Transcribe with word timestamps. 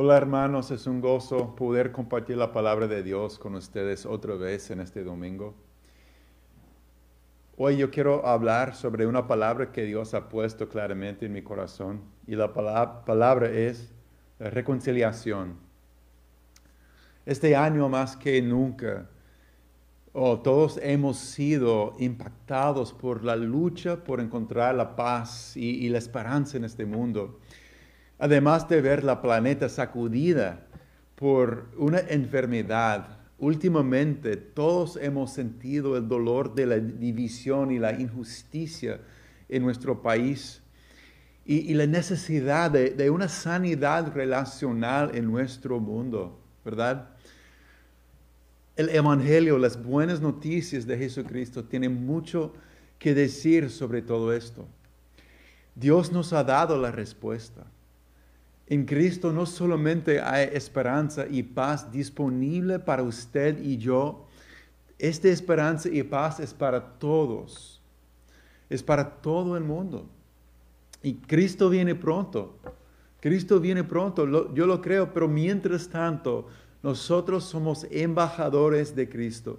Hola 0.00 0.16
hermanos, 0.16 0.70
es 0.70 0.86
un 0.86 1.00
gozo 1.00 1.56
poder 1.56 1.90
compartir 1.90 2.36
la 2.36 2.52
palabra 2.52 2.86
de 2.86 3.02
Dios 3.02 3.36
con 3.36 3.56
ustedes 3.56 4.06
otra 4.06 4.36
vez 4.36 4.70
en 4.70 4.78
este 4.78 5.02
domingo. 5.02 5.56
Hoy 7.56 7.78
yo 7.78 7.90
quiero 7.90 8.24
hablar 8.24 8.76
sobre 8.76 9.08
una 9.08 9.26
palabra 9.26 9.72
que 9.72 9.82
Dios 9.82 10.14
ha 10.14 10.28
puesto 10.28 10.68
claramente 10.68 11.26
en 11.26 11.32
mi 11.32 11.42
corazón 11.42 12.02
y 12.28 12.36
la 12.36 12.52
palabra 12.52 13.50
es 13.50 13.92
reconciliación. 14.38 15.56
Este 17.26 17.56
año 17.56 17.88
más 17.88 18.16
que 18.16 18.40
nunca, 18.40 19.10
todos 20.12 20.78
hemos 20.80 21.18
sido 21.18 21.96
impactados 21.98 22.92
por 22.92 23.24
la 23.24 23.34
lucha 23.34 24.04
por 24.04 24.20
encontrar 24.20 24.76
la 24.76 24.94
paz 24.94 25.56
y 25.56 25.88
la 25.88 25.98
esperanza 25.98 26.56
en 26.56 26.62
este 26.62 26.86
mundo. 26.86 27.40
Además 28.18 28.68
de 28.68 28.80
ver 28.80 29.04
la 29.04 29.22
planeta 29.22 29.68
sacudida 29.68 30.66
por 31.14 31.68
una 31.76 32.00
enfermedad, 32.00 33.18
últimamente 33.38 34.36
todos 34.36 34.96
hemos 34.96 35.32
sentido 35.32 35.96
el 35.96 36.08
dolor 36.08 36.54
de 36.54 36.66
la 36.66 36.78
división 36.78 37.70
y 37.70 37.78
la 37.78 37.92
injusticia 37.92 39.00
en 39.48 39.62
nuestro 39.62 40.02
país 40.02 40.60
y, 41.44 41.72
la 41.72 41.86
necesidad 41.86 42.70
de, 42.70 43.08
una 43.08 43.26
sanidad 43.26 44.12
relacional 44.12 45.12
en 45.14 45.24
nuestro 45.24 45.80
mundo, 45.80 46.38
¿verdad? 46.62 47.08
El 48.76 48.90
Evangelio, 48.90 49.56
las 49.56 49.82
buenas 49.82 50.20
noticias 50.20 50.86
de 50.86 50.98
Jesucristo 50.98 51.64
tienen 51.64 52.04
mucho 52.04 52.52
que 52.98 53.14
decir 53.14 53.70
sobre 53.70 54.02
todo 54.02 54.34
esto. 54.34 54.66
Dios 55.74 56.12
nos 56.12 56.34
ha 56.34 56.44
dado 56.44 56.76
la 56.76 56.90
respuesta. 56.90 57.64
En 58.70 58.84
Cristo 58.84 59.32
no 59.32 59.46
solamente 59.46 60.20
hay 60.20 60.50
esperanza 60.52 61.26
y 61.26 61.42
paz 61.42 61.90
disponible 61.90 62.78
para 62.78 63.02
usted 63.02 63.58
y 63.62 63.78
yo, 63.78 64.26
esta 64.98 65.28
esperanza 65.28 65.88
y 65.88 66.02
paz 66.02 66.38
es 66.38 66.52
para 66.52 66.98
todos, 66.98 67.80
es 68.68 68.82
para 68.82 69.08
todo 69.08 69.56
el 69.56 69.64
mundo. 69.64 70.06
Y 71.02 71.14
Cristo 71.14 71.70
viene 71.70 71.94
pronto, 71.94 72.58
Cristo 73.20 73.58
viene 73.58 73.84
pronto, 73.84 74.52
yo 74.52 74.66
lo 74.66 74.82
creo, 74.82 75.14
pero 75.14 75.28
mientras 75.28 75.88
tanto, 75.88 76.48
nosotros 76.82 77.44
somos 77.44 77.86
embajadores 77.90 78.94
de 78.94 79.08
Cristo. 79.08 79.58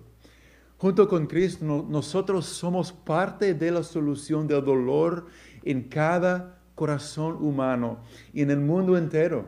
Junto 0.77 1.07
con 1.07 1.25
Cristo, 1.25 1.85
nosotros 1.89 2.45
somos 2.45 2.91
parte 2.91 3.55
de 3.55 3.71
la 3.71 3.83
solución 3.83 4.47
del 4.47 4.63
dolor 4.63 5.25
en 5.63 5.83
cada 5.89 6.58
corazón 6.79 7.35
humano 7.41 7.97
y 8.31 8.41
en 8.41 8.51
el 8.51 8.61
mundo 8.61 8.97
entero 8.97 9.43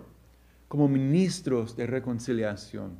como 0.67 0.89
ministros 0.89 1.77
de 1.77 1.87
reconciliación. 1.87 2.97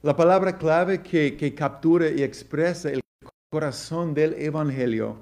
La 0.00 0.14
palabra 0.14 0.56
clave 0.56 1.02
que, 1.02 1.36
que 1.36 1.56
captura 1.56 2.08
y 2.08 2.22
expresa 2.22 2.88
el 2.90 3.00
corazón 3.50 4.14
del 4.14 4.34
Evangelio 4.34 5.16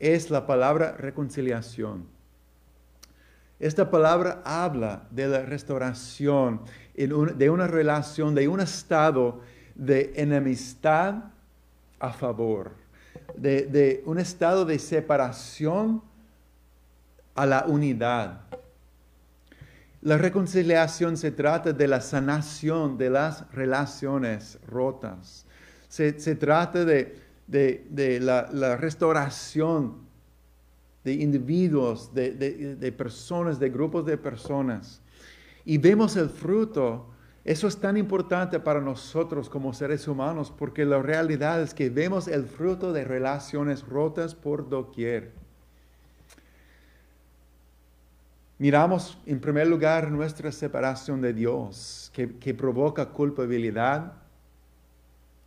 es 0.00 0.30
la 0.30 0.48
palabra 0.48 0.96
reconciliación. 0.96 2.08
Esta 3.60 3.88
palabra 3.88 4.42
habla 4.44 5.06
de 5.12 5.28
la 5.28 5.42
restauración 5.42 6.62
de 6.96 7.50
una 7.50 7.68
relación, 7.68 8.34
de 8.34 8.48
un 8.48 8.58
estado 8.58 9.42
de 9.76 10.12
enemistad 10.16 11.22
a 12.00 12.12
favor, 12.12 12.72
de, 13.36 13.66
de 13.66 14.02
un 14.06 14.18
estado 14.18 14.64
de 14.64 14.80
separación 14.80 16.09
a 17.40 17.46
la 17.46 17.64
unidad. 17.66 18.42
La 20.02 20.18
reconciliación 20.18 21.16
se 21.16 21.30
trata 21.30 21.72
de 21.72 21.88
la 21.88 22.02
sanación 22.02 22.98
de 22.98 23.08
las 23.08 23.50
relaciones 23.52 24.58
rotas. 24.66 25.46
Se, 25.88 26.12
trata 26.36 26.84
de, 26.84 27.18
la, 28.20 28.76
restauración 28.76 29.96
de 31.02 31.14
individuos, 31.14 32.12
de, 32.12 32.94
personas, 32.96 33.58
de 33.58 33.70
grupos 33.70 34.04
de 34.04 34.18
personas. 34.18 35.00
Y 35.64 35.78
vemos 35.78 36.16
el 36.16 36.28
fruto. 36.28 37.06
Eso 37.42 37.68
es 37.68 37.76
tan 37.78 37.96
importante 37.96 38.60
para 38.60 38.82
nosotros 38.82 39.48
como 39.48 39.72
seres 39.72 40.06
humanos 40.06 40.52
porque 40.54 40.84
la 40.84 41.00
realidad 41.00 41.62
es 41.62 41.72
que 41.72 41.88
vemos 41.88 42.28
el 42.28 42.44
fruto 42.44 42.92
de 42.92 43.04
relaciones 43.04 43.82
rotas 43.86 44.34
por 44.34 44.68
doquier. 44.68 45.39
Miramos 48.60 49.16
en 49.24 49.40
primer 49.40 49.66
lugar 49.66 50.10
nuestra 50.10 50.52
separación 50.52 51.22
de 51.22 51.32
Dios, 51.32 52.12
que, 52.12 52.52
provoca 52.52 53.06
culpabilidad, 53.06 54.12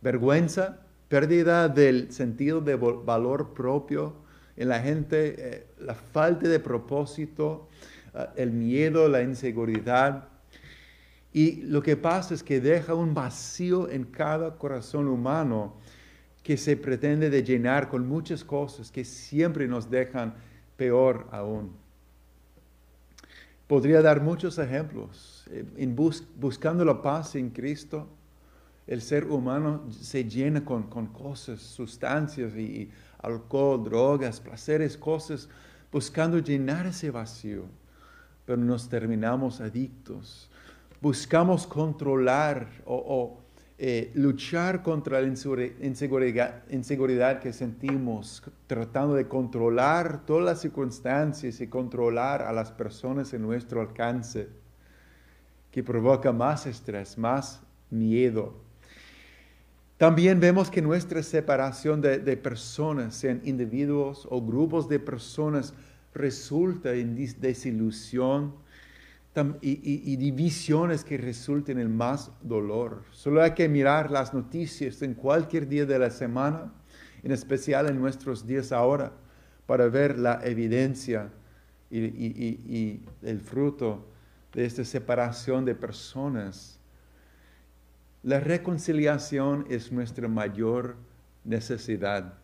vergüenza, 0.02 0.80
pérdida 1.08 1.68
del 1.68 2.10
sentido 2.10 2.60
de 2.60 2.74
valor 2.74 3.54
propio 3.54 4.16
en 4.56 4.68
la 4.68 4.80
gente, 4.80 5.36
eh, 5.38 5.66
la 5.78 5.94
falta 5.94 6.48
de 6.48 6.58
propósito, 6.58 7.68
eh, 8.14 8.26
el 8.34 8.50
miedo, 8.50 9.08
la 9.08 9.22
inseguridad. 9.22 10.26
Y 11.32 11.62
lo 11.62 11.84
que 11.84 11.96
pasa 11.96 12.34
es 12.34 12.42
que 12.42 12.60
deja 12.60 12.96
un 12.96 13.14
vacío 13.14 13.88
en 13.88 14.06
cada 14.06 14.58
corazón 14.58 15.06
humano 15.06 15.76
que 16.42 16.56
se 16.56 16.76
pretende 16.76 17.30
de 17.30 17.44
llenar 17.44 17.88
con 17.88 18.08
muchas 18.08 18.42
cosas 18.42 18.90
que 18.90 19.04
siempre 19.04 19.68
nos 19.68 19.88
dejan 19.88 20.34
peor 20.76 21.28
aún. 21.30 21.83
Podría 23.66 24.02
dar 24.02 24.20
muchos 24.20 24.58
ejemplos. 24.58 25.44
Eh, 25.50 25.64
en 25.76 25.96
buscando 25.96 26.84
la 26.84 27.00
paz 27.00 27.34
en 27.34 27.50
Cristo, 27.50 28.06
el 28.86 29.00
ser 29.00 29.24
humano 29.24 29.90
se 29.90 30.24
llena 30.24 30.64
con, 30.64 30.84
con 30.84 31.06
cosas, 31.06 31.60
sustancias 31.60 32.54
y, 32.54 32.90
alcohol, 33.22 33.82
drogas, 33.82 34.40
placeres, 34.40 34.96
cosas, 34.96 35.48
buscando 35.90 36.38
llenar 36.38 36.86
ese 36.86 37.10
vacío. 37.10 37.64
Pero 38.44 38.58
nos 38.58 38.88
terminamos 38.88 39.60
adictos. 39.60 40.50
Buscamos 41.00 41.66
controlar 41.66 42.68
o 42.84 43.43
eh, 43.76 44.12
luchar 44.14 44.84
contra 44.84 45.20
la 45.20 45.26
inseguridad, 45.26 46.62
inseguridad, 46.70 47.40
que 47.40 47.52
sentimos, 47.52 48.42
tratando 48.68 49.16
de 49.16 49.26
controlar 49.26 50.24
todas 50.24 50.44
las 50.44 50.60
circunstancias 50.60 51.60
y 51.60 51.66
controlar 51.66 52.42
a 52.42 52.52
las 52.52 52.70
personas 52.70 53.32
en 53.34 53.42
nuestro 53.42 53.80
alcance, 53.80 54.48
que 55.72 55.82
provoca 55.82 56.30
más 56.32 56.66
estrés, 56.66 57.18
más 57.18 57.62
miedo. 57.90 58.54
También 59.96 60.38
vemos 60.38 60.70
que 60.70 60.80
nuestra 60.80 61.20
separación 61.24 62.00
de, 62.00 62.18
de 62.18 62.36
personas, 62.36 63.16
sean 63.16 63.40
individuos 63.44 64.28
o 64.30 64.40
grupos 64.40 64.88
de 64.88 65.00
personas, 65.00 65.74
resulta 66.14 66.92
en 66.94 67.16
desilusión, 67.40 68.54
y, 69.60 70.16
divisiones 70.16 71.04
que 71.04 71.18
resulten 71.18 71.78
en 71.78 71.94
más 71.94 72.30
dolor. 72.40 73.02
Solo 73.10 73.42
hay 73.42 73.52
que 73.52 73.68
mirar 73.68 74.10
las 74.10 74.32
noticias 74.32 75.02
en 75.02 75.14
cualquier 75.14 75.66
día 75.66 75.86
de 75.86 75.98
la 75.98 76.10
semana, 76.10 76.72
en 77.22 77.32
especial 77.32 77.88
en 77.88 78.00
nuestros 78.00 78.46
días 78.46 78.70
ahora, 78.70 79.12
para 79.66 79.88
ver 79.88 80.18
la 80.18 80.40
evidencia 80.44 81.32
y, 81.90 83.00
el 83.22 83.40
fruto 83.40 84.06
de 84.52 84.66
esta 84.66 84.84
separación 84.84 85.64
de 85.64 85.74
personas. 85.74 86.78
La 88.22 88.38
reconciliación 88.38 89.66
es 89.68 89.90
nuestra 89.90 90.28
mayor 90.28 90.96
necesidad. 91.42 92.34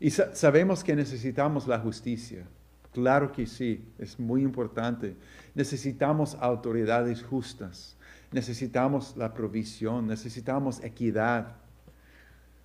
Y 0.00 0.10
sabemos 0.10 0.84
que 0.84 0.94
necesitamos 0.94 1.66
la 1.66 1.78
justicia. 1.78 2.46
Claro 2.92 3.32
que 3.32 3.46
sí, 3.46 3.84
es 3.98 4.18
muy 4.18 4.42
importante. 4.42 5.16
Necesitamos 5.54 6.36
autoridades 6.40 7.22
justas, 7.22 7.96
necesitamos 8.32 9.16
la 9.16 9.34
provisión, 9.34 10.06
necesitamos 10.06 10.82
equidad. 10.82 11.56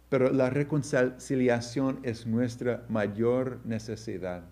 Pero 0.09 0.31
la 0.31 0.49
reconciliación 0.49 1.99
es 2.03 2.25
nuestra 2.25 2.83
mayor 2.89 3.59
necesidad. 3.65 4.43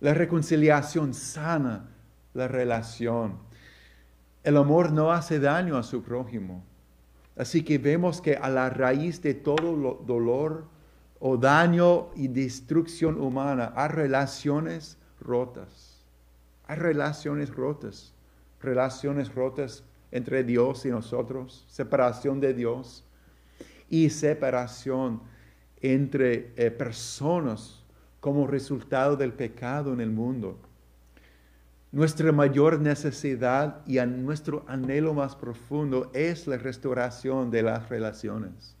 La 0.00 0.14
reconciliación 0.14 1.12
sana 1.14 1.88
la 2.38 2.48
relación. 2.48 3.38
El 4.44 4.56
amor 4.56 4.92
no 4.92 5.12
hace 5.12 5.40
daño 5.40 5.76
a 5.76 5.82
su 5.82 6.02
prójimo. 6.02 6.64
Así 7.36 7.62
que 7.62 7.78
vemos 7.78 8.20
que 8.20 8.36
a 8.36 8.48
la 8.48 8.70
raíz 8.70 9.20
de 9.22 9.34
todo 9.34 10.02
dolor, 10.06 10.66
o 11.20 11.36
daño 11.36 12.10
y 12.14 12.28
destrucción 12.28 13.20
humana, 13.20 13.72
hay 13.74 13.88
relaciones 13.88 14.96
rotas. 15.20 16.04
Hay 16.66 16.76
relaciones 16.76 17.50
rotas. 17.50 18.14
Relaciones 18.60 19.34
rotas 19.34 19.84
entre 20.10 20.44
Dios 20.44 20.84
y 20.86 20.90
nosotros, 20.90 21.66
separación 21.68 22.40
de 22.40 22.54
Dios 22.54 23.04
y 23.90 24.10
separación 24.10 25.20
entre 25.80 26.52
eh, 26.56 26.70
personas 26.70 27.82
como 28.20 28.46
resultado 28.46 29.16
del 29.16 29.32
pecado 29.32 29.92
en 29.92 30.00
el 30.00 30.10
mundo. 30.10 30.58
nuestra 31.90 32.32
mayor 32.32 32.80
necesidad 32.80 33.80
y 33.86 33.96
a 33.96 34.04
nuestro 34.04 34.62
anhelo 34.68 35.14
más 35.14 35.34
profundo 35.34 36.10
es 36.12 36.46
la 36.46 36.58
restauración 36.58 37.50
de 37.50 37.62
las 37.62 37.88
relaciones. 37.88 38.77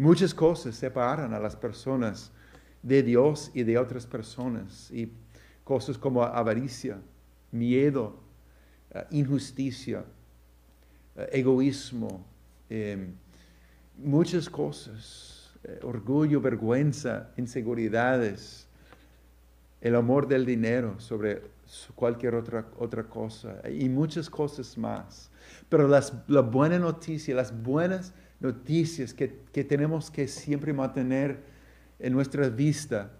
Muchas 0.00 0.32
cosas 0.32 0.76
separan 0.76 1.34
a 1.34 1.38
las 1.38 1.54
personas 1.54 2.32
de 2.82 3.02
Dios 3.02 3.50
y 3.52 3.64
de 3.64 3.76
otras 3.76 4.06
personas, 4.06 4.90
y 4.90 5.12
cosas 5.62 5.98
como 5.98 6.22
avaricia, 6.22 6.98
miedo, 7.52 8.18
eh, 8.92 9.04
injusticia, 9.10 10.02
eh, 11.16 11.28
egoísmo, 11.32 12.24
em, 12.70 13.12
muchas 13.98 14.48
cosas, 14.48 15.52
eh, 15.64 15.80
orgullo, 15.82 16.40
vergüenza, 16.40 17.28
inseguridades, 17.36 18.66
el 19.82 19.94
amor 19.96 20.26
del 20.26 20.46
dinero 20.46 20.98
sobre 20.98 21.42
cualquier 21.94 22.36
otra, 22.36 22.66
otra 22.78 23.04
cosa 23.04 23.60
y 23.68 23.86
muchas 23.90 24.30
cosas 24.30 24.78
más. 24.78 25.30
Pero 25.68 25.86
las, 25.86 26.10
la 26.26 26.40
buena 26.40 26.78
noticia, 26.78 27.34
las 27.34 27.52
buenas 27.62 28.14
noticias 28.40 29.14
que, 29.14 29.38
que 29.52 29.64
tenemos 29.64 30.10
que 30.10 30.26
siempre 30.26 30.72
mantener 30.72 31.38
en 31.98 32.12
nuestra 32.12 32.48
vista 32.48 33.12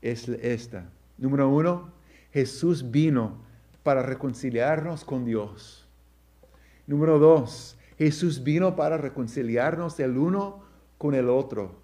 es 0.00 0.28
esta. 0.28 0.88
Número 1.18 1.48
uno, 1.48 1.90
Jesús 2.32 2.90
vino 2.90 3.36
para 3.82 4.02
reconciliarnos 4.02 5.04
con 5.04 5.24
Dios. 5.24 5.86
Número 6.86 7.18
dos, 7.18 7.76
Jesús 7.98 8.42
vino 8.42 8.76
para 8.76 8.96
reconciliarnos 8.96 9.98
el 10.00 10.16
uno 10.16 10.62
con 10.98 11.14
el 11.14 11.28
otro. 11.28 11.80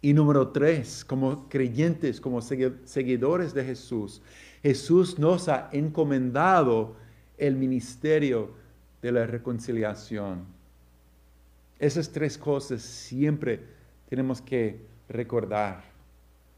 Y 0.00 0.14
número 0.14 0.48
tres, 0.48 1.04
como 1.04 1.48
creyentes, 1.48 2.20
como 2.20 2.40
seguidores 2.40 3.54
de 3.54 3.64
Jesús, 3.64 4.22
Jesús 4.62 5.18
nos 5.18 5.48
ha 5.48 5.68
encomendado 5.72 6.96
el 7.38 7.56
ministerio 7.56 8.54
de 9.00 9.12
la 9.12 9.26
reconciliación. 9.26 10.44
Esas 11.82 12.12
tres 12.12 12.38
cosas 12.38 12.80
siempre 12.80 13.58
tenemos 14.08 14.40
que 14.40 14.86
recordar. 15.08 15.82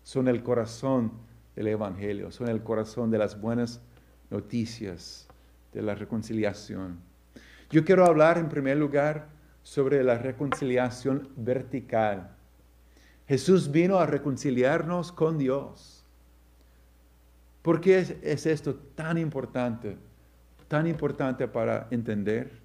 Son 0.03 0.29
el 0.29 0.43
corazón 0.43 1.13
del 1.57 1.69
Evangelio, 1.69 2.31
son 2.31 2.51
el 2.51 2.63
corazón 2.63 3.11
de 3.11 3.17
las 3.17 3.41
buenas 3.41 3.81
noticias 4.29 5.27
de 5.73 5.81
la 5.81 5.95
reconciliación. 5.95 6.99
Yo 7.71 7.87
quiero 7.87 8.05
hablar 8.05 8.37
en 8.37 8.51
primer 8.51 8.77
lugar 8.77 9.29
sobre 9.63 10.05
la 10.05 10.19
reconciliación 10.19 11.27
vertical. 11.37 12.37
Jesús 13.27 13.71
vino 13.71 13.99
a 14.01 14.05
reconciliarnos 14.05 15.11
con 15.11 15.39
Dios. 15.39 16.05
¿Por 17.63 17.81
qué 17.81 18.19
es, 18.21 18.45
esto 18.45 18.75
tan 18.75 19.17
importante? 19.17 19.97
Tan 20.69 20.87
importante 20.87 21.49
para 21.49 21.89
entender. 21.91 22.64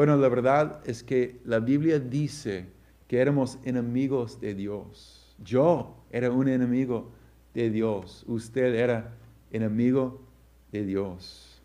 Bueno, 0.00 0.16
la 0.16 0.30
verdad 0.30 0.80
es 0.86 1.02
que 1.02 1.42
la 1.44 1.58
Biblia 1.58 1.98
dice 1.98 2.64
que 3.06 3.18
éramos 3.18 3.58
enemigos 3.64 4.40
de 4.40 4.54
Dios. 4.54 5.36
Yo 5.44 5.94
era 6.10 6.30
un 6.30 6.48
enemigo 6.48 7.10
de 7.52 7.68
Dios. 7.68 8.24
Usted 8.26 8.76
era 8.76 9.12
enemigo 9.52 10.22
de 10.72 10.86
Dios. 10.86 11.60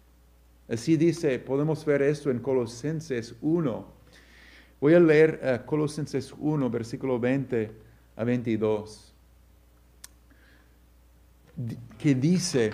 Así 0.68 0.98
dice, 0.98 1.40
podemos 1.40 1.86
ver 1.86 2.02
esto 2.02 2.30
en 2.30 2.40
Colosenses 2.40 3.36
1, 3.42 3.86
Voy 4.82 4.94
a 4.96 5.00
leer 5.00 5.40
eh, 5.42 5.62
Colosenses 5.66 6.36
1, 6.38 6.70
versículo 6.70 7.18
20 7.18 7.72
a 8.18 8.24
22, 8.26 9.14
que 11.98 12.14
dice 12.14 12.74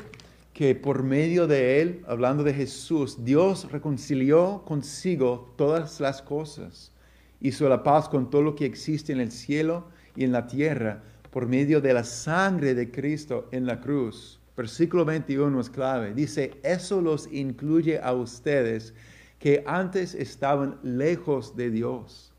que 0.53 0.75
por 0.75 1.03
medio 1.03 1.48
de 1.48 1.81
él, 1.81 2.03
hablando 2.07 2.44
de 2.44 2.53
Jesús, 2.53 3.24
Dios 3.24 3.71
reconcilió 3.71 4.63
consigo 4.65 5.53
todas 5.56 6.00
las 6.00 6.21
cosas, 6.21 6.92
hizo 7.39 7.69
la 7.69 7.83
paz 7.83 8.09
con 8.09 8.30
todo 8.30 8.42
lo 8.42 8.56
que 8.56 8.65
existe 8.65 9.13
en 9.13 9.21
el 9.21 9.31
cielo 9.31 9.86
y 10.15 10.24
en 10.24 10.31
la 10.31 10.48
tierra, 10.48 11.03
por 11.31 11.48
medio 11.48 11.80
de 11.80 11.94
la 11.94 12.03
sangre 12.03 12.74
de 12.74 12.92
Cristo 12.92 13.48
en 13.51 13.65
la 13.65 13.80
cruz. 13.80 14.39
Versículo 14.57 15.06
21 15.06 15.59
es 15.62 15.69
clave. 15.69 16.13
Dice, 16.13 16.59
eso 16.63 17.01
los 17.01 17.31
incluye 17.31 18.00
a 18.00 18.13
ustedes 18.13 18.94
que 19.39 19.63
antes 19.65 20.13
estaban 20.13 20.77
lejos 20.83 21.56
de 21.56 21.71
Dios. 21.71 22.33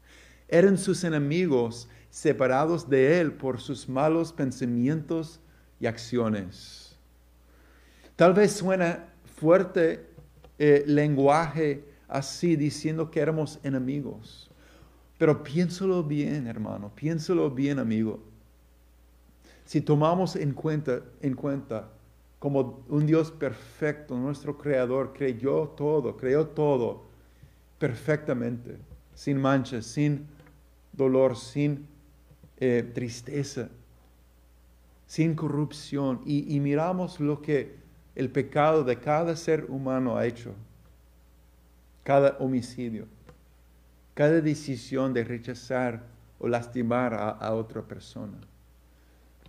Eran 0.49 0.77
sus 0.77 1.03
enemigos 1.03 1.89
separados 2.11 2.89
de 2.91 3.21
Él 3.21 3.33
por 3.33 3.59
sus 3.59 3.89
malos 3.89 4.33
pensamientos 4.35 5.41
y 5.81 5.87
acciones. 5.87 6.82
Tal 8.17 8.35
vez 8.35 8.53
suena 8.53 9.09
fuerte 9.25 10.07
eh, 10.59 10.85
lenguaje 10.87 11.85
así 12.09 12.57
diciendo 12.57 13.11
que 13.11 13.21
éramos 13.21 13.59
enemigos. 13.63 14.51
Pero 15.19 15.43
piénsalo 15.43 16.03
bien, 16.03 16.47
hermano, 16.47 16.93
piénsalo 16.95 17.51
bien, 17.51 17.79
amigo. 17.79 18.21
Si 19.65 19.81
tomamos 19.81 20.37
en 20.37 20.53
cuenta, 20.53 21.01
en 21.21 21.35
cuenta 21.35 21.89
como 22.39 22.85
un 22.89 23.07
Dios 23.07 23.31
perfecto, 23.31 24.17
nuestro 24.17 24.59
Creador, 24.59 25.13
creyó 25.13 25.69
todo, 25.69 26.17
creó 26.17 26.49
todo 26.49 27.05
perfectamente, 27.79 28.77
sin 29.15 29.41
manchas, 29.41 29.87
sin 29.87 30.27
dolor, 30.93 31.37
sin 31.37 31.87
eh, 32.59 32.89
tristeza, 32.93 33.69
sin 35.07 35.35
corrupción. 35.35 36.21
Y, 36.27 36.55
y 36.55 36.61
miramos 36.61 37.21
lo 37.21 37.41
que 37.41 37.82
el 38.15 38.31
pecado 38.31 38.85
de 38.85 38.99
cada 38.99 39.37
ser 39.37 39.67
humano 39.69 40.17
ha 40.17 40.27
hecho, 40.27 40.55
cada 42.03 42.37
homicidio, 42.39 43.07
cada 44.15 44.41
decisión 44.41 45.13
de 45.15 45.25
rechazar 45.25 46.03
o 46.39 46.49
lastimar 46.49 47.15
a 47.15 47.55
otra 47.55 47.83
persona 47.83 48.39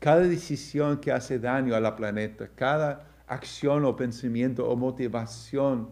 cada 0.04 0.20
decisión 0.20 0.98
que 0.98 1.14
hace 1.14 1.40
daño 1.40 1.74
a 1.76 1.80
la 1.80 1.96
planeta, 1.96 2.50
cada 2.56 3.08
acción 3.26 3.86
o 3.86 3.96
pensamiento 3.96 4.70
o 4.70 4.76
motivación 4.76 5.88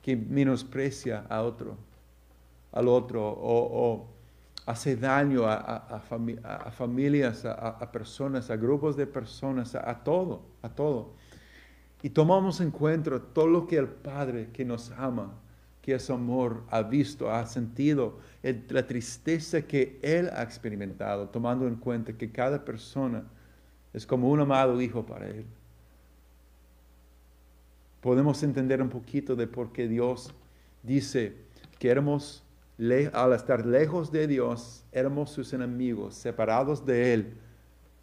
que 0.00 0.14
menosprecia 0.14 1.26
a 1.28 1.42
otro, 1.42 1.76
al 2.70 2.86
otro, 2.86 3.26
o, 3.26 4.06
hace 4.66 4.94
daño 4.94 5.46
a, 5.48 6.00
familias, 6.70 7.44
a, 7.44 7.90
personas, 7.90 8.50
a 8.50 8.56
grupos 8.56 8.96
de 8.96 9.08
personas, 9.08 9.74
a, 9.74 9.94
todo, 10.04 10.42
a 10.62 10.68
todo. 10.68 11.14
Y 12.02 12.10
tomamos 12.10 12.60
en 12.60 12.70
cuenta 12.70 13.18
todo 13.18 13.46
lo 13.46 13.66
que 13.66 13.76
el 13.76 13.88
Padre 13.88 14.50
que 14.52 14.64
nos 14.64 14.90
ama, 14.92 15.32
que 15.82 15.94
es 15.94 16.10
amor, 16.10 16.62
ha 16.70 16.82
visto, 16.82 17.30
ha 17.30 17.46
sentido, 17.46 18.18
la 18.42 18.86
tristeza 18.86 19.62
que 19.62 19.98
Él 20.02 20.30
ha 20.32 20.42
experimentado, 20.42 21.28
tomando 21.28 21.66
en 21.66 21.76
cuenta 21.76 22.12
que 22.12 22.30
cada 22.30 22.64
persona 22.64 23.24
es 23.94 24.06
como 24.06 24.30
un 24.30 24.40
amado 24.40 24.80
hijo 24.80 25.06
para 25.06 25.28
Él. 25.28 25.46
Podemos 28.00 28.42
entender 28.42 28.82
un 28.82 28.90
poquito 28.90 29.34
de 29.34 29.46
por 29.46 29.72
qué 29.72 29.88
Dios 29.88 30.32
dice 30.82 31.34
que 31.78 31.90
al 31.90 33.32
estar 33.32 33.64
lejos 33.64 34.12
de 34.12 34.26
Dios, 34.26 34.84
éramos 34.92 35.30
sus 35.30 35.52
enemigos, 35.52 36.14
separados 36.14 36.84
de 36.84 37.14
Él 37.14 37.34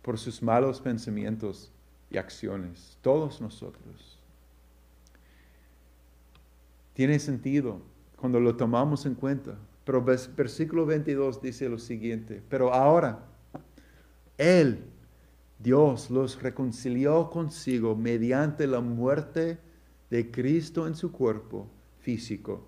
por 0.01 0.17
sus 0.17 0.41
malos 0.41 0.81
pensamientos 0.81 1.71
y 2.13 2.17
acciones. 2.17 2.97
Todos 3.01 3.41
nosotros. 3.41 4.19
Tiene 6.93 7.19
sentido 7.19 7.81
cuando 8.15 8.39
lo 8.39 8.55
tomamos 8.55 9.05
en 9.05 9.15
cuenta. 9.15 9.57
Pero 9.83 10.01
versículo 10.01 10.85
22 10.85 11.41
dice 11.41 11.67
lo 11.67 11.77
siguiente, 11.77 12.41
pero 12.47 12.73
ahora 12.73 13.25
Él 14.37 14.85
Dios 15.59 16.09
los 16.09 16.41
reconcilió 16.41 17.29
consigo 17.29 17.95
mediante 17.95 18.67
la 18.67 18.81
muerte 18.81 19.59
de 20.09 20.29
Cristo 20.29 20.87
en 20.87 20.95
su 20.95 21.11
cuerpo 21.11 21.69
físico. 21.99 22.67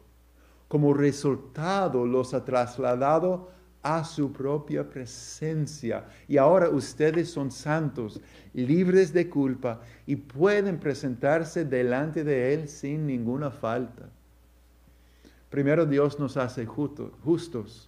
Como 0.67 0.93
resultado 0.93 2.05
los 2.05 2.33
ha 2.33 2.45
trasladado 2.45 3.51
a 3.85 4.03
su 4.03 4.33
propia 4.33 4.89
presencia. 4.89 6.05
Y 6.27 6.37
ahora 6.37 6.69
ustedes 6.69 7.29
son 7.29 7.51
santos, 7.51 8.19
libres 8.51 9.13
de 9.13 9.29
culpa 9.29 9.79
y 10.07 10.15
pueden 10.15 10.79
presentarse 10.79 11.65
delante 11.65 12.23
de 12.23 12.55
Él 12.55 12.67
sin 12.67 13.05
ninguna 13.05 13.51
falta. 13.51 14.09
Primero 15.51 15.85
Dios 15.85 16.19
nos 16.19 16.35
hace 16.35 16.65
justos, 16.65 17.87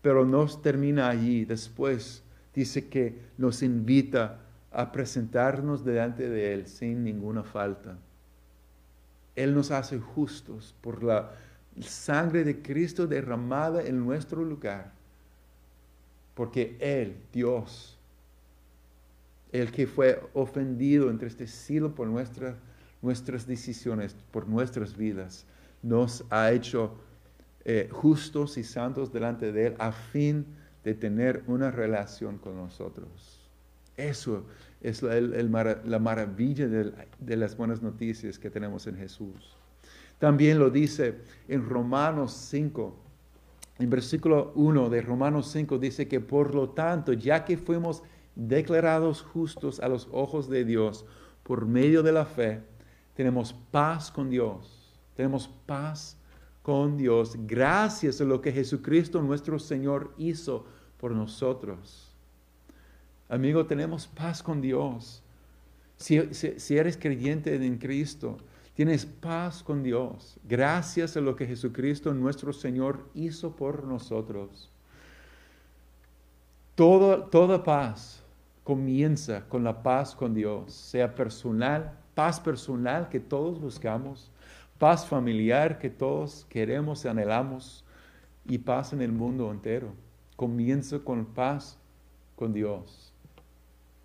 pero 0.00 0.24
nos 0.24 0.62
termina 0.62 1.10
allí. 1.10 1.44
Después 1.44 2.22
dice 2.54 2.88
que 2.88 3.20
nos 3.36 3.62
invita 3.62 4.38
a 4.72 4.90
presentarnos 4.90 5.84
delante 5.84 6.30
de 6.30 6.54
Él 6.54 6.66
sin 6.66 7.04
ninguna 7.04 7.42
falta. 7.42 7.98
Él 9.34 9.54
nos 9.54 9.70
hace 9.70 9.98
justos 9.98 10.74
por 10.80 11.04
la 11.04 11.30
sangre 11.82 12.42
de 12.42 12.62
Cristo 12.62 13.06
derramada 13.06 13.82
en 13.82 14.02
nuestro 14.02 14.42
lugar. 14.42 14.96
Porque 16.36 16.76
Él, 16.78 17.16
Dios, 17.32 17.98
el 19.50 19.72
que 19.72 19.88
fue 19.88 20.22
ofendido, 20.34 21.10
entristecido 21.10 21.92
por 21.92 22.06
nuestra 22.06 22.56
nuestras 23.02 23.46
decisiones, 23.46 24.16
por 24.30 24.48
nuestras 24.48 24.96
vidas, 24.96 25.46
nos 25.82 26.24
ha 26.30 26.50
hecho 26.50 26.96
eh, 27.64 27.88
justos 27.90 28.58
y 28.58 28.64
santos 28.64 29.12
delante 29.12 29.52
de 29.52 29.68
Él 29.68 29.74
a 29.78 29.92
fin 29.92 30.46
de 30.84 30.94
tener 30.94 31.42
una 31.46 31.70
relación 31.70 32.38
con 32.38 32.56
nosotros. 32.56 33.40
Eso 33.96 34.44
es 34.80 35.02
la, 35.02 35.98
maravilla 35.98 36.68
de, 36.68 37.36
las 37.36 37.56
buenas 37.56 37.80
noticias 37.80 38.38
que 38.38 38.50
tenemos 38.50 38.86
en 38.86 38.96
Jesús. 38.96 39.56
También 40.18 40.58
lo 40.58 40.68
dice 40.70 41.14
en 41.48 41.66
Romanos 41.68 42.32
5, 42.50 42.94
en 43.78 43.90
versículo 43.90 44.52
1 44.54 44.88
de 44.88 45.02
Romanos 45.02 45.50
5 45.52 45.78
dice 45.78 46.08
que 46.08 46.20
por 46.20 46.54
lo 46.54 46.70
tanto, 46.70 47.12
ya 47.12 47.44
que 47.44 47.58
fuimos 47.58 48.02
declarados 48.34 49.22
justos 49.22 49.80
a 49.80 49.88
los 49.88 50.08
ojos 50.12 50.48
de 50.48 50.64
Dios 50.64 51.04
por 51.42 51.66
medio 51.66 52.02
de 52.02 52.12
la 52.12 52.24
fe, 52.24 52.62
tenemos 53.14 53.54
paz 53.70 54.10
con 54.10 54.30
Dios. 54.30 54.98
Tenemos 55.14 55.48
paz 55.66 56.18
con 56.62 56.96
Dios 56.96 57.36
gracias 57.46 58.20
a 58.20 58.24
lo 58.24 58.40
que 58.40 58.52
Jesucristo 58.52 59.22
nuestro 59.22 59.58
Señor 59.58 60.12
hizo 60.18 60.66
por 60.98 61.12
nosotros. 61.12 62.12
Amigo, 63.28 63.66
tenemos 63.66 64.06
paz 64.06 64.42
con 64.42 64.60
Dios. 64.60 65.22
Si, 65.96 66.16
eres 66.74 66.96
creyente 66.96 67.54
en 67.54 67.78
Cristo, 67.78 68.36
tienes 68.76 69.06
paz 69.06 69.62
con 69.62 69.82
Dios 69.82 70.38
gracias 70.44 71.16
a 71.16 71.22
lo 71.22 71.34
que 71.34 71.46
Jesucristo 71.46 72.12
nuestro 72.12 72.52
Señor 72.52 73.08
hizo 73.14 73.56
por 73.56 73.84
nosotros. 73.84 74.70
toda 76.74 77.64
paz 77.64 78.22
comienza 78.62 79.48
con 79.48 79.64
la 79.64 79.82
paz 79.82 80.14
con 80.14 80.34
Dios, 80.34 80.74
sea 80.74 81.14
personal, 81.14 81.98
paz 82.14 82.38
personal 82.38 83.08
que 83.08 83.18
todos 83.18 83.58
buscamos, 83.58 84.30
paz 84.78 85.06
familiar 85.06 85.78
que 85.78 85.88
todos 85.88 86.44
queremos 86.50 87.02
y 87.04 87.08
anhelamos 87.08 87.82
y 88.44 88.58
paz 88.58 88.92
en 88.92 89.00
el 89.00 89.10
mundo 89.10 89.50
entero. 89.50 89.94
Comienza 90.36 90.98
con 90.98 91.24
paz 91.24 91.78
con 92.36 92.52
Dios. 92.52 93.10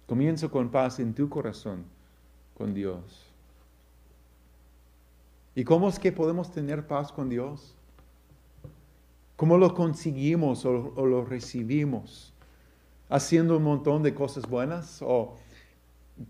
Comienza 0.08 0.48
con 0.48 0.70
paz 0.70 1.00
en 1.02 1.14
tu 1.14 1.28
corazón 1.28 1.84
con 2.56 2.74
Dios. 2.74 3.31
¿Y 5.54 5.64
cómo 5.66 5.90
es 5.90 6.00
que 6.00 6.12
podemos 6.12 6.52
tener 6.52 6.88
paz 6.88 7.12
con 7.12 7.30
Dios? 7.30 7.76
¿Cómo 9.36 9.58
lo 9.58 9.74
conseguimos 9.74 10.66
o, 10.66 11.06
lo 11.06 11.26
recibimos? 11.26 12.34
¿Haciendo 13.10 13.58
un 13.58 13.64
montón 13.64 14.04
de 14.04 14.14
cosas 14.14 14.48
buenas 14.48 15.02
o 15.02 15.36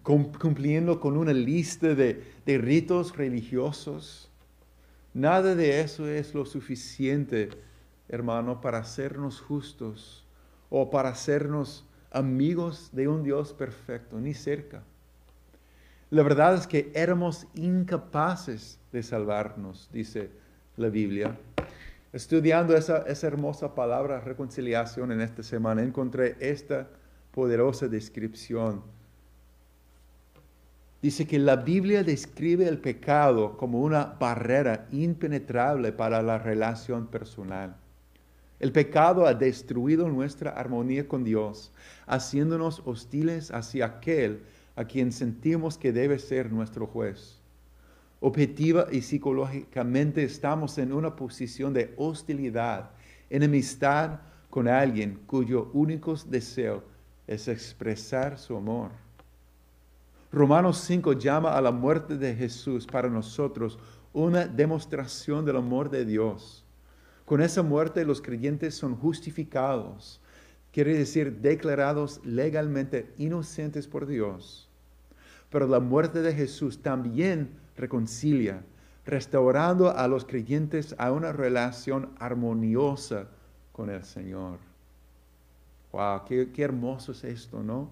cumpliendo 0.01 0.99
con 0.99 1.17
una 1.17 1.33
lista 1.33 1.93
de, 1.93 2.23
de 2.45 2.57
ritos 2.57 3.15
religiosos? 3.15 4.31
Nada 5.13 5.53
de 5.53 5.81
eso 5.81 6.07
es 6.07 6.33
lo 6.33 6.45
suficiente, 6.45 7.49
hermano, 8.07 8.61
para 8.61 8.79
hacernos 8.79 9.39
justos 9.41 10.25
o 10.69 10.89
para 10.89 11.09
hacernos 11.09 11.85
amigos 12.11 12.89
de 12.93 13.07
un 13.07 13.21
Dios 13.21 13.53
perfecto, 13.53 14.19
ni 14.19 14.33
cerca. 14.33 14.83
La 16.11 16.23
verdad 16.23 16.53
es 16.55 16.67
que 16.67 16.91
éramos 16.93 17.47
incapaces 17.55 18.79
de 18.91 19.01
salvarnos, 19.01 19.89
dice 19.91 20.29
la 20.77 20.89
Biblia. 20.89 21.37
Estudiando 22.13 22.75
esa, 22.75 23.05
hermosa 23.25 23.73
palabra 23.73 24.19
reconciliación 24.19 25.11
en 25.11 25.21
esta 25.21 25.41
semana, 25.41 25.81
encontré 25.81 26.35
esta 26.39 26.87
poderosa 27.31 27.87
descripción 27.87 28.83
dice 31.01 31.25
que 31.25 31.39
la 31.39 31.55
Biblia 31.55 32.03
describe 32.03 32.67
el 32.67 32.77
pecado 32.77 33.57
como 33.57 33.81
una 33.81 34.05
barrera 34.19 34.87
impenetrable 34.91 35.91
para 35.91 36.21
la 36.21 36.37
relación 36.37 37.07
personal. 37.07 37.75
El 38.59 38.71
pecado 38.71 39.25
ha 39.25 39.33
destruido 39.33 40.07
nuestra 40.07 40.51
armonía 40.51 41.07
con 41.07 41.23
Dios, 41.23 41.71
haciéndonos 42.05 42.83
hostiles 42.85 43.49
hacia 43.49 43.87
aquel 43.87 44.43
a 44.81 44.85
quien 44.85 45.11
sentimos 45.11 45.77
que 45.77 45.93
debe 45.93 46.17
ser 46.17 46.51
nuestro 46.51 46.87
juez. 46.87 47.39
Objetiva 48.19 48.87
y 48.91 49.01
psicológicamente 49.01 50.23
estamos 50.23 50.77
en 50.79 50.91
una 50.91 51.15
posición 51.15 51.71
de 51.71 51.93
hostilidad, 51.97 52.89
enemistad 53.29 54.21
con 54.49 54.67
alguien 54.67 55.19
cuyo 55.27 55.69
único 55.73 56.15
deseo 56.15 56.83
es 57.27 57.47
expresar 57.47 58.39
su 58.39 58.57
amor. 58.57 58.89
Romanos 60.31 60.79
5 60.79 61.13
llama 61.13 61.55
a 61.55 61.61
la 61.61 61.71
muerte 61.71 62.17
de 62.17 62.33
Jesús 62.35 62.87
para 62.87 63.07
nosotros 63.07 63.77
una 64.13 64.47
demostración 64.47 65.45
del 65.45 65.57
amor 65.57 65.91
de 65.91 66.05
Dios. 66.05 66.65
Con 67.25 67.39
esa 67.41 67.61
muerte 67.61 68.03
los 68.03 68.19
creyentes 68.19 68.73
son 68.73 68.95
justificados, 68.95 70.19
quiere 70.71 70.97
decir 70.97 71.37
declarados 71.37 72.19
legalmente 72.23 73.13
inocentes 73.17 73.87
por 73.87 74.07
Dios. 74.07 74.70
Pero 75.51 75.67
la 75.67 75.79
muerte 75.79 76.21
de 76.21 76.33
Jesús 76.33 76.81
también 76.81 77.51
reconcilia, 77.75 78.63
restaurando 79.05 79.95
a 79.95 80.07
los 80.07 80.25
creyentes 80.25 80.95
a 80.97 81.11
una 81.11 81.33
relación 81.33 82.09
armoniosa 82.17 83.27
con 83.71 83.89
el 83.89 84.03
Señor. 84.03 84.59
Wow, 85.91 86.23
qué, 86.25 86.63
hermoso 86.63 87.11
es 87.11 87.23
esto, 87.25 87.61
¿no? 87.61 87.89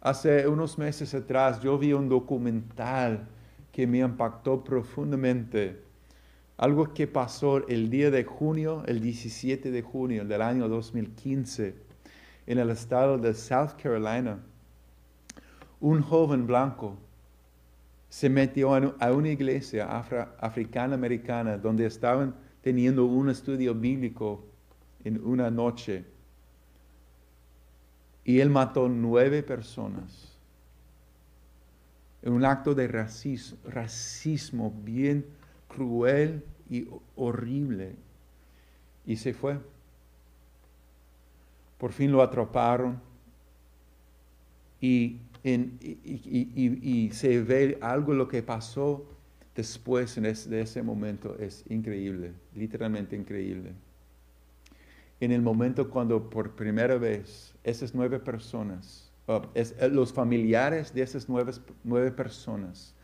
Hace 0.00 0.48
unos 0.48 0.78
meses 0.78 1.14
atrás 1.14 1.60
yo 1.60 1.76
vi 1.78 1.92
un 1.92 2.08
documental 2.08 3.28
que 3.72 3.86
me 3.86 3.98
impactó 3.98 4.64
profundamente. 4.64 5.82
Algo 6.56 6.94
que 6.94 7.06
pasó 7.06 7.66
el 7.68 7.90
día 7.90 8.10
de 8.10 8.24
junio, 8.24 8.82
el 8.86 9.00
17 9.00 9.70
de 9.70 9.82
junio 9.82 10.24
del 10.24 10.40
año 10.40 10.68
2015, 10.68 11.74
en 12.46 12.58
el 12.58 12.70
estado 12.70 13.18
de 13.18 13.34
South 13.34 13.72
Carolina. 13.82 14.38
Un 15.80 16.02
joven 16.02 16.46
blanco 16.46 16.96
se 18.08 18.28
metió 18.28 18.74
a 18.74 19.12
una 19.12 19.28
iglesia 19.28 19.86
africana-americana 20.40 21.58
donde 21.58 21.86
estaban 21.86 22.34
teniendo 22.62 23.04
un 23.04 23.30
estudio 23.30 23.74
bíblico 23.74 24.44
en 25.04 25.22
una 25.24 25.50
noche 25.50 26.04
y 28.24 28.40
él 28.40 28.50
mató 28.50 28.88
nueve 28.88 29.42
personas 29.42 30.36
en 32.22 32.32
un 32.32 32.44
acto 32.44 32.74
de 32.74 32.88
racismo, 32.88 33.56
racismo 33.66 34.74
bien 34.82 35.24
cruel 35.68 36.44
y 36.68 36.88
horrible. 37.14 37.94
Y 39.06 39.14
se 39.14 39.32
fue. 39.32 39.60
Por 41.78 41.92
fin 41.92 42.10
lo 42.10 42.22
atraparon 42.22 43.00
y, 44.80 45.20
y, 45.54 47.10
se 47.12 47.42
ve 47.42 47.78
algo 47.80 48.14
lo 48.14 48.28
que 48.28 48.42
pasó 48.42 49.06
después 49.54 50.20
de 50.20 50.60
ese 50.60 50.82
momento 50.82 51.36
es 51.38 51.64
increíble, 51.68 52.32
literalmente 52.54 53.16
increíble. 53.16 53.72
En 55.20 55.32
el 55.32 55.40
momento 55.40 55.88
cuando 55.88 56.28
por 56.28 56.54
primera 56.54 56.98
vez 56.98 57.54
esas 57.64 57.94
nueve 57.94 58.18
personas, 58.18 59.10
eh, 59.54 59.88
los 59.90 60.12
familiares 60.12 60.92
de 60.92 61.02
esas 61.02 61.28
nueve, 61.28 61.52
nueve 61.84 62.10
personas, 62.10 62.94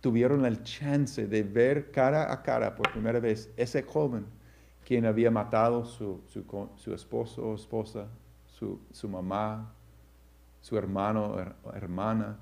tuvieron 0.00 0.44
el 0.46 0.62
chance 0.62 1.26
de 1.26 1.42
ver 1.42 1.90
cara 1.90 2.32
a 2.32 2.42
cara 2.42 2.74
por 2.74 2.90
primera 2.92 3.20
vez 3.20 3.50
ese 3.56 3.82
joven 3.82 4.26
quien 4.84 5.06
había 5.06 5.30
matado 5.30 5.84
su, 5.84 6.20
su, 6.26 6.44
su 6.76 6.94
esposo 6.94 7.42
o 7.42 7.54
esposa, 7.54 8.06
su, 8.46 8.78
su, 8.92 9.08
mamá, 9.08 9.72
su 10.64 10.78
hermano 10.78 11.36
hermana, 11.74 12.38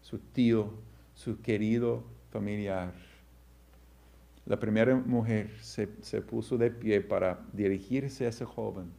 su 0.00 0.18
tío, 0.18 0.70
su 1.14 1.40
querido 1.40 2.04
familiar 2.30 2.92
la 4.46 4.60
primera 4.60 4.94
mujer 4.94 5.50
se, 5.62 5.86
puso 6.20 6.58
de 6.58 6.70
pie 6.70 7.00
para 7.00 7.40
dirigirse 7.52 8.26
a 8.26 8.28
ese 8.28 8.44
joven 8.44 8.92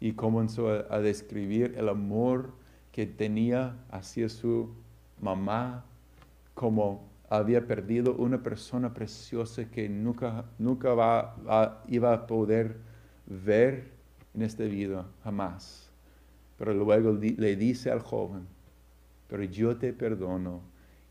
y 0.00 0.12
comenzó 0.12 0.68
a, 0.90 1.00
describir 1.00 1.74
el 1.76 1.88
amor 1.88 2.52
que 2.90 3.06
tenía 3.06 3.76
hacia 3.90 4.28
su 4.28 4.74
mamá, 5.20 5.84
como 6.54 7.08
había 7.30 7.64
perdido 7.66 8.14
una 8.14 8.42
persona 8.42 8.92
preciosa 8.92 9.70
que 9.70 9.88
nunca, 9.88 10.44
nunca 10.58 10.94
va, 10.94 11.82
iba 11.86 12.12
a 12.12 12.26
poder 12.26 12.76
ver 13.26 13.92
en 14.34 14.42
esta 14.42 14.64
vida, 14.64 15.06
jamás. 15.22 15.85
Pero 16.58 16.72
luego 16.74 17.12
le 17.12 17.56
dice 17.56 17.90
al 17.90 18.00
joven, 18.00 18.46
pero 19.28 19.44
yo 19.44 19.76
te 19.76 19.92
perdono 19.92 20.62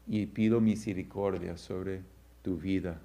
y 0.07 0.25
pido 0.25 0.61
misericordia 0.61 1.57
sobre 1.57 2.01
tu 2.41 2.57
vida. 2.57 2.99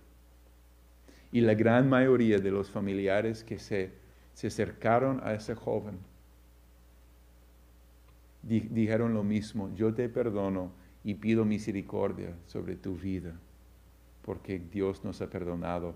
Y 1.33 1.41
la 1.43 1.55
gran 1.55 1.89
mayoría 1.89 2.39
de 2.39 2.51
los 2.51 2.71
familiares 2.71 3.45
que 3.45 3.59
se, 3.59 3.93
se 4.35 4.49
acercaron 4.49 5.21
a 5.23 5.35
ese 5.35 5.55
joven 5.55 5.99
dijeron 8.43 9.15
lo 9.15 9.23
mismo, 9.23 9.71
yo 9.75 9.93
te 9.93 10.09
perdono 10.09 10.71
y 11.05 11.15
pido 11.15 11.45
misericordia 11.45 12.35
sobre 12.47 12.77
tu 12.77 12.97
vida, 12.97 13.39
porque 14.23 14.59
Dios 14.59 15.05
nos 15.05 15.21
ha 15.21 15.29
perdonado 15.29 15.95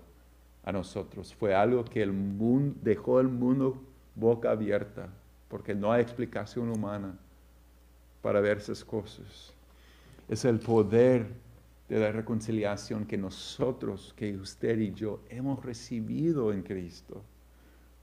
a 0.63 0.71
nosotros. 0.71 1.33
Fue 1.33 1.53
algo 1.53 1.85
que 1.85 2.01
el 2.01 2.11
mundo 2.11 2.77
dejó 2.81 3.19
el 3.19 3.27
mundo 3.27 3.81
boca 4.15 4.51
abierta, 4.51 5.09
porque 5.55 5.73
no 5.73 5.89
hay 5.89 6.01
explicación 6.01 6.69
humana 6.69 7.17
para 8.21 8.41
ver 8.41 8.57
esas 8.57 8.83
cosas. 8.83 9.53
Es 10.27 10.43
el 10.43 10.59
poder 10.59 11.27
de 11.87 11.97
la 11.97 12.11
reconciliación 12.11 13.05
que 13.05 13.17
nosotros, 13.17 14.13
que 14.17 14.35
usted 14.35 14.77
y 14.79 14.91
yo 14.91 15.21
hemos 15.29 15.63
recibido 15.63 16.51
en 16.51 16.61
Cristo. 16.61 17.23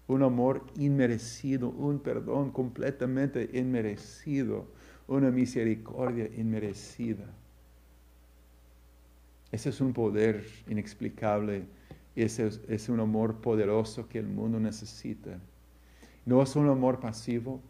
Un 0.09 0.23
amor 0.23 0.65
inmerecido, 0.77 1.69
un 1.69 1.99
perdón 1.99 2.53
completamente 2.53 3.51
inmerecido, 3.53 4.65
una 5.07 5.31
misericordia 5.31 6.31
inmerecida. 6.35 7.27
Ese 9.51 9.69
es 9.69 9.79
un 9.83 9.93
poder 9.93 10.43
inexplicable 10.71 11.67
ese 12.15 12.51
es, 12.69 12.89
un 12.89 13.01
amor 13.01 13.41
poderoso 13.41 14.09
que 14.09 14.19
el 14.19 14.27
mundo 14.27 14.59
necesita. 14.59 15.39
No 16.25 16.41
es 16.41 16.55
un 16.55 16.69
amor 16.69 17.01
pasivo. 17.01 17.61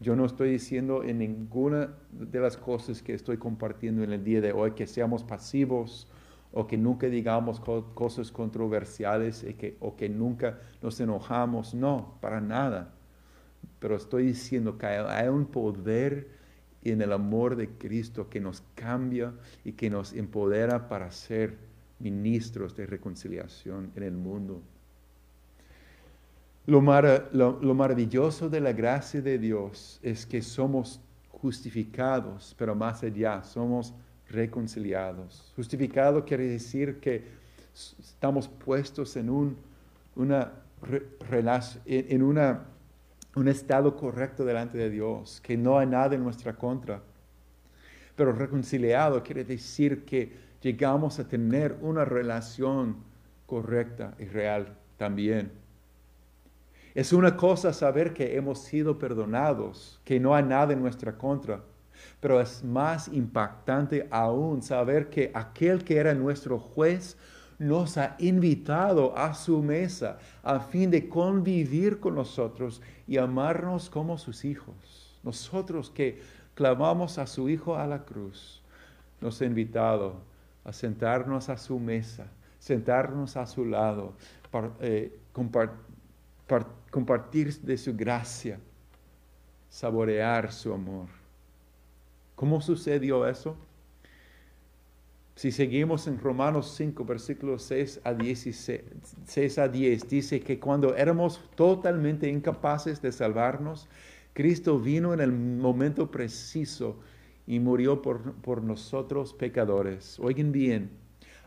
Yo 0.00 0.16
no 0.16 0.24
estoy 0.24 0.50
diciendo 0.50 1.04
en 1.04 1.18
ninguna 1.18 1.94
de 2.10 2.40
las 2.40 2.56
cosas 2.56 3.02
que 3.02 3.14
estoy 3.14 3.36
compartiendo 3.36 4.02
en 4.02 4.12
el 4.12 4.24
día 4.24 4.40
de 4.40 4.52
hoy 4.52 4.72
que 4.72 4.86
seamos 4.86 5.22
pasivos 5.22 6.08
o 6.52 6.66
que 6.66 6.76
nunca 6.76 7.06
digamos 7.06 7.60
cosas 7.60 8.32
controversiales 8.32 9.46
o 9.78 9.94
que 9.94 10.08
nunca 10.08 10.58
nos 10.82 10.98
enojamos. 11.00 11.74
No, 11.74 12.18
para 12.20 12.40
nada. 12.40 12.92
Pero 13.78 13.94
estoy 13.96 14.26
diciendo 14.26 14.76
que 14.76 14.86
hay 14.86 15.28
un 15.28 15.46
poder 15.46 16.28
en 16.82 17.02
el 17.02 17.12
amor 17.12 17.56
de 17.56 17.68
Cristo 17.68 18.28
que 18.28 18.40
nos 18.40 18.62
cambia 18.74 19.32
y 19.64 19.72
que 19.72 19.90
nos 19.90 20.12
empodera 20.12 20.88
para 20.88 21.12
ser 21.12 21.58
ministros 21.98 22.74
de 22.74 22.86
reconciliación 22.86 23.92
en 23.94 24.02
el 24.02 24.12
mundo. 24.12 24.62
Lo, 26.70 26.80
maravilloso 26.80 28.48
de 28.48 28.60
la 28.60 28.72
gracia 28.72 29.20
de 29.20 29.38
Dios 29.38 29.98
es 30.04 30.24
que 30.24 30.40
somos 30.40 31.00
justificados, 31.28 32.54
pero 32.56 32.76
más 32.76 33.02
allá, 33.02 33.42
somos 33.42 33.92
reconciliados. 34.28 35.52
Justificado 35.56 36.24
quiere 36.24 36.44
decir 36.44 37.00
que 37.00 37.24
estamos 37.74 38.46
puestos 38.46 39.16
en 39.16 39.30
un, 39.30 39.56
una, 40.14 40.52
en 41.86 42.22
una, 42.22 42.62
un 43.34 43.48
estado 43.48 43.96
correcto 43.96 44.44
delante 44.44 44.78
de 44.78 44.90
Dios, 44.90 45.40
que 45.40 45.56
no 45.56 45.76
hay 45.76 45.88
nada 45.88 46.14
en 46.14 46.22
nuestra 46.22 46.52
contra. 46.52 47.02
Pero 48.14 48.30
reconciliado 48.30 49.24
quiere 49.24 49.42
decir 49.42 50.04
que 50.04 50.36
llegamos 50.62 51.18
a 51.18 51.26
tener 51.26 51.76
una 51.80 52.04
relación 52.04 52.98
correcta 53.46 54.14
y 54.20 54.26
real 54.26 54.78
también. 54.96 55.59
Es 56.94 57.12
una 57.12 57.36
cosa 57.36 57.72
saber 57.72 58.12
que 58.12 58.36
hemos 58.36 58.58
sido 58.60 58.98
perdonados, 58.98 60.00
que 60.04 60.18
no 60.18 60.34
hay 60.34 60.42
nada 60.42 60.72
en 60.72 60.82
nuestra 60.82 61.16
contra, 61.16 61.62
pero 62.18 62.40
es 62.40 62.64
más 62.64 63.08
impactante 63.08 64.08
aún 64.10 64.62
saber 64.62 65.08
que 65.08 65.30
aquel 65.34 65.84
que 65.84 65.98
era 65.98 66.14
nuestro 66.14 66.58
juez 66.58 67.16
nos 67.58 67.96
ha 67.98 68.16
invitado 68.18 69.16
a 69.16 69.34
su 69.34 69.62
mesa 69.62 70.18
a 70.42 70.58
fin 70.60 70.90
de 70.90 71.08
convivir 71.08 72.00
con 72.00 72.14
nosotros 72.14 72.80
y 73.06 73.18
amarnos 73.18 73.88
como 73.88 74.18
sus 74.18 74.44
hijos. 74.44 75.18
Nosotros 75.22 75.90
que 75.90 76.20
clamamos 76.54 77.18
a 77.18 77.26
su 77.26 77.48
Hijo 77.48 77.76
a 77.76 77.86
la 77.86 78.04
cruz, 78.04 78.62
nos 79.20 79.40
ha 79.42 79.44
invitado 79.44 80.22
a 80.64 80.72
sentarnos 80.72 81.50
a 81.50 81.56
su 81.56 81.78
mesa, 81.78 82.26
sentarnos 82.58 83.36
a 83.36 83.46
su 83.46 83.64
lado, 83.66 84.14
para, 84.50 84.70
eh, 84.80 85.18
compartir 85.32 85.89
de 87.62 87.78
su 87.78 87.94
gracia, 87.96 88.58
saborear 89.68 90.52
su 90.52 90.72
amor. 90.72 91.06
¿Cómo 92.34 92.60
sucedió 92.60 93.26
eso? 93.26 93.56
Si 95.36 95.52
seguimos 95.52 96.06
en 96.06 96.18
Romanos 96.18 96.74
5, 96.76 97.04
versículos 97.04 97.62
6 97.62 98.00
a, 98.04 98.14
6 99.24 99.58
a 99.58 99.68
10, 99.68 100.08
dice 100.08 100.40
que 100.40 100.58
cuando 100.58 100.94
éramos 100.94 101.40
totalmente 101.54 102.28
incapaces 102.28 103.00
de 103.00 103.12
salvarnos, 103.12 103.88
Cristo 104.32 104.78
vino 104.78 105.14
en 105.14 105.20
el 105.20 105.32
momento 105.32 106.10
preciso 106.10 106.96
y 107.46 107.58
murió 107.58 108.02
por, 108.02 108.62
nosotros 108.62 109.32
pecadores. 109.32 110.18
Oigan 110.20 110.52
bien, 110.52 110.90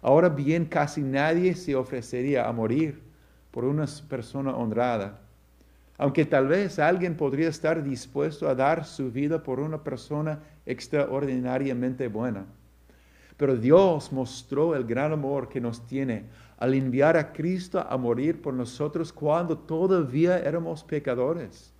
ahora 0.02 0.30
bien 0.30 0.66
casi 0.66 1.02
nadie 1.02 1.56
se 1.56 1.76
ofrecería 1.76 2.48
a 2.48 2.52
morir 2.52 3.13
por 3.54 3.66
una 3.66 3.86
persona 4.10 4.56
honrada, 4.56 5.20
aunque 6.00 6.26
tal 6.26 6.48
vez 6.48 6.80
alguien 6.80 7.16
podría 7.16 7.50
estar 7.50 7.84
dispuesto 7.84 8.50
a 8.50 8.56
dar 8.56 8.84
su 8.84 9.12
vida 9.12 9.44
por 9.44 9.60
una 9.60 9.84
persona 9.84 10.40
extraordinariamente 10.66 12.08
buena. 12.08 12.46
Pero 13.38 13.56
Dios 13.56 14.12
mostró 14.12 14.76
el 14.76 14.86
gran 14.86 15.12
amor 15.14 15.50
que 15.50 15.62
nos 15.62 15.86
tiene 15.86 16.24
al 16.58 16.74
enviar 16.74 17.16
a 17.16 17.32
Cristo 17.32 17.86
a 17.88 17.96
morir 17.96 18.42
por 18.42 18.56
nosotros 18.56 19.14
cuando 19.14 19.56
todavía 19.56 20.40
éramos 20.40 20.84
pecadores. 20.84 21.72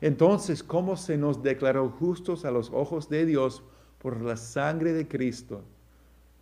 Entonces, 0.00 0.64
¿cómo 0.64 0.96
se 0.96 1.16
nos 1.16 1.44
declaró 1.44 1.90
justos 1.90 2.44
a 2.44 2.50
los 2.50 2.72
ojos 2.72 3.08
de 3.08 3.24
Dios 3.24 3.62
por 4.00 4.20
la 4.20 4.36
sangre 4.36 4.92
de 4.92 5.06
Cristo? 5.06 5.62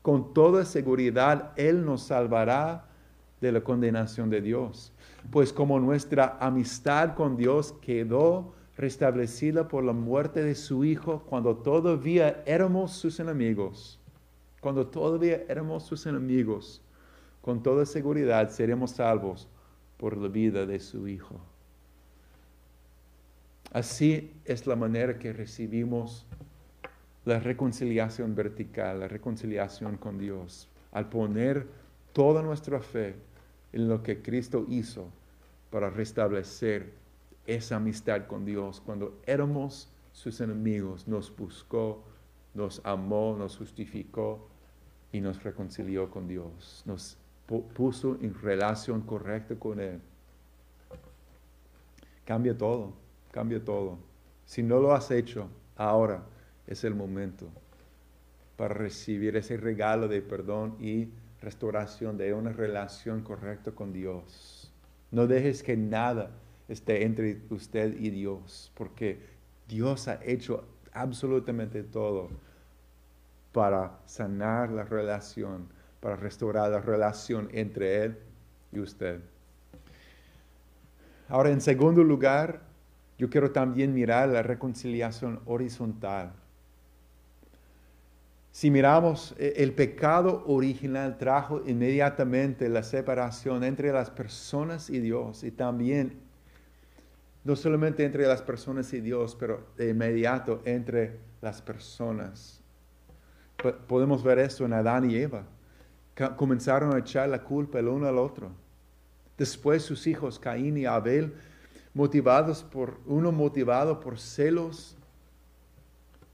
Con 0.01 0.33
toda 0.33 0.65
seguridad, 0.65 1.53
Él 1.57 1.85
nos 1.85 2.05
salvará 2.05 2.87
de 3.43 3.53
la 3.53 3.61
condenación 3.61 4.31
de 4.31 4.41
Dios. 4.41 4.93
Pues 5.31 5.53
como 5.53 5.79
nuestra 5.79 6.39
amistad 6.41 7.15
con 7.15 7.37
Dios 7.37 7.75
quedó 7.83 8.55
restablecida 8.77 9.69
por 9.69 9.85
la 9.85 9.93
muerte 9.93 10.43
de 10.43 10.55
su 10.55 10.85
Hijo 10.85 11.25
cuando 11.29 11.57
todavía 11.57 12.43
éramos 12.47 12.93
sus 12.93 13.21
enemigos, 13.21 13.99
cuando 14.61 14.87
todavía 14.87 15.43
éramos 15.49 15.85
sus 15.85 16.07
enemigos, 16.07 16.81
con 17.43 17.63
toda 17.63 17.85
seguridad 17.85 18.49
seremos 18.51 18.93
salvos 18.93 19.49
por 19.99 20.17
la 20.17 20.29
vida 20.29 20.65
de 20.65 20.79
su 20.79 21.09
Hijo. 21.09 21.41
Así 23.73 24.33
es 24.45 24.67
la 24.67 24.77
manera 24.77 25.19
que 25.19 25.33
recibimos 25.33 26.27
la 27.25 27.41
reconciliación 27.41 28.35
vertical, 28.35 29.01
la 29.01 29.09
reconciliación 29.09 29.97
con 29.97 30.19
Dios, 30.19 30.69
al 30.93 31.09
poner 31.09 31.67
toda 32.13 32.43
nuestra 32.43 32.81
fe 32.81 33.17
en 33.73 33.89
lo 33.89 34.03
que 34.03 34.23
Cristo 34.23 34.67
hizo 34.69 35.09
para 35.71 35.91
restablecer 35.91 36.93
esa 37.47 37.77
amistad 37.77 38.27
con 38.27 38.45
Dios. 38.45 38.81
Cuando 38.81 39.21
éramos 39.27 39.91
sus 40.13 40.41
enemigos, 40.41 41.09
nos 41.09 41.35
buscó, 41.35 42.05
nos 42.55 42.81
amó, 42.85 43.35
nos 43.39 43.57
justificó 43.57 44.49
y 45.13 45.21
nos 45.21 45.43
reconcilió 45.43 46.11
con 46.11 46.29
Dios. 46.29 46.83
Nos 46.87 47.17
puso 47.75 48.19
en 48.21 48.35
relación 48.35 49.03
correcta 49.03 49.55
con 49.57 49.81
Él. 49.81 50.01
Cambia 52.25 52.57
todo 52.57 53.03
cambia 53.33 53.65
todo. 53.65 53.99
Si 54.45 54.63
no 54.63 54.79
lo 54.79 54.93
has 54.93 55.11
hecho, 55.11 55.49
ahora 55.77 56.23
es 56.69 56.85
el 56.85 56.95
momento 56.95 57.49
para 58.57 58.75
recibir 58.75 59.35
ese 59.37 59.57
regalo 59.57 60.07
de 60.07 60.23
perdón 60.23 60.77
y 60.79 61.09
restauración 61.43 62.17
de 62.17 62.33
una 62.33 62.53
relación 62.53 63.23
correcta 63.23 63.73
con 63.73 63.93
Dios. 63.93 64.73
No 65.11 65.27
dejes 65.27 65.63
que 65.63 65.77
nada 65.77 66.31
esté 66.69 67.05
entre 67.05 67.43
usted 67.51 67.95
y 67.99 68.11
Dios, 68.11 68.73
porque 68.75 69.21
Dios 69.69 70.09
ha 70.09 70.19
hecho 70.25 70.65
absolutamente 70.93 71.83
todo 71.83 72.31
para 73.53 73.99
sanar 74.07 74.71
la 74.71 74.85
relación, 74.85 75.69
para 76.01 76.17
restaurar 76.17 76.71
la 76.71 76.81
relación 76.81 77.49
entre 77.53 78.05
Él 78.05 78.19
y 78.73 78.81
usted. 78.81 79.21
Ahora, 81.29 81.51
en 81.51 81.61
segundo 81.61 82.03
lugar, 82.03 82.63
yo 83.19 83.31
quiero 83.31 83.53
también 83.53 83.95
mirar 83.95 84.29
la 84.29 84.43
reconciliación 84.43 85.41
horizontal. 85.47 86.33
Si 88.53 88.71
miramos, 88.71 89.35
e, 89.39 89.55
el 89.57 89.73
pecado 89.73 90.45
original 90.47 91.17
trajo 91.17 91.63
inmediatamente 91.67 92.69
la 92.69 92.83
separación 92.83 93.65
entre 93.65 93.91
las 93.93 94.11
personas 94.11 94.91
y 94.91 95.01
Dios 95.01 95.43
y 95.43 95.51
también, 95.51 96.21
no 97.45 97.57
solamente 97.57 98.05
entre 98.05 98.27
las 98.27 98.43
personas 98.43 98.93
y 98.93 99.01
Dios, 99.01 99.35
pero 99.41 99.67
de 99.79 99.89
inmediato 99.89 100.61
entre 100.67 101.19
las 101.41 101.63
personas. 101.63 102.61
Podemos 103.89 104.23
ver 104.23 104.39
esto 104.39 104.67
en 104.67 104.75
Adán 104.75 105.11
y 105.11 105.17
Eva. 105.17 105.45
Comenzaron 106.37 106.95
a 106.95 106.99
echar 106.99 107.29
la 107.31 107.43
culpa 107.43 107.79
el 107.79 107.89
uno 107.89 108.07
al 108.07 108.19
otro. 108.19 108.51
Después 109.39 109.83
sus 109.83 110.07
hijos, 110.07 110.39
Caín 110.39 110.77
y 110.77 110.85
Abel, 110.85 111.35
motivados 111.95 112.63
por, 112.63 113.01
uno 113.07 113.33
motivado 113.33 113.99
por 113.99 114.19
celos, 114.19 114.95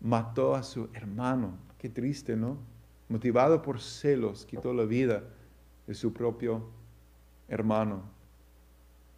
mató 0.00 0.57
a 0.57 0.62
su 0.64 0.88
hermano 0.94 1.67
qué 1.78 1.88
triste, 1.88 2.36
¿no? 2.36 2.58
Motivado 3.08 3.62
por 3.62 3.80
celos, 3.80 4.44
quitó 4.44 4.74
la 4.74 4.84
vida 4.84 5.22
de 5.86 5.94
su 5.94 6.12
propio 6.12 6.68
hermano. 7.48 8.02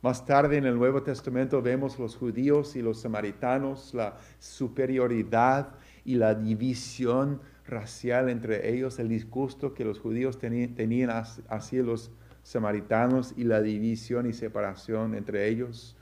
Más 0.02 0.24
tarde 0.24 0.56
en 0.56 0.64
el 0.64 0.76
Nuevo 0.76 1.02
Testamento 1.02 1.60
vemos 1.60 1.98
los 1.98 2.16
judíos 2.16 2.74
y 2.76 2.82
los 2.82 3.00
samaritanos, 3.00 3.92
la 3.92 4.16
superioridad 4.38 5.74
y 6.04 6.14
la 6.14 6.34
división 6.34 7.40
racial 7.66 8.30
entre 8.30 8.72
ellos, 8.72 8.98
el 8.98 9.08
disgusto 9.08 9.74
que 9.74 9.84
los 9.84 9.98
judíos 9.98 10.38
tenían 10.38 11.10
hacia 11.10 11.82
los 11.82 12.10
samaritanos 12.42 13.34
y 13.36 13.44
la 13.44 13.60
división 13.60 14.28
y 14.28 14.32
separación 14.32 15.14
entre 15.14 15.48
ellos. 15.48 15.96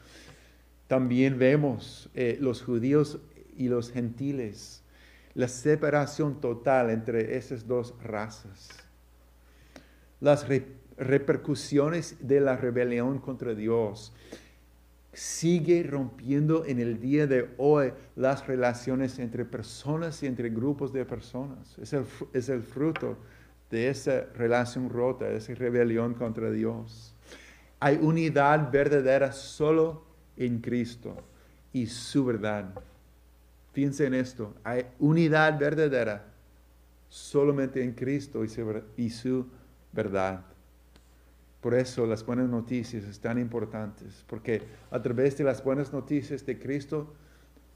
También 0.86 1.38
vemos 1.38 2.08
eh, 2.14 2.38
los 2.40 2.62
judíos 2.62 3.18
y 3.56 3.68
los 3.68 3.90
gentiles, 3.90 4.77
la 5.38 5.46
separación 5.46 6.40
total 6.40 6.90
entre 6.90 7.36
esas 7.36 7.64
dos 7.64 7.94
razas. 8.02 8.70
Las 10.20 10.44
repercusiones 10.96 12.16
de 12.18 12.40
la 12.40 12.56
rebelión 12.56 13.20
contra 13.20 13.54
Dios 13.54 14.12
sigue 15.12 15.84
rompiendo 15.84 16.64
en 16.64 16.80
el 16.80 16.98
día 16.98 17.28
de 17.28 17.50
hoy 17.56 17.92
las 18.16 18.48
relaciones 18.48 19.20
entre 19.20 19.44
personas 19.44 20.24
y 20.24 20.26
entre 20.26 20.50
grupos 20.50 20.92
de 20.92 21.04
personas. 21.04 21.78
Es 21.78 21.92
el, 21.92 22.04
es 22.32 22.48
el 22.48 22.64
fruto 22.64 23.16
de 23.70 23.90
esa 23.90 24.24
relación 24.34 24.90
rota, 24.90 25.26
de 25.26 25.36
esa 25.36 25.54
rebelión 25.54 26.14
contra 26.14 26.50
Dios. 26.50 27.14
Hay 27.78 27.96
unidad 28.02 28.72
verdadera 28.72 29.30
solo 29.30 30.02
en 30.36 30.58
Cristo 30.58 31.14
y 31.72 31.86
su 31.86 32.24
verdad. 32.24 32.74
Fíjense 33.78 34.06
en 34.06 34.14
esto, 34.14 34.56
hay 34.64 34.86
unidad 34.98 35.56
verdadera 35.56 36.24
solamente 37.08 37.80
en 37.80 37.92
Cristo 37.92 38.42
y 38.42 39.08
su 39.08 39.46
verdad. 39.92 40.40
Por 41.60 41.74
eso 41.74 42.04
las 42.04 42.26
buenas 42.26 42.48
noticias 42.48 43.04
están 43.04 43.38
importantes, 43.38 44.24
porque 44.26 44.62
a 44.90 45.00
través 45.00 45.38
de 45.38 45.44
las 45.44 45.62
buenas 45.62 45.92
noticias 45.92 46.44
de 46.44 46.58
Cristo 46.58 47.14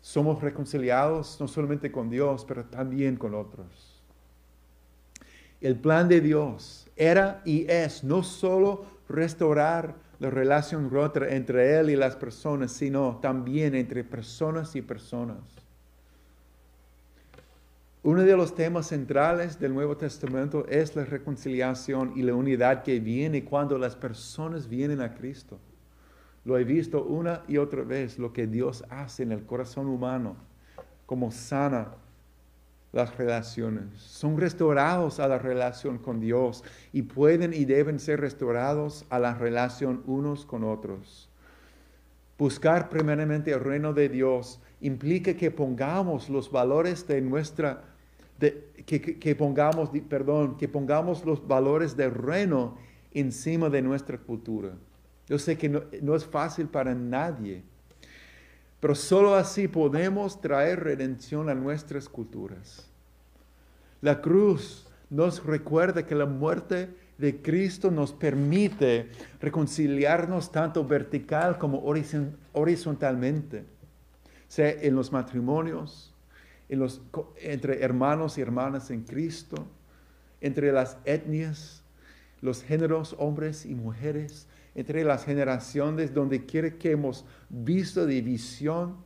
somos 0.01 0.43
reconciliados 0.43 1.41
no 1.41 1.47
solamente 1.47 1.93
con 1.93 2.11
Dios, 2.11 2.45
pero 2.49 2.65
también 2.65 3.15
con 3.15 3.37
otros. 3.37 4.03
El 5.61 5.77
plan 5.77 6.09
de 6.09 6.21
Dios 6.21 6.91
era 6.97 7.43
y 7.45 7.65
es 7.71 8.03
no 8.03 8.25
solo 8.25 8.87
restaurar 9.09 9.95
la 10.19 10.31
relación 10.31 10.91
rota 10.91 11.29
entre 11.29 11.79
Él 11.79 11.91
y 11.91 11.95
las 11.95 12.17
personas, 12.17 12.73
sino 12.73 13.21
también 13.23 13.77
entre 13.77 14.03
personas 14.03 14.75
y 14.75 14.83
personas. 14.83 15.62
Uno 18.05 18.23
de 18.23 18.37
los 18.37 18.57
temas 18.57 18.88
centrales 18.88 19.61
del 19.61 19.73
Nuevo 19.73 19.97
Testamento 19.97 20.67
es 20.67 20.97
la 20.97 21.05
reconciliación 21.05 22.15
y 22.17 22.23
la 22.23 22.35
unidad 22.35 22.83
que 22.83 22.99
viene 22.99 23.45
cuando 23.45 23.79
las 23.79 23.95
personas 23.95 24.69
vienen 24.69 25.01
a 25.01 25.15
Cristo. 25.15 25.61
Lo 26.45 26.59
he 26.59 26.65
visto 26.65 27.05
una 27.05 27.45
y 27.47 27.59
otra 27.59 27.85
vez, 27.85 28.19
lo 28.19 28.33
que 28.33 28.49
Dios 28.49 28.85
hace 28.91 29.23
en 29.23 29.31
el 29.31 29.45
corazón 29.45 29.87
humano, 29.87 30.35
como 31.07 31.31
sana 31.31 31.93
las 32.91 33.17
relaciones. 33.17 34.01
Son 34.01 34.37
restaurados 34.37 35.21
a 35.21 35.29
la 35.29 35.38
relación 35.38 35.99
con 35.99 36.19
Dios 36.19 36.65
y 36.93 37.03
pueden 37.03 37.55
y 37.55 37.67
deben 37.67 38.01
ser 38.01 38.21
restaurados 38.21 39.07
a 39.11 39.21
la 39.21 39.35
relación 39.35 40.03
unos 40.07 40.45
con 40.45 40.65
otros. 40.65 41.31
Buscar 42.37 42.88
primeramente 42.88 43.53
el 43.53 43.61
reino 43.61 43.93
de 43.93 44.09
Dios 44.09 44.61
implica 44.81 45.35
que 45.35 45.53
pongamos 45.53 46.29
los 46.29 46.51
valores 46.51 47.07
de 47.07 47.21
nuestra 47.21 47.92
que, 48.38 49.37
pongamos, 49.37 49.90
perdón, 50.09 50.57
que 50.57 50.68
pongamos 50.68 51.25
los 51.25 51.47
valores 51.47 51.97
del 51.97 52.12
reino 52.12 52.77
encima 53.12 53.68
de 53.68 53.83
nuestra 53.83 54.18
cultura. 54.18 54.71
Yo 55.29 55.38
sé 55.38 55.57
que 55.57 55.68
no, 55.68 55.83
no 56.01 56.16
es 56.16 56.25
fácil 56.25 56.66
para 56.66 56.95
nadie, 56.95 57.62
pero 58.81 58.95
solo 58.95 59.35
así 59.35 59.68
podemos 59.68 60.40
traer 60.40 60.81
redención 60.83 61.49
a 61.49 61.55
nuestras 61.55 62.09
culturas. 62.09 62.88
La 64.01 64.21
cruz 64.21 64.87
nos 65.11 65.45
recuerda 65.45 66.05
que 66.05 66.14
la 66.14 66.27
muerte 66.27 66.88
de 67.18 67.40
Cristo 67.40 67.90
nos 67.90 68.12
permite 68.12 69.11
reconciliarnos 69.40 70.51
tanto 70.51 70.85
vertical 70.85 71.59
como 71.59 71.85
horizontalmente, 72.53 73.64
sea 74.49 74.71
en 74.71 74.97
los 74.97 75.12
matrimonios, 75.12 76.12
entre 77.37 77.83
hermanos 77.83 78.39
y 78.39 78.41
hermanas 78.41 78.91
en 78.91 79.03
Cristo, 79.03 79.67
entre 80.41 80.73
las 80.73 80.99
etnias, 81.05 81.83
los 82.41 82.63
géneros, 82.63 83.15
hombres 83.19 83.65
y 83.67 83.75
mujeres, 83.75 84.49
entre 84.75 85.05
las 85.05 85.25
generaciones, 85.25 86.13
donde 86.15 86.45
quiere 86.47 86.77
que 86.77 86.93
hemos 86.93 87.25
visto 87.49 88.07
división, 88.07 88.97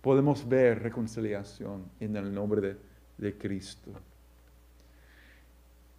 podemos 0.00 0.48
ver 0.48 0.82
reconciliación 0.82 1.84
en 2.00 2.16
el 2.16 2.32
nombre 2.32 2.60
de, 2.60 2.76
de 3.18 3.38
Cristo. 3.38 3.92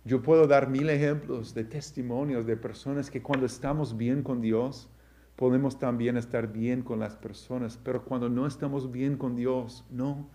Yo 0.04 0.22
puedo 0.22 0.48
dar 0.48 0.68
mil 0.68 0.90
ejemplos 0.90 1.54
de 1.54 1.64
testimonios 1.64 2.46
de 2.46 2.58
personas 2.58 3.10
que 3.12 3.22
cuando 3.22 3.46
estamos 3.46 3.96
bien 3.96 4.24
con 4.24 4.42
Dios, 4.42 4.90
podemos 5.36 5.80
también 5.80 6.18
estar 6.18 6.52
bien 6.52 6.84
con 6.84 7.00
las 7.00 7.16
personas, 7.16 7.80
pero 7.84 8.04
cuando 8.04 8.30
no 8.30 8.46
estamos 8.46 8.92
bien 8.92 9.18
con 9.18 9.36
Dios, 9.36 9.84
no 9.90 10.28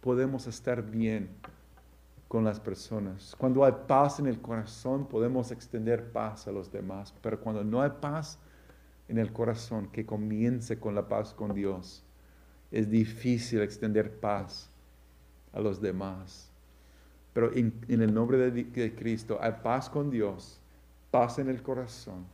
podemos 0.00 0.46
estar 0.46 0.82
bien 0.82 1.30
con 2.28 2.44
las 2.44 2.60
personas. 2.60 3.34
Cuando 3.38 3.64
hay 3.64 3.72
paz 3.86 4.18
en 4.18 4.26
el 4.26 4.40
corazón, 4.40 5.06
podemos 5.06 5.50
extender 5.50 6.12
paz 6.12 6.46
a 6.46 6.52
los 6.52 6.70
demás, 6.70 7.14
pero 7.22 7.40
cuando 7.40 7.64
no 7.64 7.80
hay 7.80 7.90
paz 8.00 8.38
en 9.08 9.18
el 9.18 9.32
corazón 9.32 9.88
que 9.88 10.06
comience 10.06 10.78
con 10.78 10.94
la 10.94 11.08
paz 11.08 11.32
con 11.32 11.54
Dios, 11.54 12.04
es 12.70 12.90
difícil 12.90 13.60
extender 13.62 14.18
paz 14.18 14.70
a 15.52 15.60
los 15.60 15.80
demás. 15.80 16.50
Pero 17.32 17.52
en, 17.54 17.72
el 17.88 18.12
nombre 18.12 18.38
de, 18.38 18.64
de 18.64 18.94
Cristo 18.94 19.38
hay 19.40 19.52
paz 19.62 19.88
con 19.88 20.10
Dios, 20.10 20.60
paz 21.10 21.38
en 21.38 21.48
el 21.48 21.62
corazón 21.62 22.33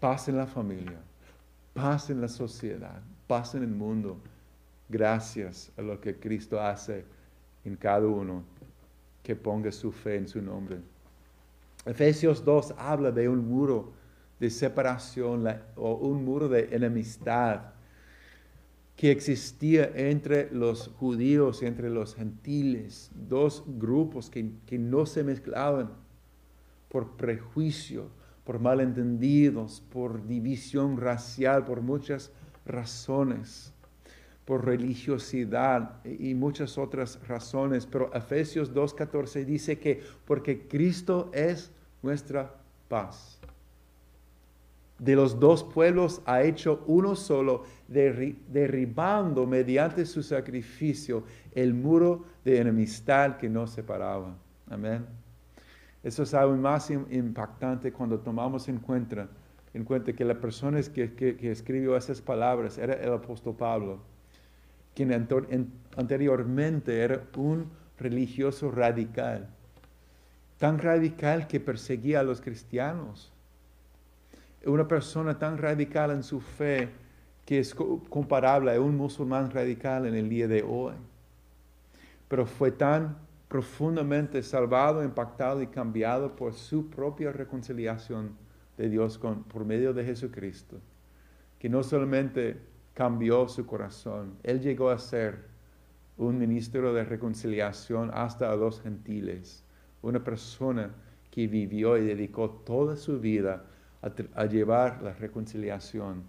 paz 0.00 0.28
en 0.28 0.36
la 0.36 0.46
familia, 0.46 0.98
paz 1.72 2.10
en 2.10 2.20
la 2.20 2.28
sociedad, 2.28 3.00
paz 3.26 3.54
en 3.54 3.62
el 3.62 3.70
mundo, 3.70 4.18
gracias 4.88 5.72
a 5.76 5.82
lo 5.82 6.00
que 6.00 6.18
Cristo 6.18 6.60
hace 6.60 7.04
en 7.64 7.76
cada 7.76 8.06
uno 8.06 8.44
que 9.22 9.34
ponga 9.34 9.72
su 9.72 9.90
fe 9.90 10.16
en 10.16 10.28
su 10.28 10.42
nombre. 10.42 10.78
Efesios 11.86 12.44
2 12.44 12.74
habla 12.78 13.10
de 13.10 13.28
un 13.28 13.48
muro 13.48 13.92
de 14.40 14.50
separación 14.50 15.46
o 15.76 15.94
un 15.94 16.24
muro 16.24 16.48
de 16.48 16.68
enemistad 16.74 17.74
que 18.96 19.10
existía 19.10 19.90
entre 19.94 20.50
los 20.50 20.88
judíos 20.98 21.62
y 21.62 21.66
entre 21.66 21.90
los 21.90 22.14
gentiles, 22.14 23.10
dos 23.28 23.64
grupos 23.66 24.30
que, 24.30 24.50
que 24.66 24.78
no 24.78 25.04
se 25.04 25.24
mezclaban 25.24 25.90
por 26.88 27.16
prejuicio, 27.16 28.08
por 28.44 28.60
malentendidos, 28.60 29.82
por 29.90 30.26
división 30.26 30.98
racial, 30.98 31.64
por 31.64 31.80
muchas 31.80 32.30
razones, 32.66 33.72
por 34.44 34.64
religiosidad 34.64 36.04
y 36.04 36.34
muchas 36.34 36.76
otras 36.76 37.18
razones. 37.26 37.86
Pero 37.86 38.12
Efesios 38.14 38.72
2.14 38.74 39.44
dice 39.44 39.78
que 39.78 40.02
porque 40.26 40.68
Cristo 40.68 41.30
es 41.32 41.70
nuestra 42.02 42.54
paz. 42.88 43.38
De 44.98 45.16
los 45.16 45.40
dos 45.40 45.64
pueblos 45.64 46.22
ha 46.24 46.42
hecho 46.42 46.84
uno 46.86 47.16
solo, 47.16 47.64
derribando 47.88 49.46
mediante 49.46 50.06
su 50.06 50.22
sacrificio 50.22 51.24
el 51.52 51.74
muro 51.74 52.24
de 52.44 52.60
enemistad 52.60 53.36
que 53.36 53.48
nos 53.48 53.70
separaba. 53.70 54.36
Amén. 54.70 55.23
Eso 56.04 56.22
es 56.22 56.34
aún 56.34 56.60
más 56.60 56.90
impactante 56.90 57.90
cuando 57.90 58.20
tomamos 58.20 58.68
en 58.68 58.78
cuenta, 58.78 59.26
en 59.72 59.84
cuenta 59.84 60.12
que 60.12 60.24
la 60.24 60.34
persona 60.34 60.78
que, 60.82 61.14
que, 61.14 61.50
escribió 61.50 61.96
esas 61.96 62.20
palabras 62.20 62.76
era 62.76 62.92
el 62.92 63.10
apóstol 63.10 63.56
Pablo, 63.56 64.00
quien 64.94 65.12
anteriormente 65.96 67.00
era 67.00 67.22
un 67.38 67.70
religioso 67.98 68.70
radical, 68.70 69.48
tan 70.58 70.78
radical 70.78 71.46
que 71.46 71.58
perseguía 71.58 72.20
a 72.20 72.22
los 72.22 72.42
cristianos, 72.42 73.32
una 74.66 74.86
persona 74.86 75.38
tan 75.38 75.56
radical 75.56 76.10
en 76.10 76.22
su 76.22 76.40
fe 76.40 76.90
que 77.46 77.60
es 77.60 77.74
comparable 77.74 78.74
a 78.74 78.80
un 78.80 78.96
musulmán 78.96 79.50
radical 79.50 80.04
en 80.06 80.14
el 80.14 80.28
día 80.28 80.48
de 80.48 80.62
hoy, 80.62 80.94
pero 82.28 82.44
fue 82.44 82.70
tan 82.70 83.23
profundamente 83.54 84.42
salvado, 84.42 85.04
impactado 85.04 85.62
y 85.62 85.68
cambiado 85.68 86.34
por 86.34 86.54
su 86.54 86.90
propia 86.90 87.30
reconciliación 87.30 88.36
de 88.76 88.88
Dios 88.88 89.16
con, 89.16 89.44
por 89.44 89.64
medio 89.64 89.94
de 89.94 90.04
Jesucristo, 90.04 90.80
que 91.60 91.68
no 91.68 91.84
solamente 91.84 92.58
cambió 92.94 93.46
su 93.46 93.64
corazón, 93.64 94.34
Él 94.42 94.60
llegó 94.60 94.90
a 94.90 94.98
ser 94.98 95.44
un 96.16 96.36
ministro 96.36 96.92
de 96.92 97.04
reconciliación 97.04 98.10
hasta 98.12 98.50
a 98.50 98.56
los 98.56 98.82
gentiles, 98.82 99.62
una 100.02 100.24
persona 100.24 100.90
que 101.30 101.46
vivió 101.46 101.96
y 101.96 102.04
dedicó 102.04 102.50
toda 102.50 102.96
su 102.96 103.20
vida 103.20 103.66
a, 104.02 104.46
llevar 104.46 105.00
la 105.00 105.12
reconciliación 105.12 106.24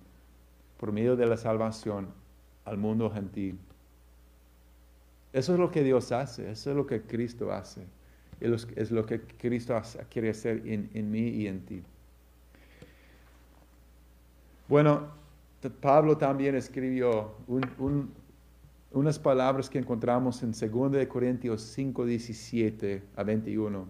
por 0.77 0.91
medio 0.91 1.15
de 1.15 1.25
la 1.25 1.37
salvación 1.37 2.09
al 2.65 2.77
mundo 2.77 3.09
gentil. 3.09 3.57
Eso 5.35 5.51
es 5.51 5.59
lo 5.59 5.69
que 5.69 5.83
Dios 5.83 6.13
hace, 6.13 6.49
eso 6.49 6.69
es 6.69 6.77
lo 6.77 6.87
que 6.87 7.01
Cristo 7.01 7.51
hace, 7.51 7.81
es 8.39 8.89
lo 8.89 9.05
que 9.05 9.19
Cristo 9.19 9.77
quiere 10.09 10.29
hacer 10.29 10.61
en, 10.65 11.11
mí 11.11 11.27
y 11.27 11.47
en 11.47 11.65
ti. 11.65 11.83
Bueno, 14.69 15.09
Pablo 15.81 16.17
también 16.17 16.55
escribió 16.55 17.33
unas 18.93 19.19
palabras 19.19 19.69
que 19.69 19.77
encontramos 19.77 20.41
en 20.41 20.53
2 20.53 21.05
Corintios 21.07 21.63
5, 21.63 22.05
17 22.05 23.03
a 23.17 23.23
21. 23.23 23.87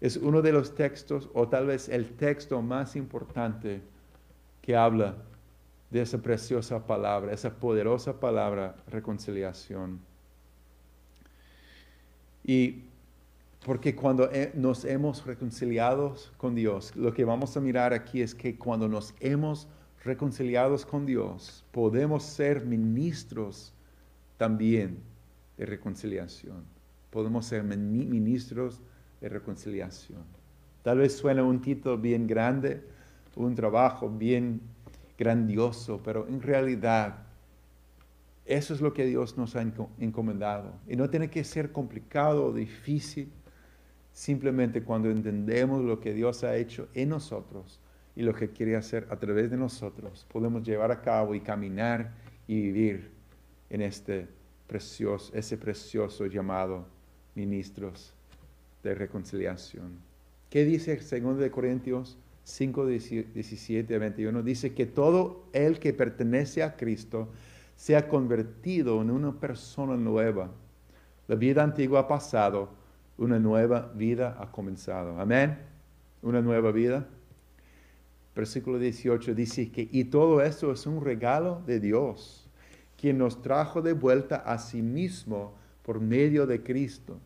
Es 0.00 0.16
uno 0.16 0.40
de 0.40 0.52
los 0.52 0.72
textos, 0.76 1.28
o 1.34 1.48
tal 1.48 1.66
vez 1.66 1.88
el 1.88 2.10
texto 2.10 2.62
más 2.62 2.94
importante 2.94 3.80
que 4.62 4.76
habla 4.76 5.16
de 5.90 6.02
esa 6.02 6.22
preciosa 6.22 6.86
palabra, 6.86 7.32
esa 7.32 7.50
poderosa 7.56 8.20
palabra, 8.20 8.76
reconciliación. 8.86 10.13
Y 12.44 12.82
porque 13.64 13.96
cuando 13.96 14.28
nos 14.54 14.84
hemos 14.84 15.24
reconciliado 15.24 16.14
con 16.36 16.54
Dios, 16.54 16.94
lo 16.94 17.14
que 17.14 17.24
vamos 17.24 17.56
a 17.56 17.60
mirar 17.60 17.94
aquí 17.94 18.20
es 18.20 18.34
que 18.34 18.56
cuando 18.58 18.88
nos 18.88 19.14
hemos 19.20 19.66
reconciliados 20.04 20.84
con 20.84 21.06
Dios, 21.06 21.64
podemos 21.72 22.24
ser 22.24 22.66
ministros 22.66 23.72
también 24.36 24.98
de 25.56 25.64
reconciliación. 25.64 26.62
Podemos 27.10 27.46
ser 27.46 27.62
ministros 27.64 28.80
de 29.20 29.30
reconciliación. 29.30 30.22
Tal 30.82 30.98
vez 30.98 31.16
suene 31.16 31.40
un 31.40 31.62
título 31.62 31.96
bien 31.96 32.26
grande, 32.26 32.82
un 33.36 33.54
trabajo 33.54 34.10
bien 34.10 34.60
grandioso, 35.16 36.00
pero 36.04 36.28
en 36.28 36.42
realidad 36.42 37.16
eso 38.46 38.74
es 38.74 38.80
lo 38.80 38.92
que 38.92 39.06
Dios 39.06 39.38
nos 39.38 39.56
ha 39.56 39.62
encomendado. 39.98 40.72
Y 40.86 40.96
no 40.96 41.08
tiene 41.08 41.30
que 41.30 41.44
ser 41.44 41.72
complicado 41.72 42.46
o 42.46 42.52
difícil, 42.52 43.30
simplemente 44.12 44.82
cuando 44.82 45.10
entendemos 45.10 45.82
lo 45.82 46.00
que 46.00 46.12
Dios 46.12 46.44
ha 46.44 46.56
hecho 46.56 46.88
en 46.94 47.08
nosotros 47.08 47.80
y 48.14 48.22
lo 48.22 48.34
que 48.34 48.50
quiere 48.50 48.76
hacer 48.76 49.06
a 49.10 49.16
través 49.16 49.50
de 49.50 49.56
nosotros, 49.56 50.26
podemos 50.30 50.62
llevar 50.62 50.92
a 50.92 51.00
cabo 51.00 51.34
y 51.34 51.40
caminar 51.40 52.12
y 52.46 52.60
vivir 52.60 53.10
en 53.70 53.82
este 53.82 54.28
precioso, 54.66 55.32
ese 55.34 55.56
precioso 55.56 56.26
llamado 56.26 56.86
ministros 57.34 58.14
de 58.82 58.94
reconciliación. 58.94 59.98
¿Qué 60.50 60.64
dice 60.64 60.96
2 60.96 61.50
Corintios 61.50 62.16
5, 62.44 62.86
17 62.86 63.94
a 63.94 63.98
21? 63.98 64.42
Dice 64.42 64.74
que 64.74 64.86
todo 64.86 65.48
el 65.52 65.78
que 65.78 65.92
pertenece 65.92 66.62
a 66.62 66.76
Cristo 66.76 67.30
se 67.76 67.96
ha 67.96 68.08
convertido 68.08 69.00
en 69.02 69.10
una 69.10 69.32
persona 69.32 69.96
nueva. 69.96 70.50
La 71.26 71.36
vida 71.36 71.62
antigua 71.62 72.00
ha 72.00 72.08
pasado, 72.08 72.70
una 73.16 73.38
nueva 73.38 73.92
vida 73.94 74.36
ha 74.40 74.50
comenzado. 74.50 75.18
Amén. 75.20 75.58
Una 76.22 76.40
nueva 76.40 76.72
vida. 76.72 77.06
Versículo 78.34 78.78
18 78.78 79.34
dice 79.34 79.70
que, 79.70 79.88
y 79.90 80.04
todo 80.04 80.42
esto 80.42 80.72
es 80.72 80.86
un 80.86 81.04
regalo 81.04 81.62
de 81.66 81.78
Dios, 81.78 82.48
quien 82.96 83.18
nos 83.18 83.40
trajo 83.42 83.80
de 83.80 83.92
vuelta 83.92 84.36
a 84.36 84.58
sí 84.58 84.82
mismo 84.82 85.54
por 85.82 86.00
medio 86.00 86.46
de 86.46 86.62
Cristo. 86.62 87.18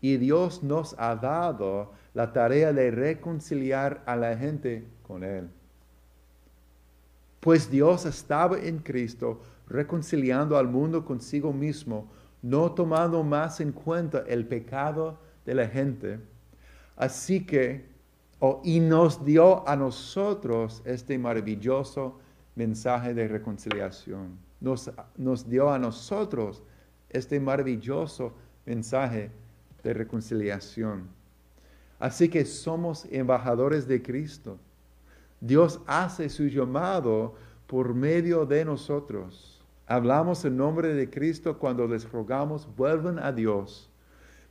Y 0.00 0.16
Dios 0.16 0.62
nos 0.62 0.94
ha 0.98 1.14
dado 1.16 1.92
la 2.12 2.32
tarea 2.32 2.72
de 2.72 2.90
reconciliar 2.90 4.02
a 4.06 4.16
la 4.16 4.36
gente 4.36 4.84
con 5.02 5.22
Él. 5.22 5.48
Pues 7.40 7.70
Dios 7.70 8.04
estaba 8.06 8.58
en 8.58 8.78
Cristo 8.78 9.40
reconciliando 9.68 10.56
al 10.56 10.68
mundo 10.68 11.04
consigo 11.04 11.52
mismo, 11.52 12.10
no 12.42 12.72
tomando 12.72 13.22
más 13.22 13.60
en 13.60 13.72
cuenta 13.72 14.24
el 14.26 14.46
pecado 14.46 15.18
de 15.44 15.54
la 15.54 15.66
gente. 15.66 16.20
Así 16.96 17.44
que, 17.44 17.88
y 18.62 18.80
nos 18.80 19.24
dio 19.24 19.66
a 19.68 19.76
nosotros 19.76 20.82
este 20.84 21.18
maravilloso 21.18 22.18
mensaje 22.54 23.14
de 23.14 23.28
reconciliación. 23.28 24.38
Nos, 24.60 24.90
nos 25.16 25.48
dio 25.48 25.70
a 25.70 25.78
nosotros 25.78 26.62
este 27.08 27.40
maravilloso 27.40 28.34
mensaje 28.64 29.30
de 29.82 29.94
reconciliación. 29.94 31.08
Así 31.98 32.28
que 32.28 32.44
somos 32.44 33.06
embajadores 33.10 33.86
de 33.86 34.02
Cristo. 34.02 34.58
Dios 35.40 35.80
hace 35.86 36.28
su 36.28 36.46
llamado 36.46 37.34
por 37.66 37.94
medio 37.94 38.44
de 38.46 38.64
nosotros. 38.64 39.55
Hablamos 39.88 40.44
en 40.44 40.56
nombre 40.56 40.94
de 40.94 41.08
Cristo 41.08 41.60
cuando 41.60 41.86
les 41.86 42.10
rogamos, 42.10 42.68
vuelvan 42.74 43.20
a 43.20 43.30
Dios, 43.30 43.88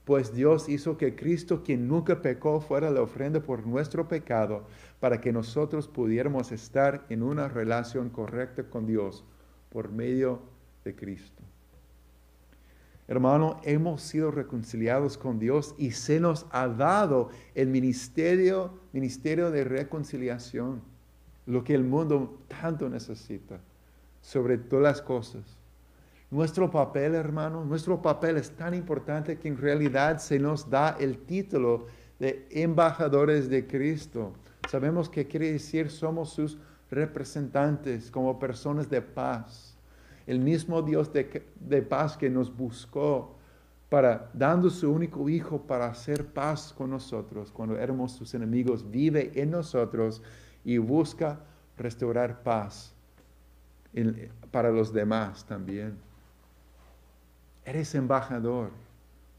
pues 0.06 0.34
Dios 0.34 0.70
hizo 0.70 0.98
que 0.98 1.14
Cristo, 1.14 1.62
quien 1.62 1.90
nunca 1.90 2.22
pecó, 2.22 2.62
fuera 2.62 2.90
la 2.90 3.02
ofrenda 3.02 3.42
por 3.42 3.68
nuestro 3.68 4.08
pecado, 4.08 4.66
para 5.02 5.20
que 5.20 5.34
nosotros 5.34 5.90
pudiéramos 5.90 6.54
estar 6.54 7.06
en 7.10 7.22
una 7.22 7.50
relación 7.50 8.10
correcta 8.10 8.64
con 8.64 8.86
Dios 8.86 9.26
por 9.70 9.92
medio 9.92 10.42
de 10.86 10.96
Cristo. 10.96 11.44
Hermano, 13.08 13.60
hemos 13.64 14.04
sido 14.04 14.32
reconciliados 14.32 15.18
con 15.18 15.38
Dios 15.38 15.76
y 15.78 15.92
se 15.92 16.22
nos 16.22 16.46
ha 16.52 16.70
dado 16.70 17.30
el 17.56 17.68
ministerio, 17.68 18.80
ministerio 18.94 19.52
de 19.52 19.66
reconciliación, 19.66 20.82
lo 21.46 21.64
que 21.66 21.76
el 21.76 21.84
mundo 21.84 22.40
tanto 22.48 22.88
necesita 22.90 23.60
sobre 24.26 24.58
todas 24.58 24.84
las 24.84 25.02
cosas. 25.04 25.44
Nuestro 26.32 26.72
papel, 26.72 27.14
hermano, 27.14 27.64
nuestro 27.64 28.02
papel 28.02 28.38
es 28.38 28.50
tan 28.50 28.74
importante 28.74 29.38
que 29.38 29.48
en 29.48 29.58
realidad 29.58 30.18
se 30.18 30.40
nos 30.40 30.68
da 30.68 30.98
el 31.00 31.20
título 31.20 31.86
de 32.18 32.48
embajadores 32.50 33.50
de 33.50 33.68
Cristo. 33.68 34.34
Sabemos 34.68 35.10
que 35.10 35.28
quiere 35.28 35.52
decir 35.52 35.92
somos 35.92 36.32
sus 36.32 36.58
representantes 36.90 38.10
como 38.10 38.40
personas 38.40 38.90
de 38.90 39.00
paz. 39.00 39.78
El 40.26 40.40
mismo 40.40 40.82
Dios 40.82 41.14
de, 41.14 41.46
de 41.60 41.82
paz 41.84 42.18
que 42.18 42.30
nos 42.30 42.56
buscó 42.56 43.36
para 43.90 44.32
dando 44.34 44.72
su 44.72 44.92
único 44.92 45.30
hijo 45.30 45.62
para 45.62 45.86
hacer 45.86 46.26
paz 46.26 46.74
con 46.76 46.90
nosotros 46.90 47.52
cuando 47.52 47.78
éramos 47.78 48.14
sus 48.14 48.34
enemigos, 48.34 48.90
vive 48.90 49.32
en 49.36 49.52
nosotros 49.52 50.24
y 50.64 50.80
busca 50.80 51.40
restaurar 51.78 52.42
paz 52.42 52.95
para 54.52 54.72
los 54.72 54.92
demás 54.92 55.46
también. 55.46 55.98
Eres 57.64 57.96
embajador 57.96 58.72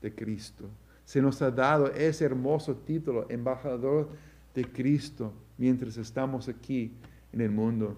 de 0.03 0.15
Cristo. 0.15 0.65
Se 1.05 1.23
nos 1.23 1.41
ha 1.43 1.51
dado 1.51 1.93
ese 1.93 2.25
hermoso 2.25 2.75
título, 2.75 3.27
embajador 3.29 4.09
de 4.55 4.65
Cristo, 4.65 5.33
mientras 5.57 5.97
estamos 5.97 6.49
aquí 6.49 6.93
en 7.33 7.41
el 7.41 7.51
mundo. 7.51 7.97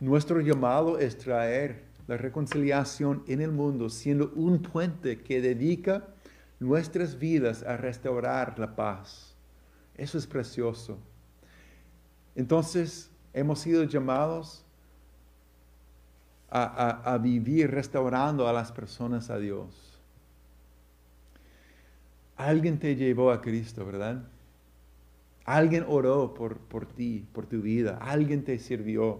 Nuestro 0.00 0.40
llamado 0.40 0.98
es 0.98 1.18
traer 1.18 1.82
la 2.06 2.16
reconciliación 2.16 3.22
en 3.26 3.40
el 3.40 3.50
mundo, 3.50 3.88
siendo 3.88 4.32
un 4.34 4.60
puente 4.60 5.20
que 5.20 5.40
dedica 5.40 6.04
nuestras 6.60 7.18
vidas 7.18 7.62
a 7.62 7.76
restaurar 7.76 8.58
la 8.58 8.74
paz. 8.74 9.34
Eso 9.96 10.18
es 10.18 10.26
precioso. 10.26 10.98
Entonces, 12.34 13.10
hemos 13.34 13.58
sido 13.58 13.84
llamados 13.84 14.64
a, 16.48 17.18
vivir 17.20 17.68
restaurando 17.72 18.46
a 18.46 18.52
las 18.52 18.70
personas 18.70 19.28
a 19.28 19.38
Dios. 19.38 20.00
Alguien 22.36 22.78
te 22.78 22.94
llevó 22.94 23.32
a 23.32 23.40
Cristo, 23.40 23.84
¿verdad? 23.84 24.22
Alguien 25.44 25.84
oró 25.88 26.32
por, 26.32 26.58
por 26.58 26.86
ti, 26.86 27.26
por 27.32 27.46
tu 27.46 27.60
vida. 27.60 27.98
Alguien 28.00 28.44
te 28.44 28.58
sirvió. 28.60 29.18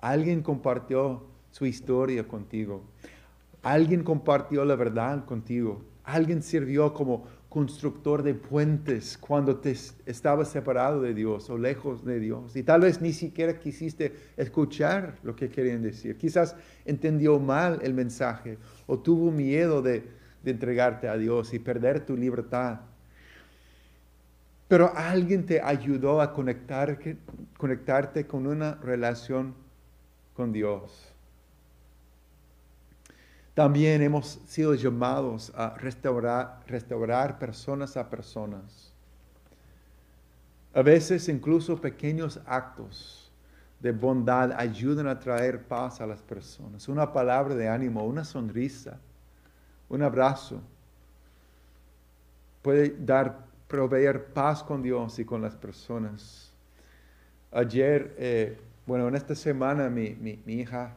Alguien 0.00 0.42
compartió 0.42 1.24
su 1.52 1.66
historia 1.66 2.26
contigo. 2.26 2.82
Alguien 3.62 4.02
compartió 4.02 4.64
la 4.64 4.74
verdad 4.74 5.24
contigo. 5.24 5.82
Alguien 6.02 6.42
sirvió 6.42 6.92
como 6.92 7.26
constructor 7.56 8.22
de 8.22 8.34
puentes 8.34 9.16
cuando 9.16 9.56
te 9.56 9.74
estabas 10.04 10.50
separado 10.50 11.00
de 11.00 11.14
Dios 11.14 11.48
o 11.48 11.56
lejos 11.56 12.04
de 12.04 12.20
Dios. 12.20 12.54
Y 12.54 12.62
tal 12.62 12.82
vez 12.82 13.00
ni 13.00 13.14
siquiera 13.14 13.58
quisiste 13.58 14.14
escuchar 14.36 15.14
lo 15.22 15.34
que 15.34 15.48
querían 15.48 15.80
decir. 15.80 16.18
Quizás 16.18 16.54
entendió 16.84 17.38
mal 17.38 17.78
el 17.82 17.94
mensaje 17.94 18.58
o 18.86 18.98
tuvo 18.98 19.30
miedo 19.30 19.80
de, 19.80 20.04
de 20.42 20.50
entregarte 20.50 21.08
a 21.08 21.16
Dios 21.16 21.54
y 21.54 21.58
perder 21.58 22.04
tu 22.04 22.14
libertad. 22.14 22.80
Pero 24.68 24.92
alguien 24.94 25.46
te 25.46 25.62
ayudó 25.62 26.20
a 26.20 26.34
conectar, 26.34 26.98
conectarte 27.56 28.26
con 28.26 28.46
una 28.46 28.74
relación 28.74 29.54
con 30.34 30.52
Dios. 30.52 31.15
También 33.56 34.02
hemos 34.02 34.38
sido 34.44 34.74
llamados 34.74 35.50
a 35.56 35.70
restaurar, 35.78 37.38
personas 37.38 37.96
a 37.96 38.10
personas. 38.10 38.92
A 40.74 40.82
veces 40.82 41.26
incluso 41.30 41.80
pequeños 41.80 42.38
actos 42.44 43.32
de 43.80 43.92
bondad 43.92 44.52
ayudan 44.52 45.08
a 45.08 45.18
traer 45.18 45.62
paz 45.62 46.02
a 46.02 46.06
las 46.06 46.20
personas. 46.20 46.86
Una 46.86 47.10
palabra 47.10 47.54
de 47.54 47.66
ánimo, 47.66 48.04
una 48.04 48.26
sonrisa, 48.26 48.98
un 49.88 50.02
abrazo 50.02 50.60
puede 52.60 52.94
dar, 52.98 53.38
proveer 53.68 54.34
paz 54.34 54.62
con 54.62 54.82
Dios 54.82 55.18
y 55.18 55.24
con 55.24 55.40
las 55.40 55.56
personas. 55.56 56.52
Ayer, 57.50 58.14
eh, 58.18 58.58
bueno, 58.84 59.08
en 59.08 59.14
esta 59.14 59.34
semana 59.34 59.88
mi, 59.88 60.42
hija 60.46 60.92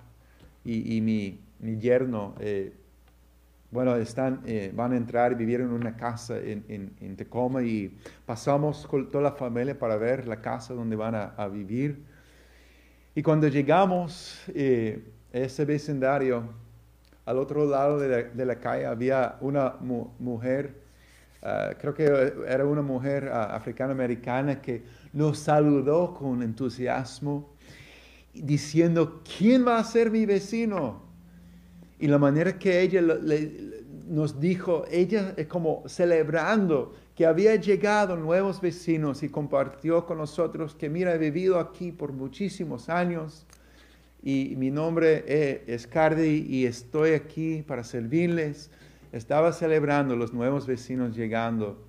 y, 0.65 0.99
mi, 0.99 1.39
yerno, 1.61 2.35
eh, 2.39 2.73
bueno, 3.71 3.95
están, 3.95 4.41
eh, 4.45 4.71
van 4.73 4.93
a 4.93 4.97
entrar 4.97 5.31
y 5.31 5.35
vivir 5.35 5.61
en 5.61 5.69
una 5.69 5.95
casa 5.95 6.37
en, 6.39 7.15
Tacoma 7.15 7.61
y 7.61 7.95
pasamos 8.25 8.87
con 8.87 9.11
toda 9.11 9.25
la 9.25 9.31
familia 9.33 9.77
para 9.77 9.95
ver 9.97 10.27
la 10.27 10.41
casa 10.41 10.73
donde 10.73 10.95
van 10.95 11.15
a, 11.15 11.47
vivir. 11.47 12.03
Y 13.13 13.21
cuando 13.21 13.47
llegamos 13.47 14.41
a 14.49 15.37
ese 15.37 15.65
vecindario, 15.65 16.43
al 17.29 17.37
otro 17.37 17.63
lado 17.63 17.99
de 17.99 18.45
la, 18.45 18.55
calle 18.55 18.87
había 18.87 19.37
una 19.41 19.75
mujer, 19.79 20.81
ah, 21.43 21.69
creo 21.79 21.93
que 21.93 22.05
era 22.47 22.65
una 22.65 22.81
mujer 22.81 23.29
ah, 23.31 23.55
africana-americana 23.55 24.59
que 24.59 24.83
nos 25.13 25.37
saludó 25.37 26.15
con 26.15 26.41
entusiasmo, 26.41 27.53
diciendo, 28.33 29.21
¿quién 29.37 29.67
va 29.67 29.77
a 29.77 29.83
ser 29.83 30.09
mi 30.09 30.25
vecino? 30.25 31.08
Y 31.99 32.07
la 32.07 32.17
manera 32.17 32.57
que 32.57 32.81
ella 32.81 33.01
nos 34.07 34.39
dijo, 34.39 34.85
ella 34.89 35.33
es 35.35 35.47
como 35.47 35.83
celebrando 35.87 36.93
que 37.13 37.25
había 37.25 37.55
llegado 37.57 38.15
nuevos 38.15 38.61
vecinos 38.61 39.21
y 39.21 39.29
compartió 39.29 40.05
con 40.05 40.17
nosotros 40.17 40.75
que 40.75 40.89
mira, 40.89 41.13
he 41.13 41.17
vivido 41.17 41.59
aquí 41.59 41.91
por 41.91 42.13
muchísimos 42.13 42.87
años 42.87 43.45
y 44.23 44.55
mi 44.57 44.71
nombre 44.71 45.25
es 45.67 45.87
Cardi 45.87 46.45
y 46.47 46.65
estoy 46.65 47.11
aquí 47.11 47.63
para 47.67 47.83
servirles. 47.83 48.71
Estaba 49.11 49.51
celebrando 49.51 50.15
los 50.15 50.33
nuevos 50.33 50.67
vecinos 50.67 51.15
llegando. 51.15 51.83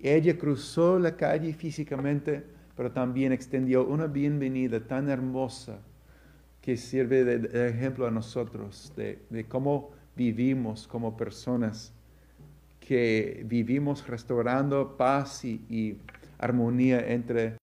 Ella 0.00 0.36
cruzó 0.36 0.98
la 0.98 1.16
calle 1.16 1.52
físicamente, 1.52 2.42
pero 2.76 2.90
también 2.90 3.32
extendió 3.32 3.86
una 3.86 4.06
bienvenida 4.06 4.80
tan 4.80 5.08
hermosa 5.08 5.78
que 6.60 6.76
sirve 6.76 7.24
de, 7.24 7.68
ejemplo 7.68 8.06
a 8.06 8.10
nosotros 8.10 8.92
de, 8.96 9.46
cómo 9.48 9.90
vivimos 10.16 10.86
como 10.86 11.16
personas 11.16 11.92
que 12.80 13.42
vivimos 13.46 14.06
restaurando 14.06 14.96
paz 14.96 15.44
y, 15.44 15.98
armonía 16.38 17.00
entre 17.12 17.56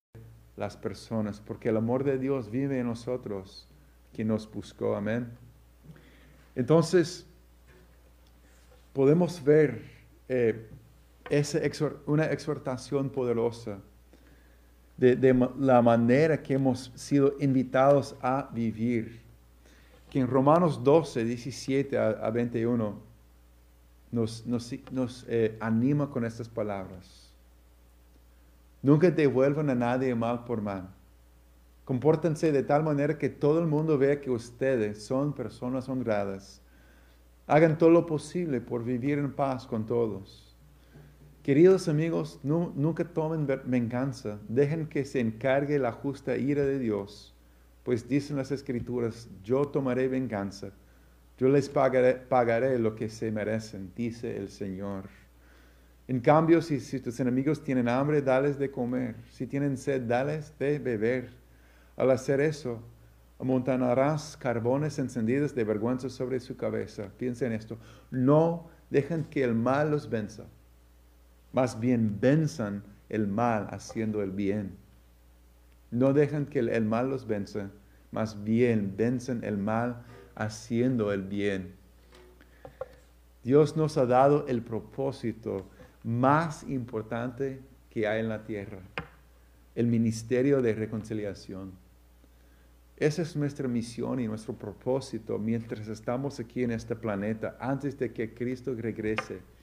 las 0.58 0.76
personas, 0.76 1.40
porque 1.40 1.70
el 1.70 1.78
amor 1.78 2.04
de 2.04 2.18
Dios 2.18 2.52
vive 2.52 2.80
en 2.80 2.88
nosotros, 2.88 3.70
quien 4.14 4.28
nos 4.28 4.52
buscó. 4.52 4.98
Amén. 4.98 5.30
Entonces, 6.56 7.26
podemos 8.92 9.42
ver 9.42 9.82
eh, 10.28 10.68
una 12.06 12.26
exhortación 12.26 13.10
poderosa 13.10 13.80
de, 14.98 15.50
la 15.60 15.82
manera 15.82 16.42
que 16.42 16.54
hemos 16.54 16.92
sido 16.96 17.34
invitados 17.40 18.16
a 18.22 18.50
vivir. 18.54 19.22
Que 20.10 20.20
en 20.20 20.28
Romanos 20.28 20.84
12, 20.84 21.26
17 21.26 21.98
a, 21.98 22.30
21 22.30 22.96
nos, 24.12 24.46
nos, 24.46 25.26
eh, 25.28 25.58
anima 25.60 26.10
con 26.10 26.24
estas 26.24 26.48
palabras. 26.48 27.34
Nunca 28.82 29.12
devuelvan 29.12 29.70
a 29.70 29.76
nadie 29.76 30.14
mal 30.16 30.46
por 30.46 30.62
mal. 30.62 30.88
Compórtense 31.84 32.52
de 32.52 32.64
tal 32.64 32.84
manera 32.84 33.18
que 33.18 33.30
todo 33.30 33.60
el 33.60 33.68
mundo 33.68 33.98
vea 33.98 34.22
que 34.22 34.32
ustedes 34.32 35.04
son 35.04 35.34
personas 35.34 35.90
honradas. 35.90 36.62
Hagan 37.48 37.78
todo 37.78 37.92
lo 37.92 38.06
posible 38.06 38.62
por 38.62 38.84
vivir 38.84 39.20
en 39.20 39.34
paz 39.34 39.68
con 39.68 39.86
todos. 39.86 40.45
Queridos 41.46 41.88
amigos, 41.88 42.40
nunca 42.42 43.04
tomen 43.04 43.46
venganza, 43.66 44.40
dejen 44.50 44.88
que 44.88 45.06
se 45.06 45.20
encargue 45.20 45.78
la 45.78 45.92
justa 45.92 46.36
ira 46.38 46.66
de 46.66 46.80
Dios, 46.80 47.36
pues 47.84 48.10
dicen 48.10 48.38
las 48.38 48.50
escrituras, 48.50 49.30
yo 49.44 49.68
tomaré 49.68 50.08
venganza, 50.08 50.72
yo 51.38 51.48
les 51.48 51.70
pagaré, 51.70 52.80
lo 52.80 52.96
que 52.96 53.10
se 53.10 53.32
merecen, 53.32 53.92
dice 53.96 54.36
el 54.38 54.50
Señor. 54.50 55.04
En 56.08 56.20
cambio, 56.20 56.64
si, 56.64 56.80
si, 56.80 57.00
tus 57.00 57.20
enemigos 57.20 57.64
tienen 57.64 57.90
hambre, 57.90 58.24
dales 58.24 58.58
de 58.58 58.72
comer, 58.72 59.16
si 59.30 59.46
tienen 59.46 59.78
sed, 59.78 60.02
dales 60.02 60.52
de 60.58 60.80
beber. 60.80 61.30
Al 61.96 62.10
hacer 62.10 62.42
eso, 62.42 62.82
amontonarás 63.38 64.36
carbones 64.36 64.98
encendidos 64.98 65.54
de 65.54 65.64
vergüenza 65.64 66.10
sobre 66.10 66.40
su 66.40 66.58
cabeza. 66.58 67.12
Piensen 67.20 67.52
en 67.52 67.60
esto, 67.60 67.78
no 68.10 68.68
dejen 68.90 69.26
que 69.26 69.44
el 69.44 69.54
mal 69.54 69.92
los 69.92 70.10
venza 70.10 70.48
más 71.56 71.80
bien 71.80 72.20
venzan 72.20 72.84
el 73.08 73.28
mal 73.28 73.68
haciendo 73.72 74.22
el 74.22 74.32
bien. 74.32 74.76
No 75.90 76.12
dejan 76.12 76.48
que 76.48 76.60
el, 76.60 76.84
mal 76.84 77.10
los 77.10 77.28
venza, 77.28 77.72
más 78.12 78.44
bien 78.44 78.96
vencen 78.98 79.42
el 79.46 79.58
mal 79.58 80.04
haciendo 80.36 81.14
el 81.14 81.24
bien. 81.24 81.74
Dios 83.42 83.78
nos 83.78 83.98
ha 83.98 84.06
dado 84.06 84.46
el 84.50 84.64
propósito 84.64 85.66
más 86.04 86.64
importante 86.64 87.62
que 87.90 88.06
hay 88.06 88.20
en 88.20 88.28
la 88.28 88.44
tierra, 88.44 88.80
el 89.76 89.88
ministerio 89.88 90.62
de 90.62 90.74
reconciliación. 90.74 91.72
Esa 92.98 93.22
es 93.22 93.34
nuestra 93.38 93.70
misión 93.70 94.20
y 94.20 94.28
nuestro 94.28 94.56
propósito 94.56 95.40
mientras 95.40 95.88
estamos 95.88 96.38
aquí 96.38 96.64
en 96.64 96.72
este 96.72 96.98
planeta, 96.98 97.56
antes 97.62 97.98
de 97.98 98.12
que 98.12 98.34
Cristo 98.34 98.76
regrese 98.78 99.55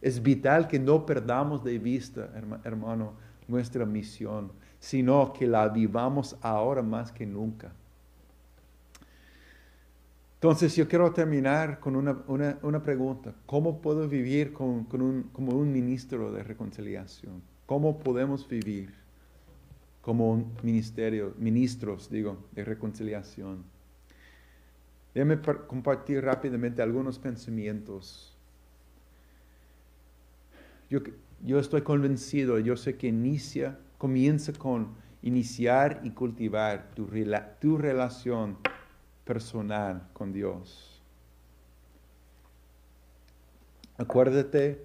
es 0.00 0.22
vital 0.22 0.68
que 0.68 0.78
no 0.78 1.06
perdamos 1.06 1.64
de 1.64 1.78
vista, 1.78 2.30
hermano, 2.64 3.14
nuestra 3.48 3.86
misión, 3.86 4.52
sino 4.78 5.32
que 5.32 5.46
la 5.46 5.68
vivamos 5.68 6.36
ahora 6.42 6.82
más 6.82 7.12
que 7.12 7.26
nunca. 7.26 7.72
Entonces 10.34 10.76
yo 10.76 10.86
quiero 10.86 11.10
terminar 11.12 11.80
con 11.80 11.96
una, 11.96 12.82
pregunta. 12.82 13.34
¿Cómo 13.46 13.80
puedo 13.80 14.06
vivir 14.06 14.52
con, 14.52 14.84
como 14.84 15.52
un 15.52 15.72
ministro 15.72 16.30
de 16.30 16.42
reconciliación? 16.42 17.42
¿Cómo 17.64 17.98
podemos 17.98 18.46
vivir 18.46 18.94
como 20.02 20.30
un 20.30 20.52
ministerio, 20.62 21.34
ministros, 21.38 22.10
digo, 22.10 22.36
de 22.52 22.64
reconciliación? 22.64 23.64
Déjame 25.14 25.40
compartir 25.66 26.22
rápidamente 26.22 26.82
algunos 26.82 27.18
pensamientos 27.18 28.35
yo, 30.88 31.58
estoy 31.58 31.82
convencido, 31.82 32.58
yo 32.58 32.76
sé 32.76 32.96
que 32.96 33.08
inicia, 33.08 33.78
comienza 33.98 34.52
con 34.52 34.94
iniciar 35.22 36.00
y 36.04 36.10
cultivar 36.10 36.90
tu, 36.94 37.08
tu 37.60 37.78
relación 37.78 38.58
personal 39.24 40.08
con 40.12 40.32
Dios. 40.32 41.02
Acuérdate 43.98 44.84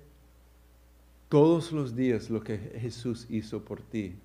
todos 1.30 1.72
los 1.72 1.96
días 1.96 2.30
lo 2.30 2.44
que 2.44 2.58
Jesús 2.58 3.28
hizo 3.30 3.64
por 3.64 3.82
ti. 3.82 4.16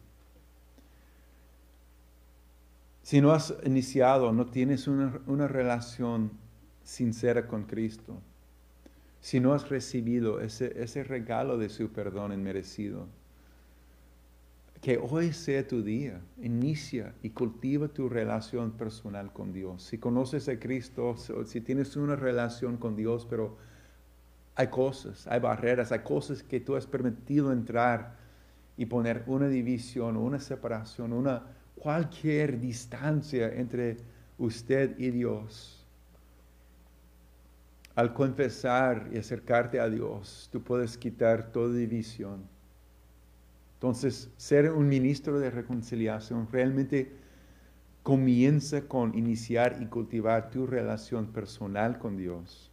Si 3.03 3.21
no 3.21 3.31
has 3.33 3.55
iniciado, 3.65 4.33
no 4.33 4.47
tienes 4.47 4.89
una, 4.89 5.21
una 5.27 5.47
relación 5.47 6.33
sincera 6.83 7.47
con 7.47 7.65
Cristo, 7.65 8.21
si 9.27 9.41
no 9.41 9.55
has 9.55 9.69
recibido 9.69 10.39
ese, 10.41 10.81
ese 10.81 11.03
regalo 11.03 11.59
de 11.59 11.69
su 11.69 11.89
perdón 11.89 12.33
inmerecido. 12.33 13.09
Que 14.81 14.99
hoy 14.99 15.33
sea 15.33 15.67
tu 15.67 15.83
día. 15.83 16.21
Inicia 16.41 17.13
y 17.25 17.31
cultiva 17.31 17.89
tu 17.89 18.09
relación 18.09 18.71
personal 18.71 19.33
con 19.33 19.53
Dios. 19.53 19.83
Si 19.83 19.99
conoces 19.99 20.49
a 20.49 20.61
Cristo, 20.61 21.17
si 21.45 21.61
tienes 21.61 21.97
una 21.97 22.15
relación 22.15 22.77
con 22.77 22.95
Dios, 22.95 23.27
pero 23.29 23.57
hay 24.55 24.69
cosas, 24.69 25.27
hay 25.27 25.41
barreras, 25.41 25.91
hay 25.91 26.05
cosas 26.05 26.45
que 26.45 26.61
tú 26.61 26.77
has 26.77 26.87
permitido 26.87 27.53
entrar 27.53 28.15
y 28.77 28.87
poner 28.87 29.25
una 29.27 29.49
división, 29.49 30.17
una 30.17 30.39
separación, 30.39 31.13
una 31.13 31.43
cualquier 31.75 32.61
distancia 32.61 33.53
entre 33.53 33.97
usted 34.39 34.97
y 35.01 35.11
Dios 35.11 35.76
al 37.97 38.13
confesar 38.13 39.09
y 39.13 39.19
acercarte 39.19 39.81
a 39.81 39.89
Dios, 39.89 40.51
tú 40.53 40.63
puedes 40.63 40.99
quitar 40.99 41.51
toda 41.51 41.75
división. 41.75 42.47
Entonces, 43.75 44.31
ser 44.37 44.71
un 44.71 44.87
ministro 44.87 45.41
de 45.41 45.51
reconciliación 45.51 46.47
realmente 46.53 47.11
comienza 48.03 48.83
con 48.83 49.17
iniciar 49.17 49.79
y 49.81 49.87
cultivar 49.87 50.51
tu 50.51 50.67
relación 50.67 51.29
personal 51.29 51.99
con 51.99 52.19
Dios. 52.19 52.71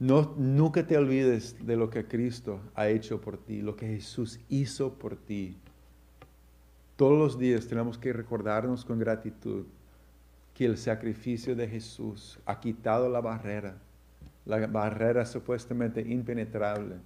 No, 0.00 0.34
nunca 0.36 0.84
te 0.86 0.96
olvides 0.96 1.64
de 1.64 1.76
lo 1.76 1.90
que 1.90 2.06
Cristo 2.06 2.60
ha 2.74 2.88
hecho 2.88 3.20
por 3.20 3.38
ti, 3.38 3.62
lo 3.62 3.76
que 3.76 3.86
Jesús 3.86 4.40
hizo 4.48 4.94
por 4.94 5.16
ti. 5.16 5.56
Todos 6.96 7.16
los 7.16 7.38
días 7.38 7.68
tenemos 7.68 7.98
que 7.98 8.12
recordarnos 8.12 8.84
con 8.84 8.98
gratitud 8.98 9.64
que 10.58 10.64
el 10.64 10.76
sacrificio 10.76 11.54
de 11.54 11.68
Jesús 11.68 12.40
ha 12.44 12.58
quitado 12.58 13.08
la 13.08 13.20
barrera, 13.20 13.76
la 14.44 14.66
barrera 14.66 15.24
supuestamente 15.24 16.00
impenetrable, 16.00 16.96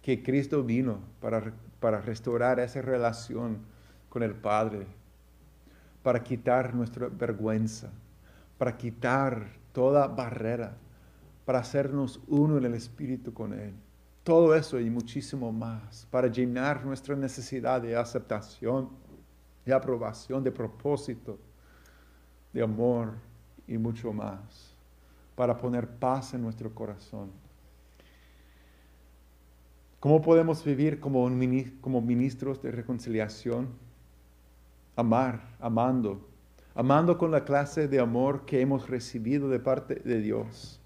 que 0.00 0.22
Cristo 0.22 0.64
vino 0.64 1.00
para, 1.20 1.52
para 1.78 2.00
restaurar 2.00 2.58
esa 2.58 2.80
relación 2.80 3.58
con 4.08 4.22
el 4.22 4.32
Padre, 4.32 4.86
para 6.02 6.24
quitar 6.24 6.74
nuestra 6.74 7.08
vergüenza, 7.08 7.90
para 8.56 8.78
quitar 8.78 9.50
toda 9.74 10.06
barrera 10.06 10.74
para 11.44 11.58
hacernos 11.58 12.18
uno 12.28 12.56
en 12.56 12.64
el 12.64 12.74
Espíritu 12.74 13.34
con 13.34 13.52
Él. 13.52 13.74
Todo 14.24 14.54
eso 14.54 14.80
y 14.80 14.88
muchísimo 14.88 15.52
más, 15.52 16.06
para 16.10 16.28
llenar 16.28 16.82
nuestra 16.86 17.14
necesidad 17.14 17.82
de 17.82 17.94
aceptación, 17.94 18.88
de 19.66 19.74
aprobación, 19.74 20.42
de 20.42 20.50
propósito, 20.50 21.38
de 22.52 22.62
amor 22.62 23.14
y 23.66 23.78
mucho 23.78 24.12
más, 24.12 24.74
para 25.34 25.56
poner 25.56 25.88
paz 25.88 26.34
en 26.34 26.42
nuestro 26.42 26.74
corazón. 26.74 27.30
¿Cómo 30.00 30.22
podemos 30.22 30.64
vivir 30.64 31.00
como, 31.00 31.28
como 31.80 32.00
ministros 32.00 32.62
de 32.62 32.70
reconciliación? 32.70 33.68
Amar, 34.96 35.56
amando, 35.60 36.26
amando 36.74 37.18
con 37.18 37.30
la 37.30 37.44
clase 37.44 37.88
de 37.88 38.00
amor 38.00 38.44
que 38.44 38.60
hemos 38.60 38.88
recibido 38.88 39.48
de 39.48 39.60
parte 39.60 39.96
de 39.96 40.20
Dios 40.20 40.78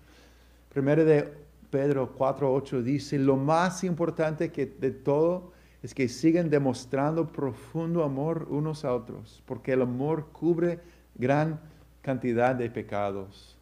Primero 0.72 1.04
de 1.04 1.28
Pedro 1.68 2.16
4.8 2.16 2.80
dice, 2.80 3.18
lo 3.18 3.36
más 3.36 3.84
importante 3.84 4.50
que 4.50 4.64
de 4.64 4.90
todo 4.90 5.52
es 5.82 5.92
que 5.92 6.08
sigan 6.08 6.48
demostrando 6.48 7.30
profundo 7.30 8.02
amor 8.02 8.46
unos 8.48 8.86
a 8.86 8.94
otros, 8.94 9.42
porque 9.44 9.74
el 9.74 9.82
amor 9.82 10.28
cubre 10.32 10.80
gran 11.14 11.60
cantidad 12.02 12.54
de 12.54 12.70
pecados. 12.70 13.56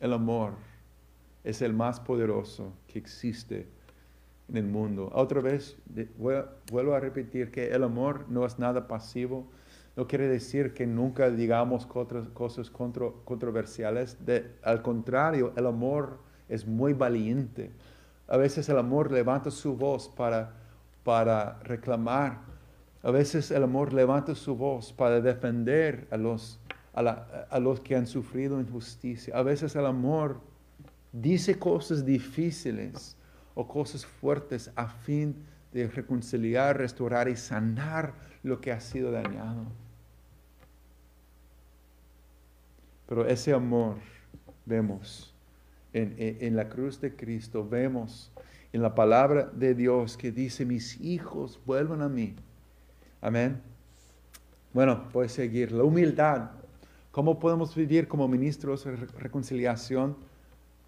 El 0.00 0.12
amor 0.12 0.54
es 1.44 1.62
el 1.62 1.72
más 1.72 2.00
poderoso 2.00 2.72
que 2.86 2.98
existe 2.98 3.66
en 4.48 4.56
el 4.56 4.66
mundo. 4.66 5.10
Otra 5.14 5.40
vez, 5.40 5.76
vuelvo 6.16 6.94
a 6.94 7.00
repetir 7.00 7.50
que 7.50 7.68
el 7.68 7.84
amor 7.84 8.26
no 8.28 8.44
es 8.44 8.58
nada 8.58 8.88
pasivo, 8.88 9.46
no 9.96 10.06
quiere 10.06 10.28
decir 10.28 10.72
que 10.72 10.86
nunca 10.86 11.30
digamos 11.30 11.86
cosas 11.86 12.70
controversiales. 12.70 14.16
al 14.62 14.82
contrario, 14.82 15.52
el 15.56 15.66
amor 15.66 16.18
es 16.48 16.66
muy 16.66 16.92
valiente. 16.92 17.70
A 18.28 18.36
veces 18.36 18.68
el 18.68 18.78
amor 18.78 19.10
levanta 19.10 19.50
su 19.50 19.76
voz 19.76 20.08
para, 20.08 20.54
para 21.04 21.58
reclamar. 21.64 22.49
A 23.02 23.10
veces 23.10 23.50
el 23.50 23.62
amor 23.62 23.92
levanta 23.92 24.34
su 24.34 24.56
voz 24.56 24.92
para 24.92 25.20
defender 25.20 26.06
a 26.10 26.16
los, 26.16 26.60
a 26.92 27.58
los 27.58 27.80
que 27.80 27.96
han 27.96 28.06
sufrido 28.06 28.60
injusticia. 28.60 29.34
A 29.36 29.42
veces 29.42 29.74
el 29.74 29.86
amor 29.86 30.40
dice 31.12 31.58
cosas 31.58 32.04
difíciles 32.04 33.16
o 33.54 33.66
cosas 33.66 34.04
fuertes 34.04 34.70
a 34.76 34.86
fin 34.86 35.34
de 35.72 35.88
reconciliar, 35.88 36.78
restaurar 36.78 37.28
y 37.28 37.36
sanar 37.36 38.14
lo 38.42 38.60
que 38.60 38.72
ha 38.72 38.80
sido 38.80 39.10
dañado. 39.10 39.64
Pero 43.06 43.26
ese 43.26 43.52
amor 43.52 43.96
vemos 44.66 45.34
en, 45.92 46.54
la 46.54 46.68
cruz 46.68 47.00
de 47.00 47.16
Cristo, 47.16 47.68
vemos 47.68 48.30
en 48.72 48.82
la 48.82 48.94
palabra 48.94 49.50
de 49.52 49.74
Dios 49.74 50.16
que 50.16 50.30
dice, 50.30 50.64
mis 50.64 51.00
hijos 51.00 51.60
vuelvan 51.66 52.02
a 52.02 52.08
mí. 52.08 52.36
Amén. 53.20 53.60
Bueno, 54.72 55.04
voy 55.12 55.26
a 55.26 55.28
seguir. 55.28 55.72
La 55.72 55.84
humildad. 55.84 56.50
¿Cómo 57.10 57.38
podemos 57.38 57.74
vivir 57.74 58.08
como 58.08 58.28
ministros 58.28 58.84
de 58.84 58.96
reconciliación? 58.96 60.16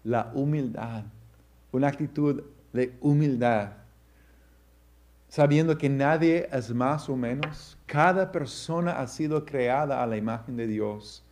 La 0.03 0.31
humildad. 0.33 1.03
Una 1.71 1.87
actitud 1.87 2.43
de 2.71 2.93
humildad 3.01 3.83
sabiendo 5.33 5.75
que 5.79 5.89
nadie 5.89 6.47
es 6.51 6.71
más 6.71 7.09
o 7.09 7.17
menos. 7.17 7.75
Cada 7.87 8.31
persona 8.31 8.99
ha 8.99 9.07
sido 9.07 9.43
creada 9.43 10.03
a 10.03 10.05
la 10.05 10.15
imagen 10.15 10.55
de 10.55 10.67
Dios. 10.67 11.23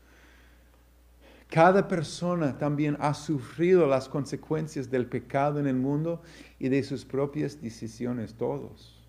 Cada 1.47 1.87
persona 1.87 2.57
también 2.57 2.97
ha 2.99 3.13
sufrido 3.13 3.85
las 3.85 4.09
consecuencias 4.09 4.89
del 4.89 5.05
pecado 5.05 5.59
en 5.59 5.67
el 5.67 5.75
mundo 5.75 6.19
y 6.57 6.69
de 6.69 6.81
sus 6.81 7.05
propias 7.05 7.61
decisiones, 7.61 8.33
todos. 8.33 9.00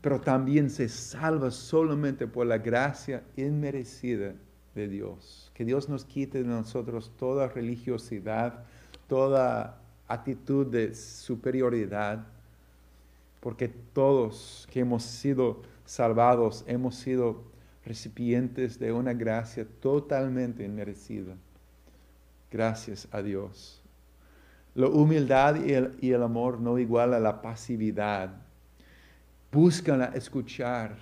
Pero 0.00 0.20
también 0.20 0.70
se 0.70 0.88
salva 0.88 1.50
solamente 1.50 2.26
por 2.26 2.46
la 2.46 2.58
gracia 2.58 3.22
inmerecida 3.36 4.34
de 4.74 4.88
Dios. 4.88 5.50
Que 5.54 5.64
Dios 5.64 5.88
nos 5.88 6.04
quite 6.04 6.42
de 6.42 6.48
nosotros 6.48 7.10
toda 7.18 7.48
religiosidad, 7.48 8.64
toda 9.08 9.80
actitud 10.06 10.66
de 10.66 10.94
superioridad 10.94 12.24
porque 13.40 13.68
todos 13.68 14.66
que 14.70 14.80
hemos 14.80 15.04
sido 15.04 15.62
salvados 15.84 16.64
hemos 16.66 16.96
sido 16.96 17.42
recipientes 17.84 18.78
de 18.78 18.92
una 18.92 19.14
gracia 19.14 19.66
totalmente 19.80 20.64
inmerecida. 20.64 21.34
Gracias 22.50 23.08
a 23.12 23.22
Dios. 23.22 23.82
La 24.74 24.88
humildad 24.88 25.56
y 25.64 26.12
el, 26.12 26.22
amor 26.22 26.60
no 26.60 26.78
igual 26.78 27.14
a 27.14 27.20
la 27.20 27.40
pasividad. 27.40 28.30
Buscan 29.50 30.02
a 30.02 30.06
escuchar 30.06 30.96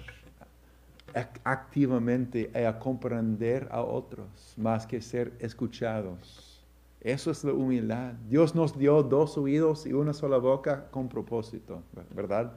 activamente 1.44 2.50
y 2.54 2.58
a 2.58 2.78
comprender 2.78 3.68
a 3.70 3.82
otros 3.82 4.54
más 4.56 4.86
que 4.86 5.00
ser 5.00 5.32
escuchados. 5.40 6.64
Eso 7.00 7.30
es 7.30 7.42
la 7.44 7.52
humildad. 7.52 8.12
Dios 8.28 8.54
nos 8.54 8.76
dio 8.78 9.02
dos 9.02 9.38
oídos 9.38 9.86
y 9.86 9.92
una 9.92 10.12
sola 10.12 10.38
boca 10.38 10.86
con 10.90 11.08
propósito, 11.08 11.82
¿verdad? 12.14 12.52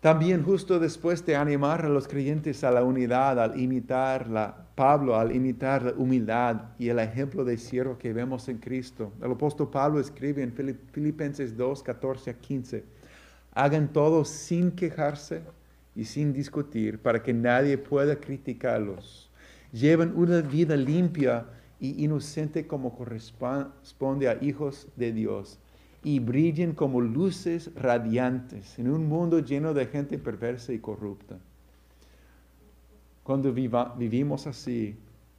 También 0.00 0.44
justo 0.44 0.78
después 0.78 1.26
de 1.26 1.34
animar 1.34 1.84
a 1.84 1.88
los 1.88 2.06
creyentes 2.06 2.62
a 2.62 2.70
la 2.70 2.84
unidad, 2.84 3.40
al 3.40 3.58
imitar 3.60 4.28
la, 4.28 4.68
Pablo, 4.76 5.16
al 5.16 5.34
imitar 5.34 5.82
la 5.82 5.92
humildad 5.92 6.60
y 6.78 6.88
el 6.88 7.00
ejemplo 7.00 7.44
de 7.44 7.58
siervo 7.58 7.98
que 7.98 8.12
vemos 8.12 8.48
en 8.48 8.58
Cristo, 8.58 9.10
el 9.20 9.32
apóstol 9.32 9.70
Pablo 9.70 9.98
escribe 9.98 10.40
en 10.40 10.52
Filipenses 10.92 11.56
2, 11.56 11.82
14 11.82 12.30
a 12.30 12.34
15, 12.34 12.84
hagan 13.58 13.92
todo 13.92 14.24
sin 14.24 14.70
quejarse 14.70 15.42
y 15.96 16.04
sin 16.04 16.32
discutir 16.32 17.00
para 17.00 17.24
que 17.24 17.34
nadie 17.34 17.76
pueda 17.76 18.14
criticarlos. 18.20 19.32
Lleven 19.72 20.12
una 20.14 20.42
vida 20.42 20.76
limpia 20.76 21.44
y 21.80 22.04
inocente 22.04 22.68
como 22.68 22.96
corresponde 22.96 24.28
a 24.28 24.38
hijos 24.40 24.86
de 24.94 25.12
Dios, 25.12 25.58
y 26.04 26.20
brillen 26.20 26.72
como 26.72 27.00
luces 27.00 27.72
radiantes 27.74 28.78
en 28.78 28.90
un 28.90 29.08
mundo 29.08 29.40
lleno 29.40 29.74
de 29.74 29.86
gente 29.86 30.18
perversa 30.18 30.72
y 30.72 30.78
corrupta. 30.78 31.36
Cuando 33.24 33.52
vivimos 33.52 34.46
así, 34.46 34.96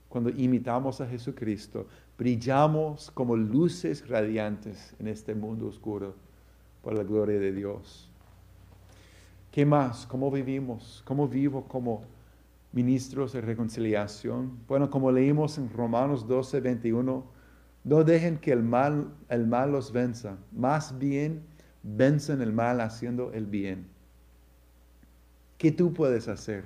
cuando 0.10 0.30
imitamos 0.30 1.00
a 1.00 1.08
Jesucristo, 1.08 1.88
brillamos 2.18 3.12
como 3.12 3.38
luces 3.38 4.06
radiantes 4.10 4.94
en 5.00 5.08
este 5.08 5.34
mundo 5.34 5.68
oscuro 5.68 6.16
por 6.82 6.94
la 6.94 7.04
gloria 7.04 7.40
de 7.40 7.54
Dios. 7.54 8.09
¿Qué 9.52 9.66
más? 9.66 10.06
¿Cómo 10.06 10.30
vivimos? 10.32 11.02
¿Cómo 11.06 11.28
vivo 11.28 11.66
como 11.68 12.04
ministros 12.72 13.34
de 13.34 13.42
reconciliación. 13.42 14.60
Bueno, 14.68 14.90
como 14.90 15.12
leímos 15.12 15.58
en 15.58 15.70
Romanos 15.72 16.28
12, 16.28 16.60
21, 16.62 17.24
no 17.84 18.04
dejen 18.04 18.38
que 18.38 18.52
el 18.52 18.64
mal, 18.64 19.12
el 19.30 19.48
mal 19.48 19.72
los 19.72 19.92
venza, 19.92 20.38
más 20.52 20.98
bien 21.00 21.42
vencen 21.82 22.42
el 22.42 22.54
mal 22.54 22.82
haciendo 22.82 23.32
el 23.34 23.46
bien. 23.46 23.88
¿Qué 25.58 25.72
tú 25.72 25.94
puedes 25.94 26.28
hacer 26.28 26.64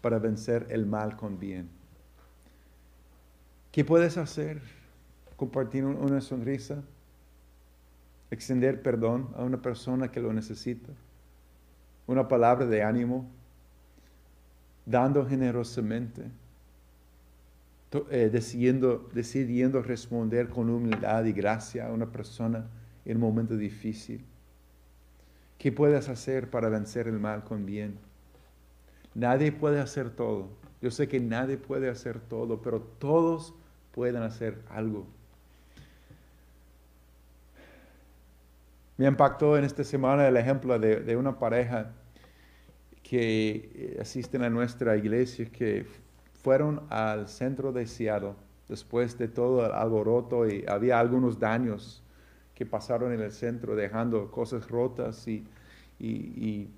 para 0.00 0.18
vencer 0.18 0.66
el 0.70 0.86
mal 0.86 1.16
con 1.16 1.38
bien? 1.38 1.68
¿Qué 3.70 3.84
puedes 3.84 4.16
hacer? 4.16 4.60
Compartir 5.36 5.84
una 5.84 6.20
sonrisa, 6.20 6.82
extender 8.30 8.82
perdón 8.82 9.28
a 9.36 9.44
una 9.44 9.62
persona 9.62 10.10
que 10.10 10.20
lo 10.20 10.32
necesita, 10.32 10.92
una 12.08 12.26
palabra 12.26 12.66
de 12.66 12.82
ánimo, 12.82 13.30
dando 14.86 15.26
generosamente, 15.26 16.22
eh, 18.10 18.30
decidiendo, 18.32 19.08
decidiendo 19.12 19.82
responder 19.82 20.48
con 20.48 20.70
humildad 20.70 21.24
y 21.26 21.32
gracia 21.32 21.86
a 21.86 21.92
una 21.92 22.06
persona 22.06 22.66
en 23.04 23.18
un 23.18 23.22
momento 23.22 23.56
difícil. 23.56 24.24
¿Qué 25.58 25.70
puedes 25.70 26.08
hacer 26.08 26.48
para 26.48 26.70
vencer 26.70 27.08
el 27.08 27.18
mal 27.18 27.44
con 27.44 27.66
bien? 27.66 27.98
Nadie 29.14 29.52
puede 29.52 29.78
hacer 29.78 30.08
todo. 30.08 30.48
Yo 30.80 30.90
sé 30.90 31.08
que 31.08 31.20
nadie 31.20 31.58
puede 31.58 31.90
hacer 31.90 32.20
todo, 32.20 32.62
pero 32.62 32.80
todos 32.80 33.52
pueden 33.92 34.22
hacer 34.22 34.62
algo. 34.70 35.06
Me 38.96 39.06
impactó 39.06 39.58
en 39.58 39.64
esta 39.64 39.84
semana 39.84 40.26
el 40.26 40.36
ejemplo 40.38 40.78
de, 40.78 41.00
de 41.00 41.16
una 41.16 41.38
pareja 41.38 41.92
que 43.08 43.70
eh, 43.74 43.98
asisten 44.02 44.42
a 44.42 44.50
nuestra 44.50 44.94
iglesia 44.94 45.46
que 45.46 45.86
fueron 46.42 46.82
al 46.90 47.26
centro 47.26 47.72
de 47.72 47.86
Seattle 47.86 48.34
después 48.68 49.16
de 49.16 49.28
todo 49.28 49.64
el 49.64 49.72
alboroto 49.72 50.46
y 50.46 50.66
había 50.68 51.00
algunos 51.00 51.38
daños 51.38 52.02
que 52.54 52.66
pasaron 52.66 53.14
en 53.14 53.20
el 53.20 53.32
centro 53.32 53.74
dejando 53.74 54.30
cosas 54.30 54.68
rotas 54.68 55.26
y, 55.26 55.42
y, 55.98 56.68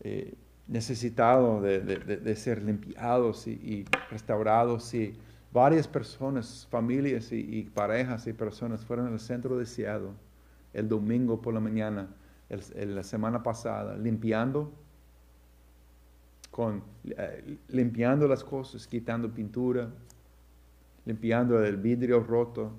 eh, 0.00 0.34
de, 0.66 2.36
ser 2.36 2.62
limpiados 2.62 3.46
y, 3.46 3.86
restaurados. 4.10 4.92
Y 4.92 5.14
varias 5.50 5.88
personas, 5.88 6.68
familias 6.70 7.32
y, 7.32 7.62
parejas 7.72 8.26
y 8.26 8.34
personas 8.34 8.84
fueron 8.84 9.06
al 9.06 9.18
centro 9.18 9.56
de 9.56 9.64
Seattle 9.64 10.10
el 10.74 10.90
domingo 10.90 11.40
por 11.40 11.54
la 11.54 11.60
mañana, 11.60 12.10
la 12.50 13.02
semana 13.02 13.42
pasada, 13.42 13.96
limpiando 13.96 14.70
eh, 17.04 17.58
limpiando 17.68 18.26
las 18.26 18.42
cosas, 18.42 18.86
quitando 18.86 19.32
pintura, 19.32 19.88
limpiando 21.04 21.62
el 21.62 21.76
vidrio 21.76 22.20
roto, 22.20 22.72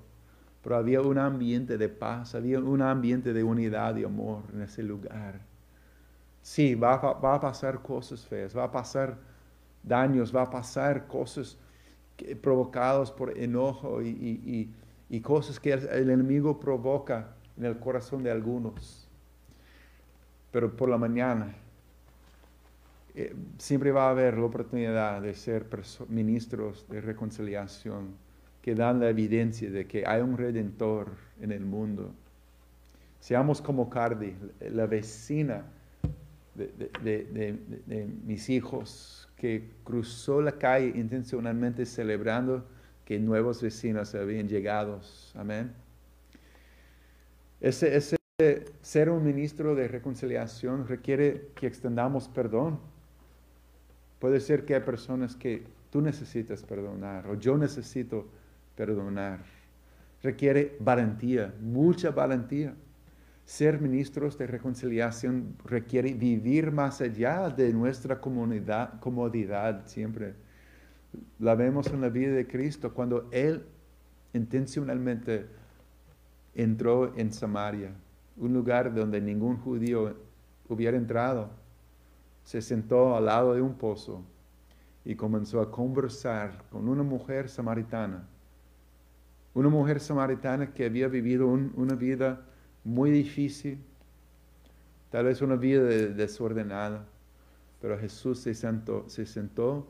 pero 0.62 0.76
había 0.76 1.00
un 1.00 1.16
ambiente 1.16 1.78
de 1.78 1.88
paz, 1.88 2.34
había 2.34 2.58
un 2.58 2.82
ambiente 2.82 3.32
de 3.32 3.42
unidad 3.42 3.96
y 3.96 4.04
amor 4.04 4.42
en 4.52 4.62
ese 4.62 4.82
lugar. 4.82 5.40
Sí, 6.42 6.74
va, 6.74 6.94
a 6.94 7.40
pasar 7.40 7.80
cosas 7.80 8.26
feas, 8.26 8.56
va 8.56 8.64
a 8.64 8.70
pasar 8.70 9.16
daños, 9.82 10.34
va 10.34 10.42
a 10.42 10.50
pasar 10.50 11.06
cosas 11.06 11.56
provocadas 12.42 13.10
por 13.10 13.36
enojo 13.36 14.02
y, 14.02 14.70
cosas 15.22 15.58
que 15.58 15.72
el 15.72 16.10
enemigo 16.10 16.60
provoca 16.60 17.34
en 17.56 17.64
el 17.64 17.78
corazón 17.78 18.22
de 18.22 18.30
algunos. 18.30 19.08
Pero 20.50 20.76
por 20.76 20.88
la 20.88 20.98
mañana 20.98 21.54
eh, 23.20 23.34
siempre 23.58 23.92
va 23.92 24.06
a 24.06 24.10
haber 24.10 24.38
la 24.38 24.44
oportunidad 24.44 25.20
de 25.20 25.34
ser 25.34 25.66
ministros 26.08 26.86
de 26.88 27.00
reconciliación 27.00 28.14
que 28.62 28.74
dan 28.74 29.00
la 29.00 29.08
evidencia 29.08 29.70
de 29.70 29.86
que 29.86 30.06
hay 30.06 30.22
un 30.22 30.36
redentor 30.36 31.08
en 31.40 31.52
el 31.52 31.64
mundo. 31.64 32.12
Seamos 33.20 33.60
como 33.60 33.90
Cardi, 33.90 34.34
la 34.60 34.86
vecina 34.86 35.64
de, 36.54 37.58
mis 38.24 38.48
hijos 38.48 39.28
que 39.36 39.70
cruzó 39.84 40.40
la 40.40 40.52
calle 40.52 40.92
intencionalmente 40.94 41.86
celebrando 41.86 42.66
que 43.04 43.18
nuevos 43.18 43.62
vecinos 43.62 44.14
habían 44.14 44.48
llegado. 44.48 45.00
Amén. 45.34 45.72
Ese, 47.60 48.18
ser 48.80 49.10
un 49.10 49.24
ministro 49.24 49.74
de 49.74 49.88
reconciliación 49.88 50.86
requiere 50.86 51.48
que 51.54 51.66
extendamos 51.66 52.28
perdón 52.28 52.80
Puede 54.20 54.38
ser 54.38 54.66
que 54.66 54.74
hay 54.74 54.82
personas 54.82 55.34
que 55.34 55.64
tú 55.90 56.00
necesitas 56.02 56.62
perdonar 56.62 57.26
o 57.26 57.34
yo 57.34 57.56
necesito 57.56 58.28
perdonar. 58.76 59.40
Requiere 60.22 60.76
valentía, 60.78 61.54
mucha 61.60 62.10
valentía. 62.10 62.74
Ser 63.46 63.80
ministros 63.80 64.38
de 64.38 64.46
reconciliación 64.46 65.56
requiere 65.64 66.12
vivir 66.12 66.70
más 66.70 67.00
allá 67.00 67.48
de 67.48 67.72
nuestra 67.72 68.20
comodidad 68.20 69.86
siempre. 69.86 70.34
La 71.38 71.54
vemos 71.54 71.88
en 71.88 72.02
la 72.02 72.10
vida 72.10 72.32
de 72.32 72.46
Cristo 72.46 72.92
cuando 72.94 73.28
Él 73.32 73.64
intencionalmente 74.34 75.46
entró 76.54 77.16
en 77.16 77.32
Samaria, 77.32 77.90
un 78.36 78.52
lugar 78.52 78.94
donde 78.94 79.20
ningún 79.20 79.56
judío 79.56 80.14
hubiera 80.68 80.96
entrado 80.96 81.50
se 82.50 82.60
sentó 82.60 83.14
al 83.14 83.26
lado 83.26 83.54
de 83.54 83.62
un 83.62 83.74
pozo 83.74 84.24
y 85.04 85.14
comenzó 85.14 85.60
a 85.60 85.70
conversar 85.70 86.64
con 86.68 86.88
una 86.88 87.04
mujer 87.04 87.48
samaritana. 87.48 88.26
Una 89.54 89.68
mujer 89.68 90.00
samaritana 90.00 90.74
que 90.74 90.84
había 90.84 91.06
vivido 91.06 91.46
una 91.46 91.94
vida 91.94 92.40
muy 92.82 93.12
difícil, 93.12 93.78
tal 95.10 95.26
vez 95.26 95.40
una 95.42 95.54
vida 95.54 95.84
desordenada, 95.84 97.06
pero 97.80 97.96
Jesús 97.96 98.40
se 98.40 98.52
sentó, 98.52 99.08
se 99.08 99.26
sentó 99.26 99.86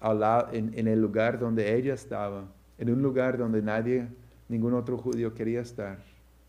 al 0.00 0.20
lado, 0.20 0.48
en, 0.54 0.72
en 0.72 0.88
el 0.88 1.02
lugar 1.02 1.38
donde 1.38 1.76
ella 1.76 1.92
estaba, 1.92 2.48
en 2.78 2.88
un 2.88 3.02
lugar 3.02 3.36
donde 3.36 3.60
nadie, 3.60 4.08
ningún 4.48 4.72
otro 4.72 4.96
judío 4.96 5.34
quería 5.34 5.60
estar. 5.60 5.98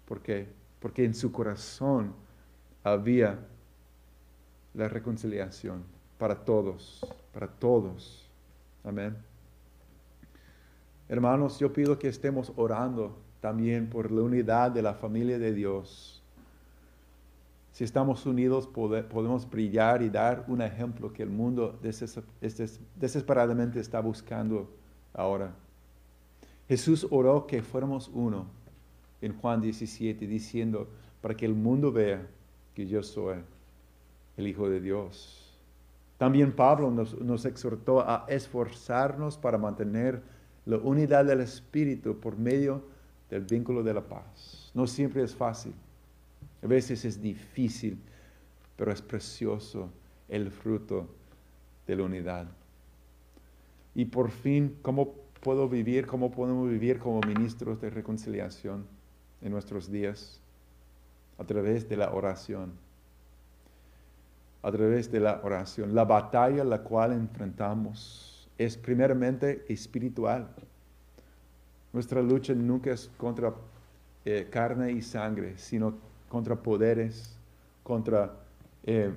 ¿Por 0.07 0.21
qué? 0.21 0.47
Porque 0.79 1.03
en 1.03 1.13
su 1.13 1.29
corazón 1.33 2.13
había 2.85 3.38
la 4.78 4.88
reconciliación 4.88 5.84
para 6.19 6.36
todos, 6.36 7.05
para 7.34 7.47
todos. 7.47 8.30
Amén. 8.84 9.17
Hermanos, 11.09 11.57
yo 11.59 11.73
pido 11.73 11.97
que 11.97 12.07
estemos 12.07 12.53
orando 12.55 13.17
también 13.41 13.89
por 13.89 14.11
la 14.11 14.21
unidad 14.21 14.71
de 14.71 14.84
la 14.84 14.93
familia 14.93 15.39
de 15.39 15.53
Dios. 15.53 16.21
Si 17.71 17.84
estamos 17.84 18.25
unidos 18.25 18.67
podemos 18.67 19.49
brillar 19.49 20.01
y 20.01 20.09
dar 20.09 20.45
un 20.47 20.61
ejemplo 20.61 21.11
que 21.11 21.23
el 21.23 21.30
mundo 21.30 21.80
desesperadamente 22.95 23.80
está 23.80 23.99
buscando 23.99 24.69
ahora. 25.13 25.53
Jesús 26.67 27.07
oró 27.09 27.47
que 27.47 27.61
fuéramos 27.61 28.09
uno 28.13 28.45
en 29.21 29.36
Juan 29.38 29.61
17, 29.61 30.28
diciendo, 30.28 30.88
para 31.21 31.36
que 31.36 31.45
el 31.45 31.53
mundo 31.53 31.91
vea 31.91 32.28
que 32.73 32.86
yo 32.88 33.01
soy 33.01 33.38
el 34.38 34.47
Hijo 34.47 34.69
de 34.69 34.79
Dios. 34.79 35.47
También 36.17 36.51
Pablo 36.51 36.89
nos, 36.89 37.45
exhortó 37.45 38.01
a 38.01 38.25
esforzarnos 38.27 39.38
para 39.38 39.57
mantener 39.57 40.21
la 40.65 40.77
unidad 40.77 41.25
del 41.25 41.41
Espíritu 41.41 42.19
por 42.19 42.38
medio 42.38 42.83
del 43.29 43.43
vínculo 43.43 43.83
de 43.83 43.93
la 43.93 44.01
paz. 44.01 44.71
No 44.73 44.88
siempre 44.88 45.23
es 45.23 45.35
fácil, 45.35 45.73
a 46.63 46.67
veces 46.67 47.05
es 47.05 47.21
difícil, 47.21 47.99
pero 48.75 48.91
es 48.91 49.01
precioso 49.01 49.89
el 50.27 50.49
fruto 50.49 51.07
de 51.85 51.95
la 51.95 52.03
unidad. 52.03 52.47
Y 53.93 54.05
por 54.05 54.29
fin, 54.31 54.77
¿cómo 54.81 55.13
puedo 55.41 55.69
vivir, 55.69 56.05
cómo 56.05 56.31
podemos 56.31 56.69
vivir 56.69 56.99
como 56.99 57.21
ministros 57.21 57.79
de 57.79 57.89
reconciliación 57.89 58.85
en 59.41 59.51
nuestros 59.51 59.91
días? 59.91 60.41
A 61.38 61.43
través 61.43 61.88
de 61.88 61.97
la 61.97 62.11
oración 62.11 62.73
a 64.62 64.72
través 64.72 65.12
de 65.12 65.20
la 65.20 65.41
oración. 65.43 65.93
La 65.95 66.05
batalla 66.05 66.64
la 66.64 66.82
cual 66.82 67.14
enfrentamos 67.14 68.49
es 68.58 68.78
primeramente 68.78 69.66
espiritual. 69.70 70.47
Nuestra 71.93 72.22
lucha 72.22 72.53
nunca 72.53 72.91
es 72.91 73.10
contra 73.18 73.53
eh, 74.26 74.47
carne 74.49 74.91
y 74.91 75.01
sangre, 75.01 75.58
sino 75.58 75.95
contra 76.28 76.55
poderes, 76.55 77.38
contra 77.84 78.34
eh, 78.84 79.14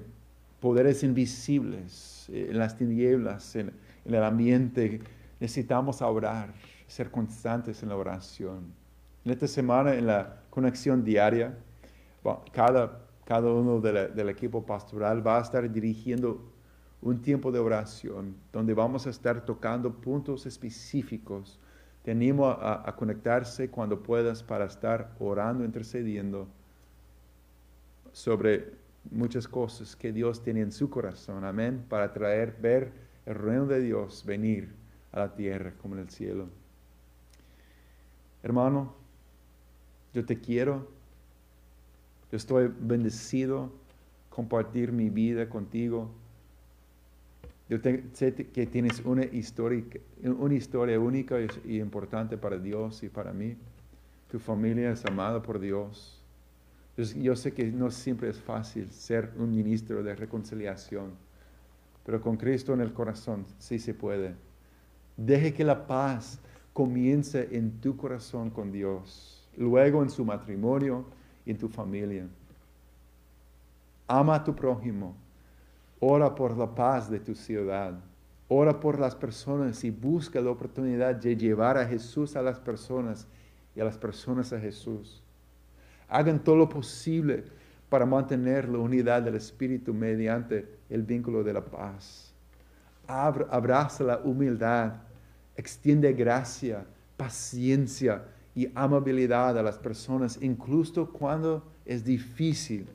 poderes 0.61 1.03
invisibles 1.03 2.29
eh, 2.31 2.49
en 2.51 2.59
las 2.59 2.77
tinieblas, 2.77 3.57
en, 3.57 3.73
en, 4.05 4.15
el 4.15 4.23
ambiente. 4.23 5.01
Necesitamos 5.41 6.03
orar, 6.03 6.53
ser 6.87 7.11
constantes 7.11 7.83
en 7.83 7.89
la 7.89 7.97
oración. 7.97 8.73
En 9.25 9.33
esta 9.33 9.49
semana, 9.49 9.95
en 9.95 10.07
la 10.07 10.43
conexión 10.51 11.05
diaria, 11.05 11.57
cada 12.53 13.01
cada 13.25 13.51
uno 13.53 13.81
del 13.81 14.29
equipo 14.29 14.65
pastoral 14.65 15.25
va 15.27 15.39
a 15.39 15.43
estar 15.43 15.71
dirigiendo 15.71 16.51
un 17.03 17.23
tiempo 17.23 17.51
de 17.51 17.59
oración 17.59 18.37
donde 18.53 18.75
vamos 18.75 19.07
a 19.07 19.11
estar 19.11 19.45
tocando 19.45 19.93
puntos 19.93 20.47
específicos. 20.47 21.59
Te 22.03 22.11
animo 22.11 22.49
a, 22.49 22.95
conectarse 22.97 23.71
cuando 23.71 24.03
puedas 24.03 24.43
para 24.43 24.65
estar 24.65 25.15
orando, 25.19 25.65
intercediendo 25.65 26.49
sobre 28.13 28.73
muchas 29.11 29.47
cosas 29.47 29.95
que 29.95 30.13
Dios 30.13 30.43
tiene 30.43 30.61
en 30.61 30.73
su 30.73 30.91
corazón. 30.91 31.45
Amén. 31.45 31.85
Para 31.89 32.13
traer, 32.13 32.57
ver 32.61 32.93
el 33.27 33.35
reino 33.35 33.67
de 33.67 33.81
Dios 33.81 34.25
venir 34.25 34.75
a 35.13 35.21
la 35.21 35.35
tierra 35.35 35.73
como 35.81 35.95
en 35.95 36.01
el 36.01 36.11
cielo. 36.11 36.49
Hermano, 38.43 38.95
yo 40.15 40.25
te 40.25 40.41
quiero 40.41 40.89
yo 42.31 42.37
estoy 42.37 42.73
bendecido 42.81 43.71
compartir 44.29 44.93
mi 44.93 45.11
vida 45.11 45.49
contigo. 45.49 46.11
Yo 47.69 47.79
sé 48.13 48.35
que 48.35 48.67
tienes 48.67 49.01
una 49.05 49.25
historia, 49.25 49.85
una 50.23 50.55
historia 50.55 50.99
única 50.99 51.37
y 51.65 51.79
importante 51.79 52.37
para 52.37 52.59
Dios 52.59 53.03
y 53.03 53.09
para 53.09 53.33
mí. 53.33 53.57
Tu 54.31 54.39
familia 54.39 54.93
es 54.93 55.05
amada 55.05 55.43
por 55.43 55.59
Dios. 55.59 56.23
Yo 56.97 57.35
sé 57.35 57.53
que 57.53 57.71
no 57.71 57.91
siempre 57.91 58.29
es 58.29 58.39
fácil 58.41 58.91
ser 58.91 59.33
un 59.37 59.55
ministro 59.55 60.03
de 60.03 60.15
reconciliación, 60.15 61.13
pero 62.05 62.21
con 62.21 62.37
Cristo 62.37 62.75
en 62.75 62.81
el 62.81 62.93
corazón 62.93 63.45
sí 63.59 63.79
se 63.79 63.95
puede. 63.95 64.35
Deje 65.17 65.53
que 65.53 65.65
la 65.65 65.87
paz 65.87 66.39
comienza 66.73 67.41
en 67.41 67.81
tu 67.81 67.97
corazón 67.97 68.51
con 68.51 68.71
Dios, 68.71 69.49
luego 69.57 70.03
en 70.03 70.11
su 70.11 70.25
matrimonio 70.25 71.05
en 71.51 71.59
tu 71.59 71.69
familia. 71.69 72.27
Ama 74.07 74.37
a 74.37 74.45
tu 74.45 74.55
prójimo, 74.55 75.15
ora 76.01 76.35
por 76.35 76.57
la 76.57 76.75
paz 76.75 77.11
de 77.11 77.21
tu 77.21 77.35
ciudad, 77.35 77.95
ora 78.49 78.79
por 78.79 78.99
las 78.99 79.15
personas 79.15 79.85
y 79.85 79.91
busca 79.91 80.41
la 80.41 80.51
oportunidad 80.51 81.15
de 81.15 81.37
llevar 81.37 81.79
a 81.79 81.87
Jesús 81.87 82.35
a 82.35 82.43
las 82.43 82.59
personas 82.59 83.27
y 83.75 83.81
a 83.81 83.85
las 83.85 83.97
personas 83.97 84.53
a 84.53 84.59
Jesús. 84.59 85.23
Hagan 86.09 86.43
todo 86.43 86.57
lo 86.57 86.69
posible 86.69 87.45
para 87.89 88.07
mantener 88.07 88.69
la 88.69 88.79
unidad 88.79 89.23
del 89.23 89.37
Espíritu 89.37 89.95
mediante 89.95 90.67
el 90.89 91.03
vínculo 91.03 91.45
de 91.45 91.53
la 91.53 91.65
paz. 91.65 92.33
Abraza 93.07 94.05
la 94.05 94.19
humildad, 94.19 94.95
extiende 95.57 96.13
gracia, 96.13 96.85
paciencia 97.17 98.25
y 98.55 98.71
amabilidad 98.75 99.59
a 99.59 99.63
las 99.63 99.79
personas, 99.79 100.39
incluso 100.41 101.11
cuando 101.11 101.63
es 101.85 102.05
difícil, 102.05 102.87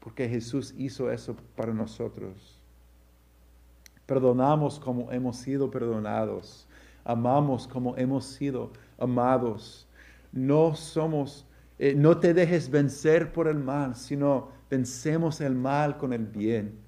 porque 0.00 0.28
Jesús 0.28 0.74
hizo 0.76 1.10
eso 1.10 1.36
para 1.54 1.72
nosotros. 1.72 2.60
Perdonamos 4.06 4.78
como 4.78 5.10
hemos 5.12 5.36
sido 5.36 5.70
perdonados, 5.70 6.66
amamos 7.04 7.66
como 7.66 7.96
hemos 7.96 8.24
sido 8.24 8.70
amados. 8.98 9.86
No 10.32 10.74
somos 10.74 11.46
eh, 11.78 11.94
no 11.94 12.18
te 12.18 12.32
dejes 12.32 12.70
vencer 12.70 13.32
por 13.32 13.48
el 13.48 13.58
mal, 13.58 13.96
sino 13.96 14.48
vencemos 14.70 15.40
el 15.40 15.54
mal 15.54 15.98
con 15.98 16.12
el 16.12 16.26
bien. 16.26 16.78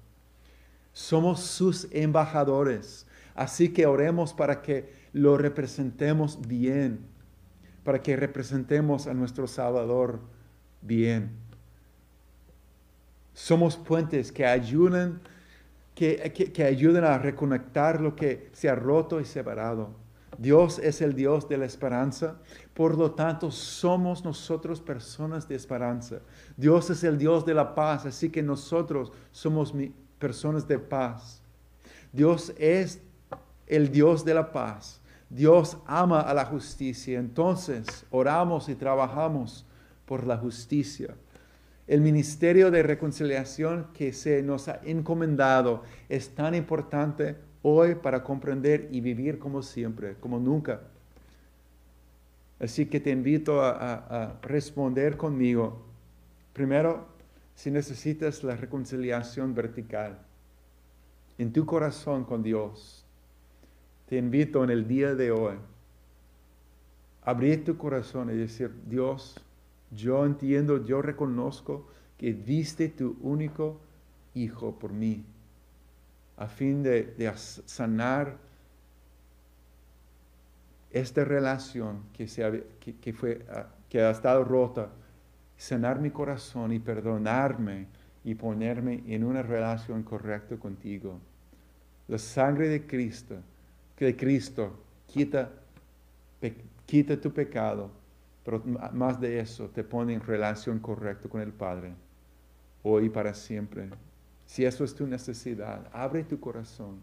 Somos 0.93 1.41
sus 1.41 1.87
embajadores, 1.91 3.05
así 3.35 3.69
que 3.69 3.85
oremos 3.85 4.33
para 4.33 4.61
que 4.61 4.91
lo 5.13 5.37
representemos 5.37 6.39
bien, 6.47 6.99
para 7.89 8.03
que 8.03 8.15
representemos 8.15 9.07
a 9.07 9.15
nuestro 9.15 9.47
Salvador 9.47 10.19
bien. 10.79 11.31
Somos 13.33 13.77
puentes 13.77 14.31
que 14.31 14.45
ayudan, 14.45 15.19
que, 15.95 16.31
que 16.53 16.63
a 16.63 17.17
reconectar 17.17 17.99
lo 17.99 18.15
que 18.15 18.51
se 18.53 18.69
ha 18.69 18.75
roto 18.75 19.19
y 19.19 19.25
separado. 19.25 19.89
Dios 20.37 20.77
es 20.77 21.01
el 21.01 21.15
Dios 21.15 21.49
de 21.49 21.57
la 21.57 21.65
esperanza, 21.65 22.37
por 22.75 22.95
lo 22.95 23.09
tanto 23.09 23.49
somos 23.49 24.23
nosotros 24.23 24.81
personas 24.81 25.47
de 25.47 25.55
esperanza. 25.55 26.19
Dios 26.57 26.91
es 26.91 27.03
el 27.03 27.17
Dios 27.17 27.43
de 27.43 27.55
la 27.55 27.73
paz, 27.73 28.05
así 28.05 28.29
que 28.29 28.43
nosotros 28.43 29.11
somos 29.31 29.73
personas 30.19 30.67
de 30.67 30.77
paz. 30.77 31.41
Dios 32.13 32.53
es 32.59 33.01
el 33.65 33.91
Dios 33.91 34.23
de 34.23 34.35
la 34.35 34.51
paz. 34.51 35.01
Dios 35.29 35.77
ama 35.85 36.21
a 36.21 36.33
la 36.33 36.45
justicia, 36.45 37.19
entonces 37.19 38.05
oramos 38.09 38.67
y 38.69 38.75
trabajamos 38.75 39.65
por 40.05 40.25
la 40.25 40.37
justicia. 40.37 41.15
El 41.87 42.01
ministerio 42.01 42.71
de 42.71 42.83
reconciliación 42.83 43.87
que 43.93 44.13
se 44.13 44.41
nos 44.43 44.67
ha 44.67 44.79
encomendado 44.83 45.83
es 46.07 46.29
tan 46.29 46.55
importante 46.55 47.35
hoy 47.61 47.95
para 47.95 48.23
comprender 48.23 48.89
y 48.91 49.01
vivir 49.01 49.39
como 49.39 49.61
siempre, 49.61 50.15
como 50.19 50.39
nunca. 50.39 50.81
Así 52.59 52.87
que 52.87 52.99
te 52.99 53.11
invito 53.11 53.61
a, 53.63 54.37
responder 54.41 55.15
conmigo. 55.15 55.81
Primero, 56.53 57.07
si 57.55 57.71
necesitas 57.71 58.43
la 58.43 58.55
reconciliación 58.55 59.53
vertical 59.53 60.19
en 61.37 61.53
tu 61.53 61.65
corazón 61.65 62.25
con 62.25 62.43
Dios, 62.43 62.98
te 64.09 64.17
invito 64.17 64.63
en 64.63 64.71
el 64.71 64.87
día 64.87 65.13
de 65.13 65.29
hoy 65.29 65.55
a 67.21 67.29
abrir 67.29 67.63
tu 67.63 67.77
corazón 67.77 68.31
y 68.31 68.33
decir, 68.35 68.73
Dios, 68.87 69.39
yo 69.91 70.25
entiendo, 70.25 70.83
yo 70.83 71.03
reconozco 71.03 71.87
que 72.17 72.33
diste 72.33 72.89
tu 72.89 73.17
único 73.21 73.79
hijo 74.33 74.79
por 74.79 74.91
mí 74.91 75.23
a 76.37 76.47
fin 76.47 76.81
de, 76.81 77.31
sanar 77.65 78.35
esta 80.89 81.23
relación 81.23 82.01
que, 82.13 82.27
se 82.27 82.63
que, 82.79 83.13
fue, 83.13 83.45
ah, 83.51 83.67
que 83.89 84.01
ha 84.01 84.09
estado 84.09 84.43
rota, 84.43 84.89
sanar 85.55 85.99
mi 85.99 86.09
corazón 86.09 86.71
y 86.71 86.79
perdonarme 86.79 87.85
y 88.23 88.33
ponerme 88.33 89.03
en 89.05 89.23
una 89.23 89.43
relación 89.43 90.01
correcta 90.01 90.57
contigo. 90.57 91.19
La 92.07 92.17
sangre 92.17 92.69
de 92.69 92.87
Cristo, 92.87 93.35
de 94.05 94.15
Cristo 94.15 94.73
quita, 95.07 95.51
quita 96.85 97.19
tu 97.19 97.31
pecado, 97.31 97.91
pero 98.43 98.63
más 98.93 99.19
de 99.19 99.39
eso 99.39 99.67
te 99.69 99.83
pone 99.83 100.13
en 100.13 100.21
relación 100.21 100.79
correcta 100.79 101.27
con 101.27 101.41
el 101.41 101.51
Padre, 101.51 101.93
hoy 102.83 103.05
y 103.05 103.09
para 103.09 103.33
siempre. 103.33 103.89
Si 104.45 104.65
eso 104.65 104.83
es 104.83 104.95
tu 104.95 105.05
necesidad, 105.05 105.87
abre 105.93 106.23
tu 106.23 106.39
corazón, 106.39 106.99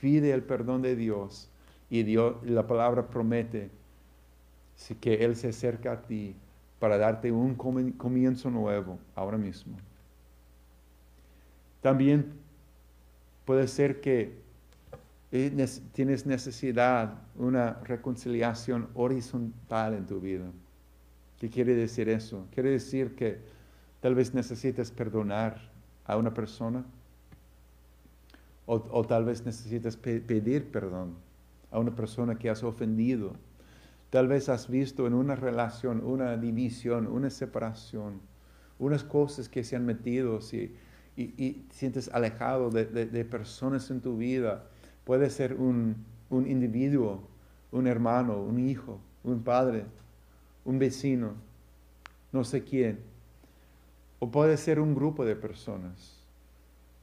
pide 0.00 0.32
el 0.32 0.42
perdón 0.42 0.82
de 0.82 0.96
Dios 0.96 1.50
y 1.90 2.02
Dios, 2.02 2.36
la 2.44 2.66
palabra 2.66 3.08
promete 3.08 3.70
que 5.00 5.24
Él 5.24 5.36
se 5.36 5.48
acerca 5.48 5.92
a 5.92 6.02
ti 6.02 6.34
para 6.78 6.98
darte 6.98 7.30
un 7.32 7.54
comienzo 7.54 8.50
nuevo 8.50 8.98
ahora 9.14 9.38
mismo. 9.38 9.76
También 11.80 12.32
puede 13.44 13.68
ser 13.68 14.00
que 14.00 14.43
tienes 15.34 16.26
necesidad 16.26 17.14
una 17.34 17.80
reconciliación 17.82 18.88
horizontal 18.94 19.94
en 19.94 20.06
tu 20.06 20.20
vida. 20.20 20.46
¿Qué 21.40 21.50
quiere 21.50 21.74
decir 21.74 22.08
eso? 22.08 22.46
Quiere 22.52 22.70
decir 22.70 23.16
que 23.16 23.40
tal 24.00 24.14
vez 24.14 24.32
necesites 24.32 24.90
perdonar 24.90 25.72
a 26.04 26.16
una 26.16 26.32
persona. 26.32 26.84
O, 28.66 29.04
tal 29.04 29.26
vez 29.26 29.44
necesitas 29.44 29.96
pedir 29.96 30.70
perdón 30.70 31.16
a 31.70 31.78
una 31.78 31.94
persona 31.94 32.36
que 32.36 32.48
has 32.48 32.62
ofendido. 32.62 33.34
Tal 34.08 34.28
vez 34.28 34.48
has 34.48 34.70
visto 34.70 35.06
en 35.06 35.12
una 35.12 35.34
relación 35.34 36.02
una 36.02 36.36
división, 36.36 37.06
una 37.08 37.28
separación, 37.28 38.20
unas 38.78 39.04
cosas 39.04 39.48
que 39.48 39.64
se 39.64 39.76
han 39.76 39.84
metido 39.84 40.38
y, 40.52 40.76
y, 41.16 41.66
sientes 41.70 42.08
alejado 42.08 42.70
de, 42.70 43.24
personas 43.24 43.90
en 43.90 44.00
tu 44.00 44.16
vida. 44.16 44.64
Puede 45.04 45.30
ser 45.30 45.54
un, 45.54 45.96
un 46.30 46.46
individuo, 46.46 47.20
un 47.72 47.86
hermano, 47.86 48.40
un 48.40 48.58
hijo, 48.58 48.98
un 49.22 49.42
padre, 49.42 49.84
un 50.64 50.78
vecino, 50.78 51.34
no 52.32 52.44
sé 52.44 52.64
quién 52.64 53.14
o 54.24 54.30
puede 54.30 54.56
ser 54.56 54.80
un 54.80 54.94
grupo 54.94 55.26
de 55.26 55.36
personas. 55.36 56.18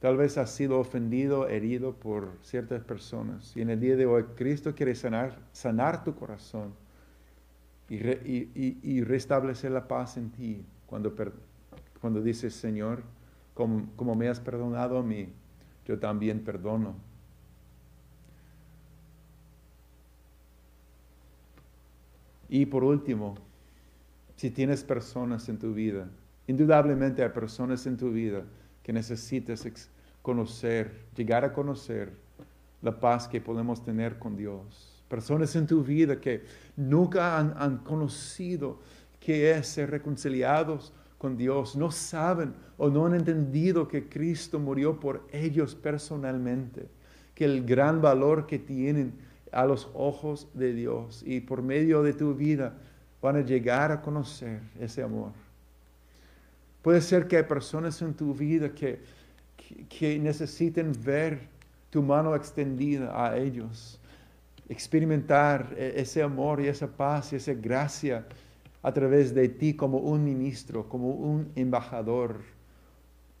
Tal 0.00 0.16
vez 0.16 0.38
has 0.38 0.50
sido 0.50 0.80
ofendido, 0.80 1.48
herido 1.48 1.92
por 1.92 2.36
ciertas 2.42 2.82
personas. 2.82 3.56
Y 3.56 3.60
en 3.60 3.70
el 3.70 3.78
día 3.78 3.94
de 3.94 4.06
hoy 4.06 4.24
Cristo 4.34 4.74
quiere 4.74 4.96
sanar, 4.96 5.38
sanar 5.52 6.02
tu 6.02 6.16
corazón 6.16 6.74
y, 7.88 9.04
restablecer 9.04 9.70
la 9.70 9.86
paz 9.86 10.16
en 10.16 10.30
ti 10.30 10.64
cuando, 10.86 11.14
cuando 12.00 12.20
dices, 12.20 12.54
Señor, 12.54 13.04
como, 13.54 13.86
como 13.94 14.16
me 14.16 14.28
has 14.28 14.40
perdonado 14.40 14.98
a 14.98 15.02
mí, 15.04 15.28
yo 15.86 16.00
también 16.00 16.42
perdono. 16.42 16.96
Y 22.52 22.66
por 22.66 22.84
último, 22.84 23.34
si 24.36 24.50
tienes 24.50 24.84
personas 24.84 25.48
en 25.48 25.58
tu 25.58 25.72
vida 25.72 26.08
Indudablemente 26.46 27.22
hay 27.22 27.28
personas 27.28 27.86
en 27.86 27.96
tu 27.96 28.10
vida 28.10 28.42
que 28.82 28.92
necesitas 28.92 29.66
conocer, 30.22 30.92
llegar 31.16 31.44
a 31.44 31.52
conocer 31.52 32.12
la 32.80 32.98
paz 32.98 33.28
que 33.28 33.40
podemos 33.40 33.82
tener 33.84 34.18
con 34.18 34.36
Dios. 34.36 35.04
Personas 35.08 35.54
en 35.54 35.66
tu 35.66 35.84
vida 35.84 36.20
que 36.20 36.44
nunca 36.76 37.38
han, 37.38 37.78
conocido 37.78 38.80
qué 39.20 39.52
es 39.52 39.68
ser 39.68 39.90
reconciliados 39.90 40.92
con 41.16 41.36
Dios, 41.36 41.76
no 41.76 41.92
saben 41.92 42.54
o 42.76 42.90
no 42.90 43.06
han 43.06 43.14
entendido 43.14 43.86
que 43.86 44.08
Cristo 44.08 44.58
murió 44.58 44.98
por 44.98 45.24
ellos 45.30 45.76
personalmente, 45.76 46.88
que 47.34 47.44
el 47.44 47.64
gran 47.64 48.02
valor 48.02 48.46
que 48.46 48.58
tienen 48.58 49.12
a 49.52 49.66
los 49.66 49.90
ojos 49.94 50.48
de 50.54 50.72
Dios 50.72 51.22
y 51.24 51.40
por 51.40 51.62
medio 51.62 52.02
de 52.02 52.14
tu 52.14 52.34
vida 52.34 52.74
van 53.20 53.36
a 53.36 53.40
llegar 53.40 53.92
a 53.92 54.00
conocer 54.00 54.60
ese 54.80 55.02
amor. 55.02 55.32
Puede 56.82 57.00
ser 57.00 57.28
que 57.28 57.36
hay 57.36 57.44
personas 57.44 58.02
en 58.02 58.14
tu 58.14 58.34
vida 58.34 58.74
que, 58.74 59.00
que, 59.88 60.18
necesiten 60.18 60.92
ver 61.00 61.48
tu 61.90 62.02
mano 62.02 62.34
extendida 62.34 63.24
a 63.24 63.36
ellos, 63.36 64.00
experimentar 64.68 65.72
e, 65.76 66.00
ese 66.00 66.22
amor 66.22 66.60
y 66.60 66.66
esa 66.66 66.88
paz 66.88 67.32
y 67.32 67.36
esa 67.36 67.54
gracia 67.54 68.26
a 68.82 68.92
través 68.92 69.32
de 69.32 69.48
ti 69.48 69.74
como 69.74 69.98
un 69.98 70.24
ministro, 70.24 70.88
como 70.88 71.10
un 71.10 71.52
embajador, 71.54 72.40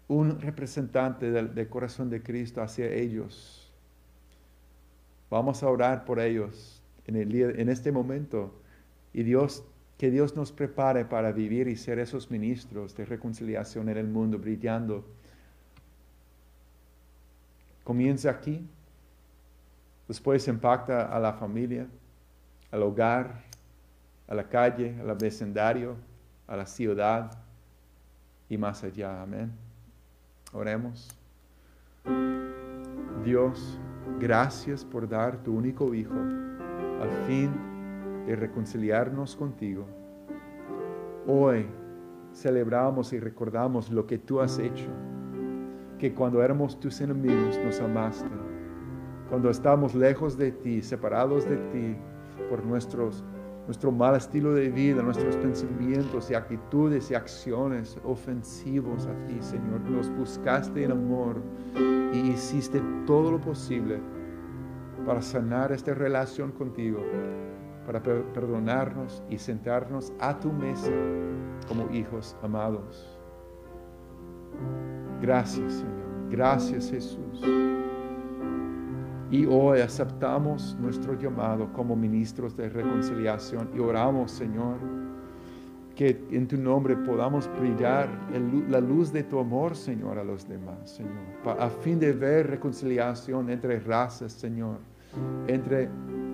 un 0.06 0.40
representante 0.40 1.32
del, 1.32 1.52
del, 1.52 1.68
corazón 1.68 2.08
de 2.10 2.22
Cristo 2.22 2.62
hacia 2.62 2.86
ellos. 2.92 3.61
Vamos 5.32 5.62
a 5.62 5.70
orar 5.70 6.04
por 6.04 6.20
ellos. 6.20 6.82
en, 7.06 7.68
este 7.70 7.90
momento. 7.90 8.52
Y 9.14 9.22
Dios, 9.22 9.64
que 9.96 10.10
Dios 10.10 10.36
nos 10.36 10.52
prepare 10.52 11.06
para 11.06 11.32
vivir 11.32 11.68
y 11.68 11.76
ser 11.76 11.98
esos 11.98 12.30
ministros 12.30 12.94
de 12.94 13.06
reconciliación 13.06 13.88
en 13.88 13.96
el 13.96 14.08
mundo, 14.08 14.38
brillando. 14.38 15.06
Comienza 17.82 18.28
aquí, 18.28 18.68
después 20.06 20.46
impacta 20.48 21.06
a 21.06 21.18
la 21.18 21.32
familia, 21.32 21.86
al 22.70 22.82
hogar, 22.82 23.40
a 24.28 24.34
la 24.34 24.46
calle, 24.46 24.94
al 25.00 25.16
vecindario, 25.16 25.96
a 26.46 26.58
la 26.58 26.66
ciudad 26.66 27.38
y 28.50 28.58
más 28.58 28.84
allá. 28.84 29.22
Amén. 29.22 29.50
Oremos. 30.52 31.08
Dios, 33.24 33.78
gracias 34.18 34.84
por 34.84 35.08
dar 35.08 35.42
tu 35.42 35.54
único 35.54 35.94
Hijo 35.94 36.14
al 37.00 37.10
fin 37.26 37.50
de 38.26 38.36
reconciliarnos 38.36 39.34
contigo. 39.36 39.86
Hoy 41.26 41.66
celebramos 42.32 43.12
y 43.12 43.20
recordamos 43.20 43.90
lo 43.90 44.06
que 44.06 44.18
tú 44.18 44.40
has 44.40 44.58
hecho, 44.58 44.88
que 45.98 46.14
cuando 46.14 46.42
éramos 46.42 46.78
tus 46.78 47.00
enemigos 47.00 47.58
nos 47.64 47.80
amaste, 47.80 48.30
cuando 49.28 49.50
estábamos 49.50 49.94
lejos 49.94 50.36
de 50.36 50.52
ti, 50.52 50.82
separados 50.82 51.48
de 51.48 51.56
ti 51.56 51.96
por 52.48 52.64
nuestros 52.64 53.24
nuestro 53.66 53.92
mal 53.92 54.16
estilo 54.16 54.52
de 54.54 54.70
vida, 54.70 55.02
nuestros 55.02 55.36
pensamientos 55.36 56.30
y 56.30 56.34
actitudes 56.34 57.10
y 57.10 57.14
acciones 57.14 57.96
ofensivos 58.04 59.06
a 59.06 59.26
ti, 59.26 59.36
Señor. 59.40 59.80
Nos 59.82 60.10
buscaste 60.16 60.84
en 60.84 60.92
amor 60.92 61.40
y 62.12 62.30
hiciste 62.30 62.82
todo 63.06 63.30
lo 63.32 63.40
posible 63.40 64.00
para 65.06 65.22
sanar 65.22 65.72
esta 65.72 65.94
relación 65.94 66.52
contigo, 66.52 67.00
para 67.86 68.02
perdonarnos 68.02 69.22
y 69.28 69.38
sentarnos 69.38 70.12
a 70.20 70.38
tu 70.38 70.52
mesa 70.52 70.92
como 71.68 71.90
hijos 71.90 72.36
amados. 72.42 73.18
Gracias, 75.20 75.74
Señor. 75.74 76.02
Gracias, 76.30 76.90
Jesús. 76.90 77.71
Y 79.32 79.46
hoy 79.46 79.80
aceptamos 79.80 80.76
nuestro 80.78 81.18
llamado 81.18 81.72
como 81.72 81.96
ministros 81.96 82.54
de 82.54 82.68
reconciliación 82.68 83.70
y 83.74 83.78
oramos, 83.78 84.30
Señor, 84.30 84.76
que 85.96 86.22
en 86.30 86.46
tu 86.46 86.58
nombre 86.58 86.94
podamos 86.96 87.48
brillar 87.58 88.10
la 88.68 88.78
luz 88.78 89.10
de 89.10 89.22
tu 89.22 89.38
amor, 89.38 89.74
Señor, 89.74 90.18
a 90.18 90.24
los 90.24 90.46
demás, 90.46 90.90
Señor, 90.90 91.14
a 91.46 91.70
fin 91.70 91.98
de 91.98 92.12
ver 92.12 92.50
reconciliación 92.50 93.48
entre 93.48 93.80
razas, 93.80 94.32
Señor, 94.32 94.76
entre 95.46 95.88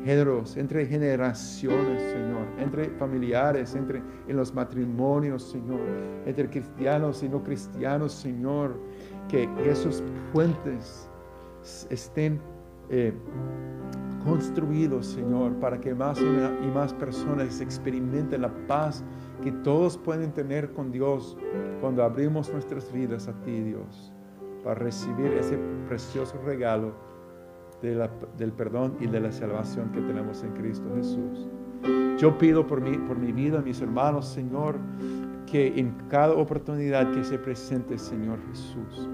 géneros, 0.05 0.57
entre 0.57 0.85
generaciones, 0.85 2.03
Señor, 2.03 2.49
entre 2.59 2.91
familiares, 2.99 3.77
entre 3.77 4.03
en 4.27 4.37
los 4.37 4.53
matrimonios, 4.53 5.45
Señor, 5.45 5.79
entre 6.27 6.51
cristianos 6.51 7.23
y 7.23 7.29
no 7.29 7.45
cristianos, 7.45 8.13
Señor, 8.13 8.77
que 9.29 9.49
esos 9.65 10.03
puentes 10.33 11.09
estén 11.91 12.41
eh, 12.91 13.13
construidos, 14.25 15.07
Señor, 15.07 15.55
para 15.55 15.81
que 15.81 15.95
más 15.95 16.21
y 16.21 16.67
más 16.75 16.93
personas 16.95 17.61
experimenten 17.61 18.43
la 18.43 18.53
paz 18.67 19.05
que 19.43 19.53
todos 19.53 19.97
pueden 19.97 20.33
tener 20.33 20.73
con 20.73 20.91
Dios 20.91 21.37
cuando 21.81 22.03
abrimos 22.03 22.53
nuestras 22.53 22.93
vidas 22.93 23.29
a 23.29 23.33
ti, 23.43 23.61
Dios, 23.63 24.13
para 24.65 24.75
recibir 24.75 25.33
ese 25.33 25.59
precioso 25.89 26.37
regalo 26.45 26.93
del 27.81 28.53
perdón 28.53 28.97
y 29.01 29.07
de 29.07 29.21
la 29.21 29.31
salvación 29.31 29.91
que 29.93 30.01
tenemos 30.01 30.43
en 30.43 30.53
Cristo 30.55 30.89
Jesús. 30.97 31.49
Yo 32.19 32.37
pido 32.37 32.67
por 32.67 32.81
mi, 32.81 32.99
por 32.99 33.17
mi 33.17 33.31
vida, 33.31 33.61
mis 33.61 33.81
hermanos, 33.81 34.27
Señor, 34.27 34.77
que 35.47 35.79
en 35.79 35.93
cada 36.09 36.35
oportunidad 36.35 37.11
que 37.13 37.23
se 37.23 37.39
presente, 37.39 37.97
Señor 37.97 38.41
Jesús, 38.49 39.09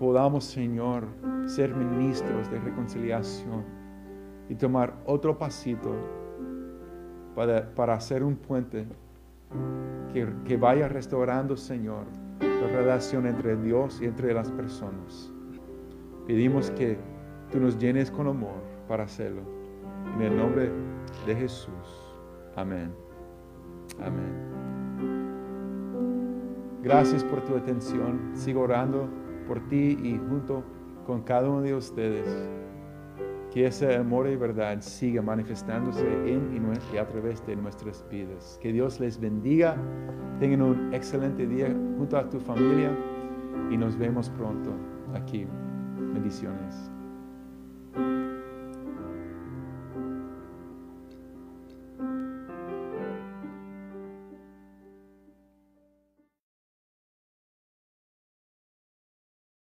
podamos, 0.00 0.44
Señor, 0.44 1.04
ser 1.44 1.74
ministros 1.74 2.50
de 2.50 2.58
reconciliación 2.58 3.64
y 4.48 4.54
tomar 4.54 4.94
otro 5.04 5.36
pasito 5.36 5.94
para, 7.34 7.94
hacer 7.94 8.24
un 8.24 8.34
puente 8.34 8.86
que, 10.10 10.26
que 10.46 10.56
vaya 10.56 10.88
restaurando, 10.88 11.54
Señor, 11.54 12.06
la 12.40 12.66
relación 12.68 13.26
entre 13.26 13.56
Dios 13.56 14.00
y 14.00 14.06
entre 14.06 14.32
las 14.32 14.50
personas. 14.50 15.30
Pedimos 16.26 16.70
que 16.70 16.96
tú 17.52 17.60
nos 17.60 17.78
llenes 17.78 18.10
con 18.10 18.26
amor 18.26 18.62
para 18.88 19.04
hacerlo. 19.04 19.42
En 20.16 20.22
el 20.22 20.34
nombre 20.34 20.70
de 21.26 21.36
Jesús. 21.36 22.16
Amén. 22.56 22.90
Amén. 23.98 24.48
Gracias 26.82 27.22
por 27.22 27.44
tu 27.44 27.54
atención. 27.54 28.30
Sigo 28.32 28.62
orando 28.62 29.10
por 29.50 29.58
ti 29.66 29.98
y 30.00 30.16
junto 30.28 30.62
con 31.04 31.22
cada 31.22 31.48
uno 31.50 31.62
de 31.62 31.74
ustedes. 31.74 32.24
Que 33.52 33.66
ese 33.66 33.96
amor 33.96 34.28
y 34.28 34.36
verdad 34.36 34.80
siga 34.80 35.22
manifestándose 35.22 36.06
en 36.24 36.72
y, 36.92 36.96
a 36.96 37.08
través 37.08 37.44
de 37.48 37.56
nuestras 37.56 38.06
vidas. 38.08 38.60
Que 38.62 38.72
Dios 38.72 39.00
les 39.00 39.18
bendiga. 39.18 39.76
Tengan 40.38 40.62
un 40.62 40.94
excelente 40.94 41.48
día 41.48 41.66
junto 41.98 42.16
a 42.16 42.30
tu 42.30 42.38
familia 42.38 42.96
y 43.72 43.76
nos 43.76 43.98
vemos 43.98 44.28
pronto 44.30 44.70
aquí. 45.14 45.48
Bendiciones. 46.14 46.92